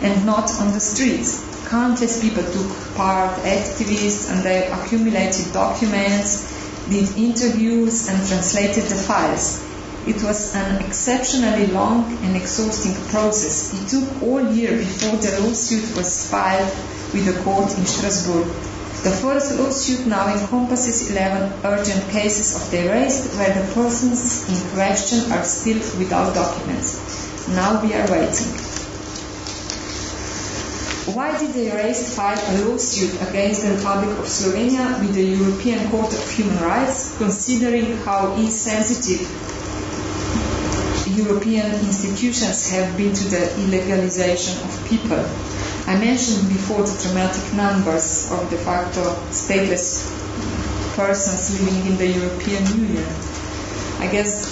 and 0.01 0.25
not 0.25 0.49
on 0.59 0.73
the 0.73 0.79
streets. 0.79 1.41
Countless 1.69 2.21
people 2.21 2.43
took 2.43 2.95
part, 2.95 3.35
activists, 3.39 4.29
and 4.29 4.43
they 4.43 4.67
accumulated 4.67 5.53
documents, 5.53 6.51
did 6.89 7.15
interviews, 7.17 8.09
and 8.09 8.27
translated 8.27 8.83
the 8.83 8.95
files. 8.95 9.63
It 10.05 10.21
was 10.21 10.53
an 10.53 10.83
exceptionally 10.83 11.67
long 11.67 12.11
and 12.23 12.35
exhausting 12.35 12.93
process. 13.07 13.73
It 13.73 13.87
took 13.87 14.21
all 14.21 14.51
year 14.51 14.77
before 14.77 15.15
the 15.15 15.39
lawsuit 15.39 15.95
was 15.95 16.29
filed 16.29 16.67
with 17.13 17.25
the 17.25 17.41
court 17.43 17.77
in 17.77 17.85
Strasbourg. 17.85 18.47
The 19.03 19.11
first 19.11 19.57
lawsuit 19.57 20.05
now 20.05 20.27
encompasses 20.27 21.09
11 21.09 21.53
urgent 21.63 22.09
cases 22.09 22.53
of 22.55 22.69
the 22.69 22.89
erased 22.89 23.37
where 23.37 23.53
the 23.53 23.73
persons 23.73 24.49
in 24.49 24.75
question 24.75 25.31
are 25.31 25.43
still 25.45 25.79
without 25.97 26.35
documents. 26.35 27.47
Now 27.49 27.81
we 27.81 27.93
are 27.93 28.07
waiting. 28.11 28.51
Why 31.15 31.37
did 31.37 31.53
the 31.53 31.71
erased 31.71 32.15
file 32.15 32.39
a 32.39 32.65
lawsuit 32.65 33.21
against 33.21 33.63
the 33.63 33.75
Republic 33.75 34.17
of 34.19 34.25
Slovenia 34.25 34.99
with 34.99 35.15
the 35.15 35.23
European 35.23 35.89
Court 35.91 36.11
of 36.11 36.31
Human 36.31 36.61
Rights, 36.61 37.17
considering 37.17 37.97
how 38.03 38.33
insensitive 38.35 39.27
European 41.15 41.71
institutions 41.85 42.69
have 42.71 42.97
been 42.97 43.13
to 43.13 43.23
the 43.29 43.43
illegalization 43.63 44.57
of 44.65 44.87
people. 44.87 45.19
I 45.85 45.97
mentioned 45.99 46.47
before 46.49 46.83
the 46.83 46.97
dramatic 47.03 47.53
numbers 47.53 48.31
of 48.31 48.49
de 48.49 48.57
facto 48.57 49.03
stateless 49.31 50.09
persons 50.95 51.59
living 51.59 51.91
in 51.91 51.97
the 51.97 52.07
European 52.07 52.65
Union. 52.77 53.05
I 53.99 54.07
guess 54.11 54.47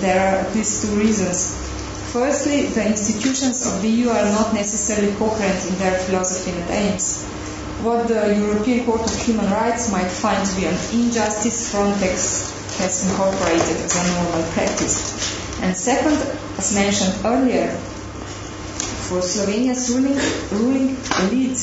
there 0.00 0.20
are 0.20 0.36
at 0.46 0.54
least 0.54 0.84
two 0.84 0.96
reasons. 0.98 1.56
Firstly, 2.12 2.66
the 2.66 2.86
institutions 2.86 3.64
of 3.66 3.80
the 3.82 3.88
EU 3.88 4.08
are 4.10 4.24
not 4.32 4.54
necessarily 4.54 5.14
coherent 5.14 5.64
in 5.66 5.78
their 5.78 5.98
philosophy 6.00 6.50
and 6.50 6.70
aims. 6.70 7.24
What 7.82 8.06
the 8.08 8.36
European 8.36 8.84
Court 8.84 9.02
of 9.02 9.16
Human 9.22 9.50
Rights 9.50 9.90
might 9.90 10.08
find 10.08 10.44
to 10.46 10.56
be 10.56 10.66
an 10.66 10.76
injustice, 10.92 11.72
Frontex 11.72 12.52
has 12.78 13.08
incorporated 13.08 13.76
as 13.84 13.96
a 13.96 14.12
normal 14.12 14.42
practice. 14.52 15.41
And 15.62 15.76
second, 15.76 16.18
as 16.58 16.74
mentioned 16.74 17.14
earlier, 17.24 17.68
for 19.08 19.22
Slovenia's 19.22 19.88
ruling, 19.90 20.18
ruling 20.50 20.96
elite, 21.22 21.60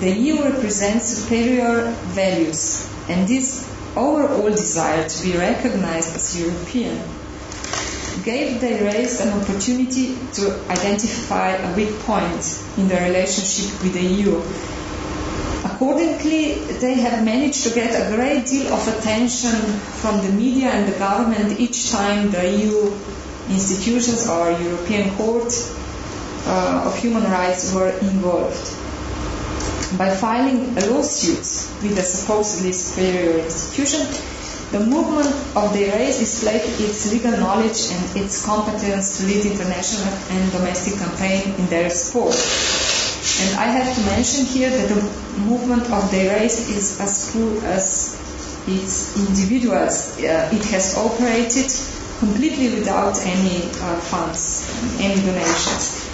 the 0.00 0.10
EU 0.10 0.42
represents 0.44 1.06
superior 1.06 1.90
values, 2.12 2.86
and 3.08 3.26
this 3.26 3.66
overall 3.96 4.50
desire 4.50 5.08
to 5.08 5.22
be 5.22 5.36
recognized 5.36 6.14
as 6.14 6.38
European 6.40 7.00
gave 8.24 8.60
the 8.60 8.82
erased 8.82 9.20
an 9.22 9.32
opportunity 9.40 10.14
to 10.34 10.52
identify 10.68 11.50
a 11.56 11.74
weak 11.74 11.98
point 12.00 12.62
in 12.76 12.88
the 12.88 12.94
relationship 12.96 13.82
with 13.82 13.94
the 13.94 14.02
EU. 14.02 14.36
Accordingly, 15.64 16.54
they 16.80 16.94
have 16.94 17.24
managed 17.24 17.62
to 17.64 17.70
get 17.70 17.90
a 17.96 18.14
great 18.14 18.46
deal 18.46 18.72
of 18.74 18.86
attention 18.98 19.52
from 20.02 20.20
the 20.26 20.32
media 20.32 20.68
and 20.68 20.92
the 20.92 20.98
government 20.98 21.58
each 21.58 21.90
time 21.90 22.30
the 22.30 22.46
EU 22.58 22.90
institutions 23.50 24.28
or 24.28 24.52
European 24.52 25.14
Court 25.16 25.52
uh, 26.46 26.84
of 26.86 26.96
Human 26.98 27.24
Rights 27.24 27.74
were 27.74 27.90
involved. 27.90 28.76
By 29.98 30.14
filing 30.14 30.78
a 30.78 30.86
lawsuit 30.86 31.44
with 31.82 31.98
a 31.98 32.02
supposedly 32.02 32.72
superior 32.72 33.38
institution, 33.44 34.06
the 34.70 34.78
movement 34.86 35.26
of 35.56 35.72
the 35.72 35.92
erased 35.92 36.20
displayed 36.20 36.62
its 36.62 37.12
legal 37.12 37.32
knowledge 37.32 37.90
and 37.90 38.16
its 38.22 38.44
competence 38.46 39.18
to 39.18 39.26
lead 39.26 39.44
international 39.44 40.14
and 40.30 40.52
domestic 40.52 40.94
campaign 40.94 41.54
in 41.58 41.66
their 41.66 41.90
support. 41.90 42.38
And 43.42 43.58
I 43.58 43.66
have 43.66 43.94
to 43.96 44.00
mention 44.06 44.46
here 44.46 44.70
that 44.70 44.88
the 44.88 45.02
movement 45.40 45.90
of 45.90 46.08
the 46.12 46.30
erased 46.30 46.70
is 46.70 47.00
as 47.00 47.32
poor 47.32 47.64
as 47.66 48.14
its 48.68 49.16
individuals. 49.18 50.18
Uh, 50.20 50.48
it 50.52 50.64
has 50.66 50.96
operated 50.96 51.66
completely 52.20 52.68
without 52.78 53.18
any 53.24 53.64
uh, 53.64 53.96
funds, 53.98 54.70
any 55.00 55.20
donations. 55.22 56.06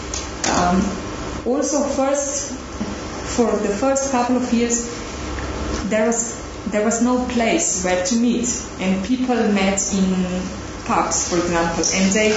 Um, 0.49 0.81
also, 1.45 1.83
first, 1.83 2.53
for 3.37 3.51
the 3.51 3.69
first 3.69 4.13
couple 4.13 4.37
of 4.37 4.53
years, 4.53 4.89
there 5.91 6.07
was 6.07 6.43
there 6.71 6.85
was 6.85 7.03
no 7.03 7.25
place 7.27 7.85
where 7.85 8.05
to 8.05 8.17
meet, 8.17 8.49
and 8.81 9.05
people 9.05 9.37
met 9.53 9.83
in 9.95 10.43
pubs, 10.87 11.29
for 11.29 11.39
example, 11.39 11.85
and 11.95 12.13
they 12.13 12.31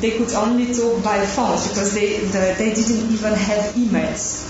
they 0.00 0.18
could 0.18 0.32
only 0.34 0.74
talk 0.74 1.02
by 1.02 1.24
phone 1.24 1.58
because 1.68 1.94
they 1.94 2.18
the, 2.18 2.54
they 2.58 2.74
didn't 2.74 3.12
even 3.12 3.34
have 3.34 3.74
emails. 3.74 4.42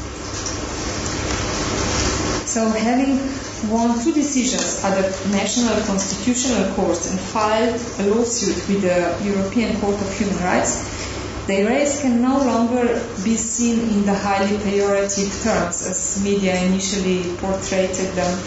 So 2.47 2.69
having 2.71 3.19
won 3.65 3.99
two 4.03 4.13
decisions 4.13 4.85
at 4.85 4.95
the 4.95 5.29
National 5.31 5.81
Constitutional 5.85 6.75
Court 6.75 6.99
and 7.11 7.19
filed 7.19 7.81
a 7.99 8.15
lawsuit 8.15 8.57
with 8.69 8.83
the 8.83 9.25
European 9.25 9.81
Court 9.81 10.01
of 10.01 10.19
Human 10.19 10.39
Rights, 10.43 11.47
the 11.47 11.61
erased 11.61 12.03
can 12.03 12.21
no 12.21 12.39
longer 12.39 12.85
be 13.23 13.37
seen 13.37 13.81
in 13.89 14.05
the 14.05 14.15
highly 14.15 14.59
pejorative 14.59 15.43
terms 15.43 15.87
as 15.87 16.23
media 16.23 16.57
initially 16.65 17.37
portrayed 17.37 17.95
them. 17.95 18.39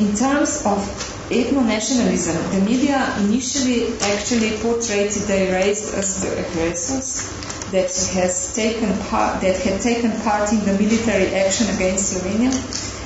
In 0.00 0.16
terms 0.16 0.64
of 0.64 1.09
ethno-nationalism, 1.30 2.50
the 2.50 2.60
media 2.60 3.14
initially 3.20 3.96
actually 4.02 4.58
portrayed 4.58 5.12
the 5.12 5.48
erased 5.48 5.94
as 5.94 6.22
the 6.22 6.30
aggressors 6.44 7.30
that 7.70 7.90
has 8.14 8.52
taken 8.52 8.98
part 9.06 9.40
that 9.40 9.56
had 9.62 9.80
taken 9.80 10.10
part 10.22 10.52
in 10.52 10.58
the 10.64 10.72
military 10.72 11.32
action 11.34 11.72
against 11.76 12.12
Slovenia 12.12 12.50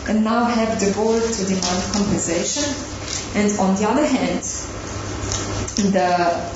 and 0.08 0.24
now 0.24 0.44
have 0.44 0.80
the 0.80 0.92
goal 0.94 1.20
to 1.20 1.44
demand 1.44 1.82
compensation. 1.92 2.64
And 3.34 3.52
on 3.58 3.76
the 3.76 3.88
other 3.88 4.06
hand, 4.06 4.44
in 5.76 5.92
the 5.92 6.48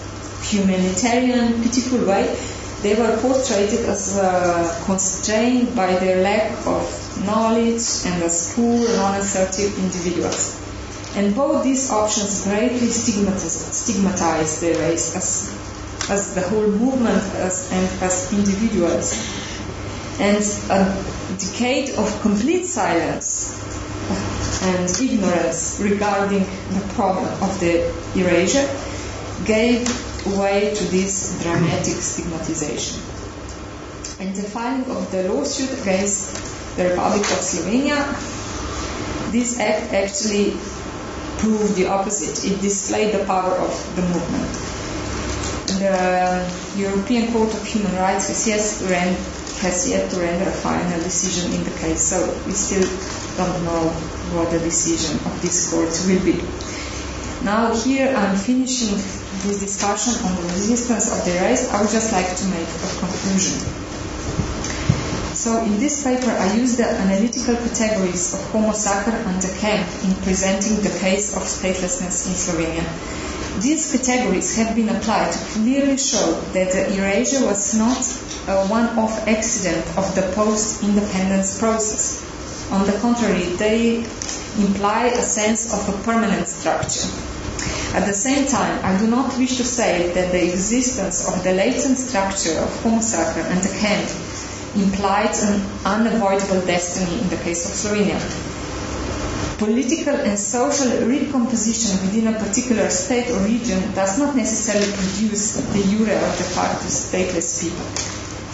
humanitarian, 0.49 1.63
pitiful 1.63 2.07
way, 2.07 2.35
they 2.81 2.95
were 2.95 3.15
portrayed 3.21 3.73
as 3.85 4.17
uh, 4.17 4.83
constrained 4.87 5.77
by 5.77 5.97
their 5.97 6.23
lack 6.23 6.53
of 6.67 7.25
knowledge 7.27 8.07
and 8.07 8.23
as 8.23 8.55
poor, 8.55 8.89
non-assertive 8.97 9.77
individuals. 9.79 10.68
And 11.19 11.35
both 11.35 11.65
these 11.65 11.91
options 11.91 12.45
greatly 12.45 12.87
stigmatize, 12.91 14.61
the 14.61 14.71
erased 14.71 15.17
as, 15.17 15.53
as 16.09 16.33
the 16.37 16.43
whole 16.43 16.69
movement 16.69 17.25
as, 17.35 17.73
and 17.73 18.03
as 18.03 18.33
individuals. 18.33 19.19
And 20.21 20.39
a 20.71 21.35
decade 21.37 21.91
of 21.97 22.21
complete 22.21 22.67
silence 22.67 23.51
and 24.63 24.89
ignorance 24.89 25.81
regarding 25.83 26.45
the 26.45 26.87
problem 26.95 27.27
of 27.43 27.59
the 27.59 27.91
erasure 28.15 28.69
gave 29.45 29.91
way 30.39 30.73
to 30.73 30.85
this 30.85 31.43
dramatic 31.43 31.97
stigmatization. 31.97 33.03
And 34.21 34.37
the 34.37 34.49
filing 34.49 34.89
of 34.89 35.11
the 35.11 35.29
lawsuit 35.29 35.83
against 35.83 36.77
the 36.77 36.91
Republic 36.91 37.23
of 37.23 37.43
Slovenia, 37.43 38.07
this 39.33 39.59
act 39.59 39.93
actually 39.93 40.57
proved 41.39 41.77
the 41.77 41.87
opposite. 41.87 42.45
It 42.45 42.61
displayed 42.61 43.15
the 43.15 43.25
power 43.25 43.55
of 43.55 43.73
the 43.97 44.03
movement. 44.03 44.53
The 45.79 46.51
European 46.77 47.33
Court 47.33 47.53
of 47.55 47.65
Human 47.67 47.95
Rights 47.97 48.29
has 48.29 48.87
rend, 48.89 49.17
has 49.63 49.89
yet 49.89 50.11
to 50.11 50.21
render 50.21 50.49
a 50.49 50.53
final 50.53 50.99
decision 51.01 51.53
in 51.53 51.65
the 51.65 51.71
case, 51.79 52.03
so 52.03 52.27
we 52.47 52.53
still 52.53 52.87
don't 53.37 53.65
know 53.65 53.89
what 54.35 54.51
the 54.51 54.59
decision 54.59 55.17
of 55.27 55.41
this 55.43 55.71
court 55.71 55.89
will 56.07 56.25
be. 56.25 56.43
Now 57.45 57.73
here 57.73 58.15
I'm 58.17 58.37
finishing 58.37 58.95
this 59.47 59.61
discussion 59.61 60.15
on 60.27 60.35
the 60.37 60.43
resistance 60.43 61.07
of 61.13 61.25
the 61.25 61.39
erased, 61.39 61.73
I 61.73 61.81
would 61.81 61.91
just 61.91 62.13
like 62.13 62.27
to 62.27 62.45
make 62.51 62.67
a 62.67 62.91
conclusion. 62.99 63.63
So 65.39 65.63
in 65.63 65.79
this 65.79 66.03
paper, 66.03 66.33
I 66.33 66.53
use 66.55 66.79
the 66.79 66.91
analytical 66.91 67.55
categories 67.55 68.35
of 68.35 68.41
Homo 68.51 68.73
sacer 68.73 69.13
and 69.13 69.41
the 69.41 69.57
camp 69.61 69.87
in 70.03 70.13
presenting 70.25 70.83
the 70.83 70.91
case 70.99 71.37
of 71.37 71.45
statelessness 71.45 72.27
in 72.27 72.35
Slovenia. 72.35 72.83
These 73.63 73.87
categories 73.93 74.57
have 74.57 74.75
been 74.75 74.89
applied 74.89 75.31
to 75.31 75.39
clearly 75.55 75.97
show 75.97 76.41
that 76.55 76.73
the 76.73 76.93
erasure 76.99 77.47
was 77.47 77.73
not 77.79 78.03
a 78.49 78.67
one-off 78.67 79.29
accident 79.29 79.87
of 79.97 80.13
the 80.17 80.23
post-independence 80.35 81.61
process. 81.61 82.19
On 82.73 82.85
the 82.85 82.99
contrary, 82.99 83.45
they 83.63 83.99
imply 84.59 85.07
a 85.07 85.23
sense 85.23 85.73
of 85.73 85.89
a 85.89 86.03
permanent 86.03 86.49
structure. 86.49 87.07
At 87.95 88.07
the 88.07 88.13
same 88.13 88.49
time, 88.49 88.85
I 88.85 88.99
do 88.99 89.07
not 89.07 89.39
wish 89.39 89.57
to 89.59 89.65
say 89.65 90.11
that 90.15 90.33
the 90.33 90.43
existence 90.51 91.29
of 91.29 91.45
the 91.45 91.53
latent 91.53 91.97
structure 91.97 92.59
of 92.59 92.83
Homo 92.83 93.01
sacer 93.01 93.47
and 93.47 93.63
the 93.63 93.79
camp 93.79 94.11
implied 94.77 95.35
an 95.43 95.63
unavoidable 95.85 96.61
destiny 96.67 97.21
in 97.21 97.29
the 97.29 97.37
case 97.37 97.65
of 97.67 97.73
Slovenia. 97.73 98.19
Political 99.59 100.15
and 100.15 100.39
social 100.39 101.07
recomposition 101.09 101.99
within 102.07 102.29
a 102.29 102.39
particular 102.39 102.89
state 102.91 103.31
or 103.31 103.41
region 103.41 103.81
does 103.95 104.19
not 104.19 104.37
necessarily 104.37 104.91
produce 104.93 105.57
de 105.73 105.83
jure 105.83 106.15
of 106.15 106.39
the 106.39 106.45
de 106.45 106.51
facto 106.55 106.87
stateless 106.87 107.61
people. 107.61 107.85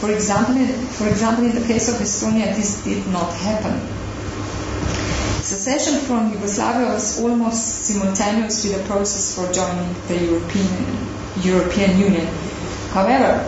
For 0.00 0.10
example, 0.10 0.56
for 0.96 1.08
example, 1.08 1.44
in 1.44 1.54
the 1.54 1.66
case 1.66 1.88
of 1.88 2.00
Estonia, 2.00 2.54
this 2.54 2.82
did 2.84 3.06
not 3.08 3.32
happen. 3.34 3.80
Secession 5.42 6.00
from 6.00 6.32
Yugoslavia 6.32 6.88
was 6.88 7.20
almost 7.20 7.84
simultaneous 7.84 8.64
with 8.64 8.78
the 8.78 8.84
process 8.88 9.34
for 9.34 9.52
joining 9.52 9.92
the 10.08 10.16
European, 10.24 11.08
European 11.42 11.98
Union. 11.98 12.26
However, 12.92 13.44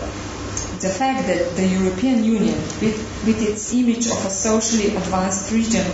the 0.81 0.89
fact 0.89 1.27
that 1.27 1.57
the 1.57 1.66
European 1.66 2.24
Union, 2.24 2.59
with, 2.81 2.97
with 3.24 3.41
its 3.43 3.72
image 3.72 4.07
of 4.07 4.24
a 4.24 4.31
socially 4.31 4.95
advanced 4.95 5.53
region, 5.53 5.85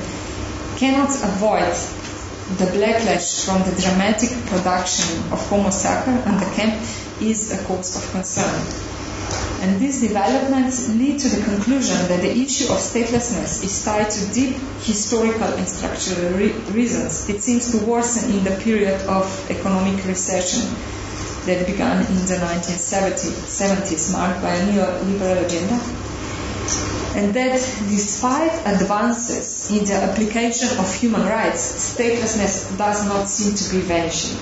cannot 0.77 1.11
avoid 1.23 1.73
the 2.59 2.67
backlash 2.77 3.45
from 3.45 3.63
the 3.63 3.81
dramatic 3.81 4.31
production 4.47 5.19
of 5.33 5.39
Homo 5.49 5.71
sacer 5.71 6.11
and 6.11 6.41
the 6.41 6.51
camp 6.57 6.75
is 7.21 7.53
a 7.53 7.65
cause 7.65 7.97
of 7.97 8.11
concern. 8.11 8.91
And 9.63 9.81
these 9.81 10.01
developments 10.01 10.89
lead 10.89 11.21
to 11.21 11.29
the 11.29 11.45
conclusion 11.45 11.97
that 12.09 12.21
the 12.21 12.33
issue 12.33 12.65
of 12.73 12.79
statelessness 12.79 13.63
is 13.63 13.85
tied 13.85 14.11
to 14.11 14.35
deep 14.35 14.57
historical 14.83 15.55
and 15.55 15.69
structural 15.69 16.33
re- 16.33 16.53
reasons. 16.75 17.29
It 17.29 17.43
seems 17.43 17.71
to 17.71 17.87
worsen 17.87 18.33
in 18.33 18.45
the 18.45 18.57
period 18.57 19.01
of 19.03 19.25
economic 19.51 20.05
recession 20.05 20.67
that 21.47 21.67
began 21.67 21.99
in 22.07 22.27
the 22.27 22.37
1970s, 22.37 24.13
marked 24.13 24.41
by 24.43 24.55
a 24.55 24.67
neoliberal 24.67 25.45
agenda, 25.45 25.79
and 27.19 27.35
that 27.35 27.59
despite 27.89 28.53
advances 28.67 29.71
in 29.71 29.85
the 29.85 29.95
application 29.95 30.79
of 30.79 30.95
human 30.95 31.23
rights, 31.23 31.95
statelessness 31.95 32.77
does 32.79 33.05
not 33.07 33.29
seem 33.29 33.55
to 33.55 33.75
be 33.75 33.81
vanishing. 33.83 34.39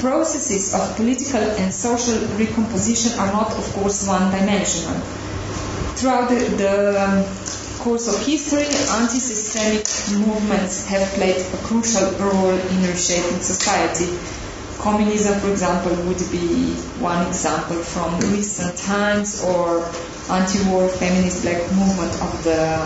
Processes 0.00 0.72
of 0.72 0.96
political 0.96 1.42
and 1.42 1.74
social 1.74 2.26
recomposition 2.38 3.18
are 3.18 3.32
not, 3.32 3.52
of 3.52 3.72
course, 3.74 4.06
one-dimensional. 4.08 4.98
Throughout 5.96 6.30
the, 6.30 6.38
the 6.56 7.02
um, 7.02 7.24
course 7.80 8.08
of 8.08 8.24
history, 8.24 8.64
anti-systemic 9.00 9.84
movements 10.26 10.86
have 10.86 11.06
played 11.14 11.36
a 11.36 11.56
crucial 11.64 12.10
role 12.12 12.50
in 12.50 12.82
reshaping 12.84 13.40
society. 13.40 14.39
Communism, 14.80 15.38
for 15.40 15.50
example, 15.50 15.94
would 16.06 16.18
be 16.32 16.72
one 17.00 17.26
example 17.26 17.76
from 17.76 18.18
recent 18.32 18.76
times, 18.78 19.44
or 19.44 19.84
anti-war 20.30 20.88
feminist 20.88 21.42
black 21.42 21.60
movement 21.72 22.12
of 22.22 22.32
the 22.44 22.80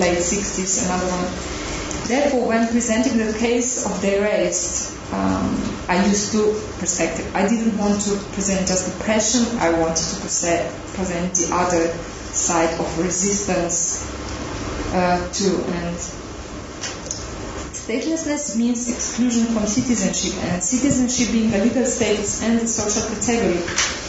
late 0.00 0.18
60s, 0.18 0.84
another 0.86 1.06
one. 1.06 2.08
Therefore, 2.08 2.48
when 2.48 2.66
presenting 2.68 3.18
the 3.18 3.32
case 3.38 3.86
of 3.86 4.02
the 4.02 4.18
erased, 4.18 4.98
um, 5.12 5.54
I 5.88 6.04
used 6.06 6.32
two 6.32 6.60
perspectives. 6.78 7.32
I 7.34 7.46
didn't 7.46 7.78
want 7.78 8.00
to 8.02 8.16
present 8.34 8.66
just 8.66 8.88
oppression, 8.96 9.58
I 9.58 9.78
wanted 9.78 10.02
to 10.02 10.20
present 10.20 11.34
the 11.36 11.48
other 11.52 11.92
side 12.34 12.74
of 12.80 12.98
resistance 12.98 14.02
uh, 14.94 15.30
too. 15.32 15.62
And 15.62 15.96
statelessness 17.82 18.56
means 18.56 18.88
exclusion 18.88 19.46
from 19.46 19.66
citizenship, 19.66 20.38
and 20.44 20.62
citizenship 20.62 21.32
being 21.32 21.52
a 21.52 21.58
legal 21.58 21.84
status 21.84 22.40
and 22.42 22.60
a 22.60 22.66
social 22.68 23.08
category. 23.10 23.58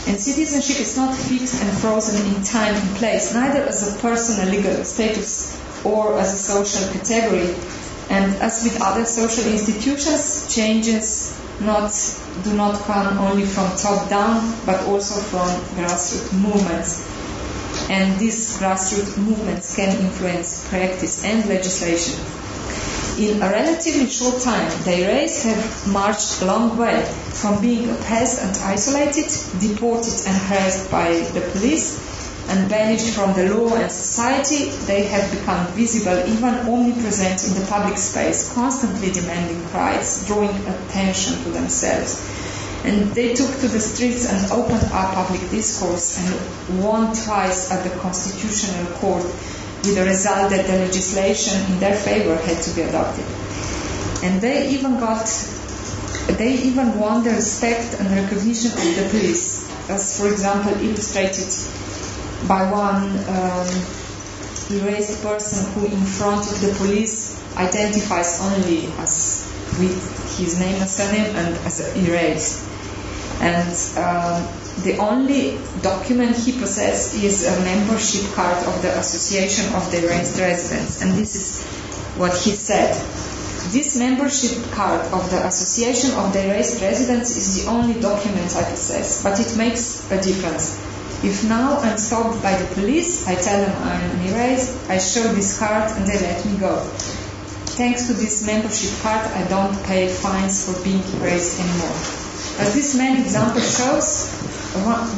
And 0.05 0.21
citizenship 0.21 0.80
is 0.80 0.95
not 0.95 1.15
fixed 1.15 1.59
and 1.63 1.76
frozen 1.80 2.36
in 2.36 2.43
time 2.43 2.76
and 2.76 2.95
place, 2.97 3.34
neither 3.34 3.63
as 3.63 3.95
a 3.95 3.99
personal 3.99 4.53
legal 4.53 4.84
status 4.84 5.59
or 5.84 6.19
as 6.19 6.34
a 6.34 6.38
social 6.38 6.93
category. 6.93 7.55
And 8.09 8.36
as 8.43 8.63
with 8.63 8.80
other 8.80 9.05
social 9.05 9.51
institutions, 9.51 10.53
changes 10.53 11.36
not 11.59 11.89
do 12.43 12.53
not 12.53 12.80
come 12.82 13.17
only 13.17 13.45
from 13.45 13.76
top 13.78 14.07
down, 14.07 14.55
but 14.67 14.86
also 14.86 15.19
from 15.19 15.47
grassroots 15.76 16.32
movements 16.34 17.09
and 17.89 18.19
these 18.19 18.59
grassroots 18.59 19.17
movements 19.17 19.76
can 19.76 19.97
influence 19.97 20.67
practice 20.69 21.24
and 21.26 21.43
legislation. 21.47 22.42
In 23.18 23.43
a 23.43 23.47
relatively 23.47 24.09
short 24.09 24.41
time, 24.41 24.68
the 24.86 25.03
erased 25.03 25.43
have 25.43 25.88
marched 25.88 26.41
a 26.41 26.45
long 26.45 26.76
way 26.76 27.05
from 27.05 27.61
being 27.61 27.88
oppressed 27.91 28.41
and 28.41 28.57
isolated, 28.64 29.30
deported 29.61 30.26
and 30.26 30.36
harassed 30.36 30.89
by 30.89 31.20
the 31.34 31.41
police, 31.51 32.01
and 32.49 32.68
banished 32.68 33.14
from 33.14 33.36
the 33.36 33.53
law 33.53 33.76
and 33.76 33.91
society, 33.91 34.72
they 34.88 35.03
have 35.03 35.30
become 35.30 35.68
visible, 35.74 36.18
even 36.28 36.55
omnipresent 36.68 37.47
in 37.47 37.53
the 37.53 37.68
public 37.68 37.99
space, 37.99 38.51
constantly 38.51 39.11
demanding 39.11 39.64
rights, 39.72 40.26
drawing 40.26 40.55
attention 40.66 41.43
to 41.43 41.49
themselves. 41.51 42.18
And 42.84 43.14
they 43.14 43.36
took 43.36 43.59
to 43.59 43.68
the 43.68 43.80
streets 43.80 44.26
and 44.28 44.51
opened 44.51 44.91
up 44.91 45.14
public 45.14 45.51
discourse 45.51 46.18
and 46.18 46.82
won 46.84 47.14
twice 47.16 47.72
at 47.72 47.84
the 47.84 47.95
Constitutional 47.99 48.88
Court 48.97 49.24
with 49.84 49.95
the 49.95 50.05
result 50.05 50.49
that 50.51 50.65
the 50.65 50.77
legislation 50.79 51.59
in 51.71 51.79
their 51.79 51.95
favor 51.95 52.36
had 52.38 52.61
to 52.63 52.75
be 52.75 52.81
adopted. 52.81 53.25
And 54.23 54.41
they 54.41 54.69
even 54.69 54.99
got, 54.99 55.27
they 56.38 56.53
even 56.63 56.97
won 56.97 57.23
the 57.23 57.31
respect 57.31 57.99
and 57.99 58.09
recognition 58.09 58.71
of 58.71 58.95
the 58.95 59.07
police, 59.09 59.69
as 59.89 60.19
for 60.19 60.31
example 60.31 60.71
illustrated 60.81 61.51
by 62.47 62.71
one 62.71 63.19
um, 63.27 63.67
erased 64.71 65.21
person 65.21 65.71
who 65.73 65.86
in 65.86 66.05
front 66.05 66.49
of 66.49 66.61
the 66.61 66.73
police 66.75 67.39
identifies 67.57 68.39
only 68.41 68.88
as 68.99 69.49
with 69.79 70.38
his 70.38 70.59
name 70.59 70.79
and 70.79 70.89
surname 70.89 71.36
and 71.36 71.55
as 71.65 71.79
erased. 71.95 72.63
And 73.39 73.69
um, 73.97 74.47
the 74.84 74.97
only 74.99 75.57
document 75.81 76.36
he 76.36 76.51
possesses 76.53 77.23
is 77.23 77.45
a 77.45 77.59
membership 77.61 78.34
card 78.34 78.57
of 78.65 78.81
the 78.81 78.97
Association 78.97 79.73
of 79.75 79.89
the 79.91 80.05
Erased 80.05 80.39
Residents. 80.39 81.01
And 81.01 81.13
this 81.13 81.36
is 81.36 81.65
what 82.17 82.36
he 82.36 82.51
said. 82.51 82.93
This 83.71 83.97
membership 83.97 84.71
card 84.71 85.01
of 85.13 85.29
the 85.31 85.45
Association 85.45 86.11
of 86.15 86.34
the 86.34 86.45
Erased 86.45 86.81
Residents 86.81 87.38
is 87.38 87.63
the 87.63 87.71
only 87.71 87.99
document 87.99 88.55
I 88.55 88.63
possess, 88.69 89.23
but 89.23 89.39
it 89.39 89.57
makes 89.57 90.11
a 90.11 90.21
difference. 90.21 90.77
If 91.23 91.45
now 91.47 91.79
I'm 91.79 91.97
stopped 91.97 92.43
by 92.43 92.53
the 92.57 92.65
police, 92.75 93.25
I 93.25 93.36
tell 93.36 93.61
them 93.61 93.73
I'm 93.84 94.27
erased, 94.27 94.89
I 94.89 94.97
show 94.97 95.23
this 95.31 95.57
card 95.57 95.89
and 95.95 96.05
they 96.05 96.19
let 96.19 96.45
me 96.45 96.57
go. 96.57 96.81
Thanks 97.79 98.07
to 98.07 98.13
this 98.13 98.45
membership 98.45 98.91
card, 99.01 99.25
I 99.31 99.47
don't 99.47 99.81
pay 99.86 100.09
fines 100.09 100.65
for 100.65 100.84
being 100.84 101.01
erased 101.21 101.61
anymore. 101.61 102.22
As 102.59 102.73
this 102.73 102.95
main 102.95 103.21
example 103.21 103.61
shows, 103.61 104.31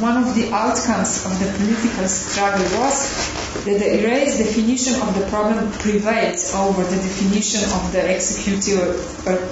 one 0.00 0.16
of 0.22 0.34
the 0.34 0.52
outcomes 0.52 1.24
of 1.26 1.38
the 1.38 1.52
political 1.52 2.08
struggle 2.08 2.64
was 2.80 3.64
that 3.64 3.78
the 3.78 4.00
erased 4.00 4.38
definition 4.38 5.00
of 5.00 5.18
the 5.18 5.26
problem 5.26 5.70
prevailed 5.72 6.38
over 6.54 6.84
the 6.84 6.96
definition 6.96 7.64
of 7.64 7.92
the 7.92 8.14
executive 8.14 9.00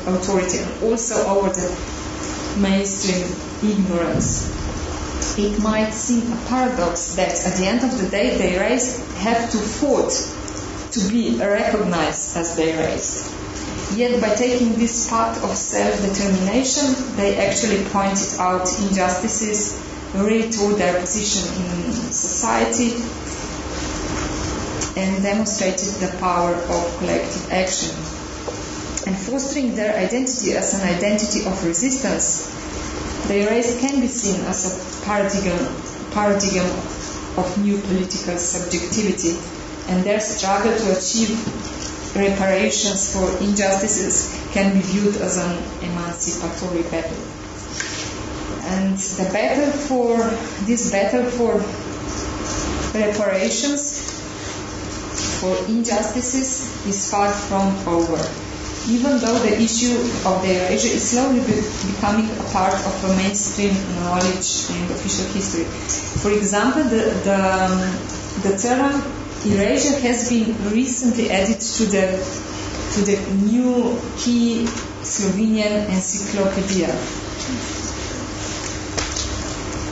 authority 0.06 0.58
and 0.58 0.82
also 0.82 1.26
over 1.26 1.48
the 1.48 2.60
mainstream 2.60 3.26
ignorance. 3.62 4.48
It 5.38 5.58
might 5.60 5.90
seem 5.90 6.32
a 6.32 6.36
paradox 6.48 7.16
that 7.16 7.44
at 7.46 7.56
the 7.58 7.66
end 7.66 7.82
of 7.82 7.98
the 8.00 8.08
day 8.08 8.36
the 8.38 8.56
erased 8.56 9.00
have 9.16 9.50
to 9.50 9.58
fight 9.58 10.12
to 10.92 11.00
be 11.10 11.36
recognized 11.38 12.36
as 12.36 12.56
the 12.56 12.72
erased. 12.72 13.43
Yet 13.96 14.20
by 14.20 14.34
taking 14.34 14.74
this 14.74 15.08
path 15.08 15.44
of 15.44 15.56
self-determination, 15.56 17.16
they 17.16 17.36
actually 17.38 17.84
pointed 17.90 18.40
out 18.40 18.66
injustices, 18.80 19.80
retooled 20.14 20.78
their 20.78 20.98
position 20.98 21.46
in 21.62 21.92
society, 22.10 22.90
and 25.00 25.22
demonstrated 25.22 25.94
the 26.02 26.16
power 26.18 26.54
of 26.54 26.98
collective 26.98 27.52
action. 27.52 27.94
And 29.06 29.16
fostering 29.16 29.76
their 29.76 29.94
identity 29.96 30.56
as 30.56 30.74
an 30.74 30.88
identity 30.88 31.46
of 31.46 31.64
resistance, 31.64 32.50
the 33.28 33.46
erased 33.46 33.78
can 33.78 34.00
be 34.00 34.08
seen 34.08 34.40
as 34.46 34.66
a 34.66 35.04
paradigm, 35.04 35.70
paradigm 36.10 36.66
of 37.38 37.58
new 37.62 37.78
political 37.78 38.38
subjectivity, 38.38 39.38
and 39.86 40.02
their 40.02 40.18
struggle 40.18 40.76
to 40.76 40.98
achieve 40.98 41.38
reparations 42.14 43.12
for 43.12 43.26
injustices 43.42 44.30
can 44.52 44.72
be 44.74 44.80
viewed 44.80 45.16
as 45.16 45.36
an 45.38 45.58
emancipatory 45.82 46.82
battle. 46.82 47.18
And 48.66 48.96
the 48.96 49.28
battle 49.32 49.72
for 49.72 50.16
this 50.64 50.90
battle 50.90 51.24
for 51.30 51.54
reparations 52.98 54.14
for 55.40 55.56
injustices 55.66 56.86
is 56.86 57.10
far 57.10 57.30
from 57.30 57.76
over. 57.88 58.22
Even 58.86 59.18
though 59.18 59.38
the 59.38 59.60
issue 59.60 59.96
of 60.28 60.42
the 60.42 60.60
erasure 60.60 60.92
is 60.92 61.10
slowly 61.10 61.40
be 61.40 61.56
becoming 61.92 62.30
a 62.38 62.44
part 62.52 62.74
of 62.74 63.04
a 63.04 63.16
mainstream 63.16 63.74
knowledge 63.96 64.70
and 64.70 64.90
official 64.90 65.26
history. 65.32 65.64
For 66.20 66.30
example, 66.32 66.84
the, 66.84 67.02
the, 67.24 67.34
um, 67.34 67.80
the 68.44 68.56
term 68.58 69.23
erasure 69.46 69.98
has 70.00 70.28
been 70.28 70.54
recently 70.70 71.30
added 71.30 71.60
to 71.60 71.84
the 71.86 72.06
to 72.94 73.00
the 73.02 73.16
new 73.50 73.98
key 74.16 74.64
Slovenian 75.02 75.88
encyclopedia. 75.90 76.92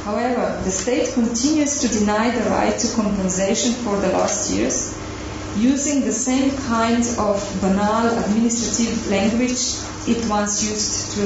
However, 0.05 0.61
the 0.65 0.71
state 0.71 1.13
continues 1.15 1.81
to 1.81 1.89
deny 1.89 2.31
the 2.31 2.49
right 2.51 2.77
to 2.79 2.95
compensation 2.95 3.73
for 3.85 3.99
the 4.01 4.09
lost 4.09 4.53
years, 4.53 4.97
using 5.57 6.01
the 6.01 6.13
same 6.13 6.57
kind 6.69 7.05
of 7.19 7.39
banal 7.61 8.19
administrative 8.19 9.11
language 9.11 9.79
it 10.09 10.29
once 10.29 10.65
used 10.69 11.13
to 11.15 11.23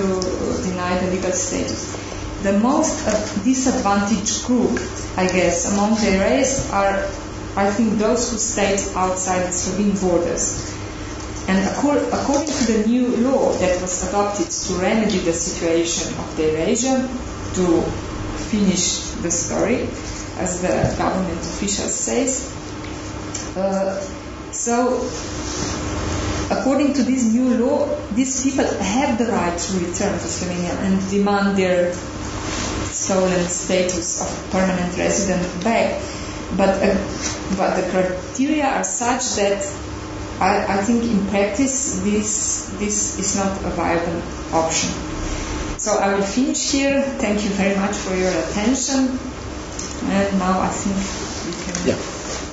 deny 0.69 0.99
the 0.99 1.11
legal 1.13 1.33
status. 1.33 1.97
The 2.43 2.59
most 2.59 3.07
uh, 3.07 3.13
disadvantaged 3.45 4.45
group, 4.45 4.79
I 5.17 5.27
guess, 5.27 5.73
among 5.73 5.95
the 5.95 6.17
erased 6.17 6.71
are 6.73 7.09
I 7.57 7.71
think 7.71 7.99
those 7.99 8.31
who 8.31 8.37
stayed 8.37 8.81
outside 8.95 9.47
the 9.49 9.53
Slovene 9.53 9.97
borders. 9.97 10.77
And 11.49 11.65
according 11.65 12.53
to 12.53 12.73
the 12.73 12.87
new 12.87 13.17
law 13.29 13.53
that 13.53 13.81
was 13.81 14.09
adopted 14.09 14.51
to 14.51 14.75
remedy 14.75 15.19
the 15.21 15.33
situation 15.33 16.13
of 16.19 16.37
the 16.37 16.53
Eurasia, 16.53 17.09
to 17.55 17.83
finish 18.51 19.09
the 19.23 19.31
story, 19.31 19.89
as 20.37 20.61
the 20.61 20.95
government 20.99 21.41
official 21.41 21.89
says, 21.89 22.53
uh, 23.57 24.01
so 24.53 25.01
according 26.51 26.93
to 26.93 27.05
this 27.05 27.25
new 27.33 27.57
law, 27.57 27.89
these 28.13 28.43
people 28.43 28.67
have 28.67 29.17
the 29.17 29.33
right 29.33 29.57
to 29.57 29.73
return 29.79 30.13
to 30.13 30.29
Slovenia 30.29 30.77
and 30.85 31.09
demand 31.09 31.57
their 31.57 31.95
stolen 32.93 33.49
status 33.49 34.21
of 34.21 34.51
permanent 34.51 34.97
resident 34.99 35.65
back 35.65 36.03
but 36.55 36.69
uh, 36.83 36.95
but 37.57 37.75
the 37.81 37.89
criteria 37.91 38.67
are 38.67 38.85
such 38.85 39.37
that 39.37 39.63
I, 40.41 40.79
I 40.79 40.83
think 40.85 41.03
in 41.05 41.27
practice 41.27 42.01
this 42.05 42.71
this 42.79 43.19
is 43.19 43.37
not 43.37 43.53
a 43.65 43.71
viable 43.71 44.23
option. 44.55 44.91
So 45.79 45.99
I 45.99 46.15
will 46.15 46.23
finish 46.23 46.73
here. 46.73 47.03
Thank 47.03 47.45
you 47.45 47.51
very 47.51 47.77
much 47.77 47.97
for 47.97 48.15
your 48.15 48.31
attention. 48.45 49.19
And 50.09 50.39
now 50.39 50.61
I 50.61 50.69
think 50.69 50.97
we 51.47 51.53
can 51.65 51.77
Yeah. 51.89 52.01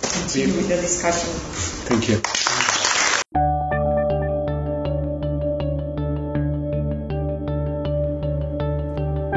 continue 0.02 0.56
with 0.56 0.68
the 0.70 0.78
discussion. 0.78 1.30
Thank 1.88 2.10
you. 2.10 2.22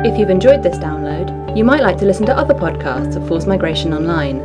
If 0.04 0.16
you've 0.18 0.30
enjoyed 0.30 0.62
this 0.62 0.78
download, 0.78 1.35
you 1.56 1.64
might 1.64 1.80
like 1.80 1.96
to 1.96 2.04
listen 2.04 2.26
to 2.26 2.36
other 2.36 2.52
podcasts 2.52 3.16
of 3.16 3.26
Forced 3.26 3.46
Migration 3.46 3.94
Online. 3.94 4.40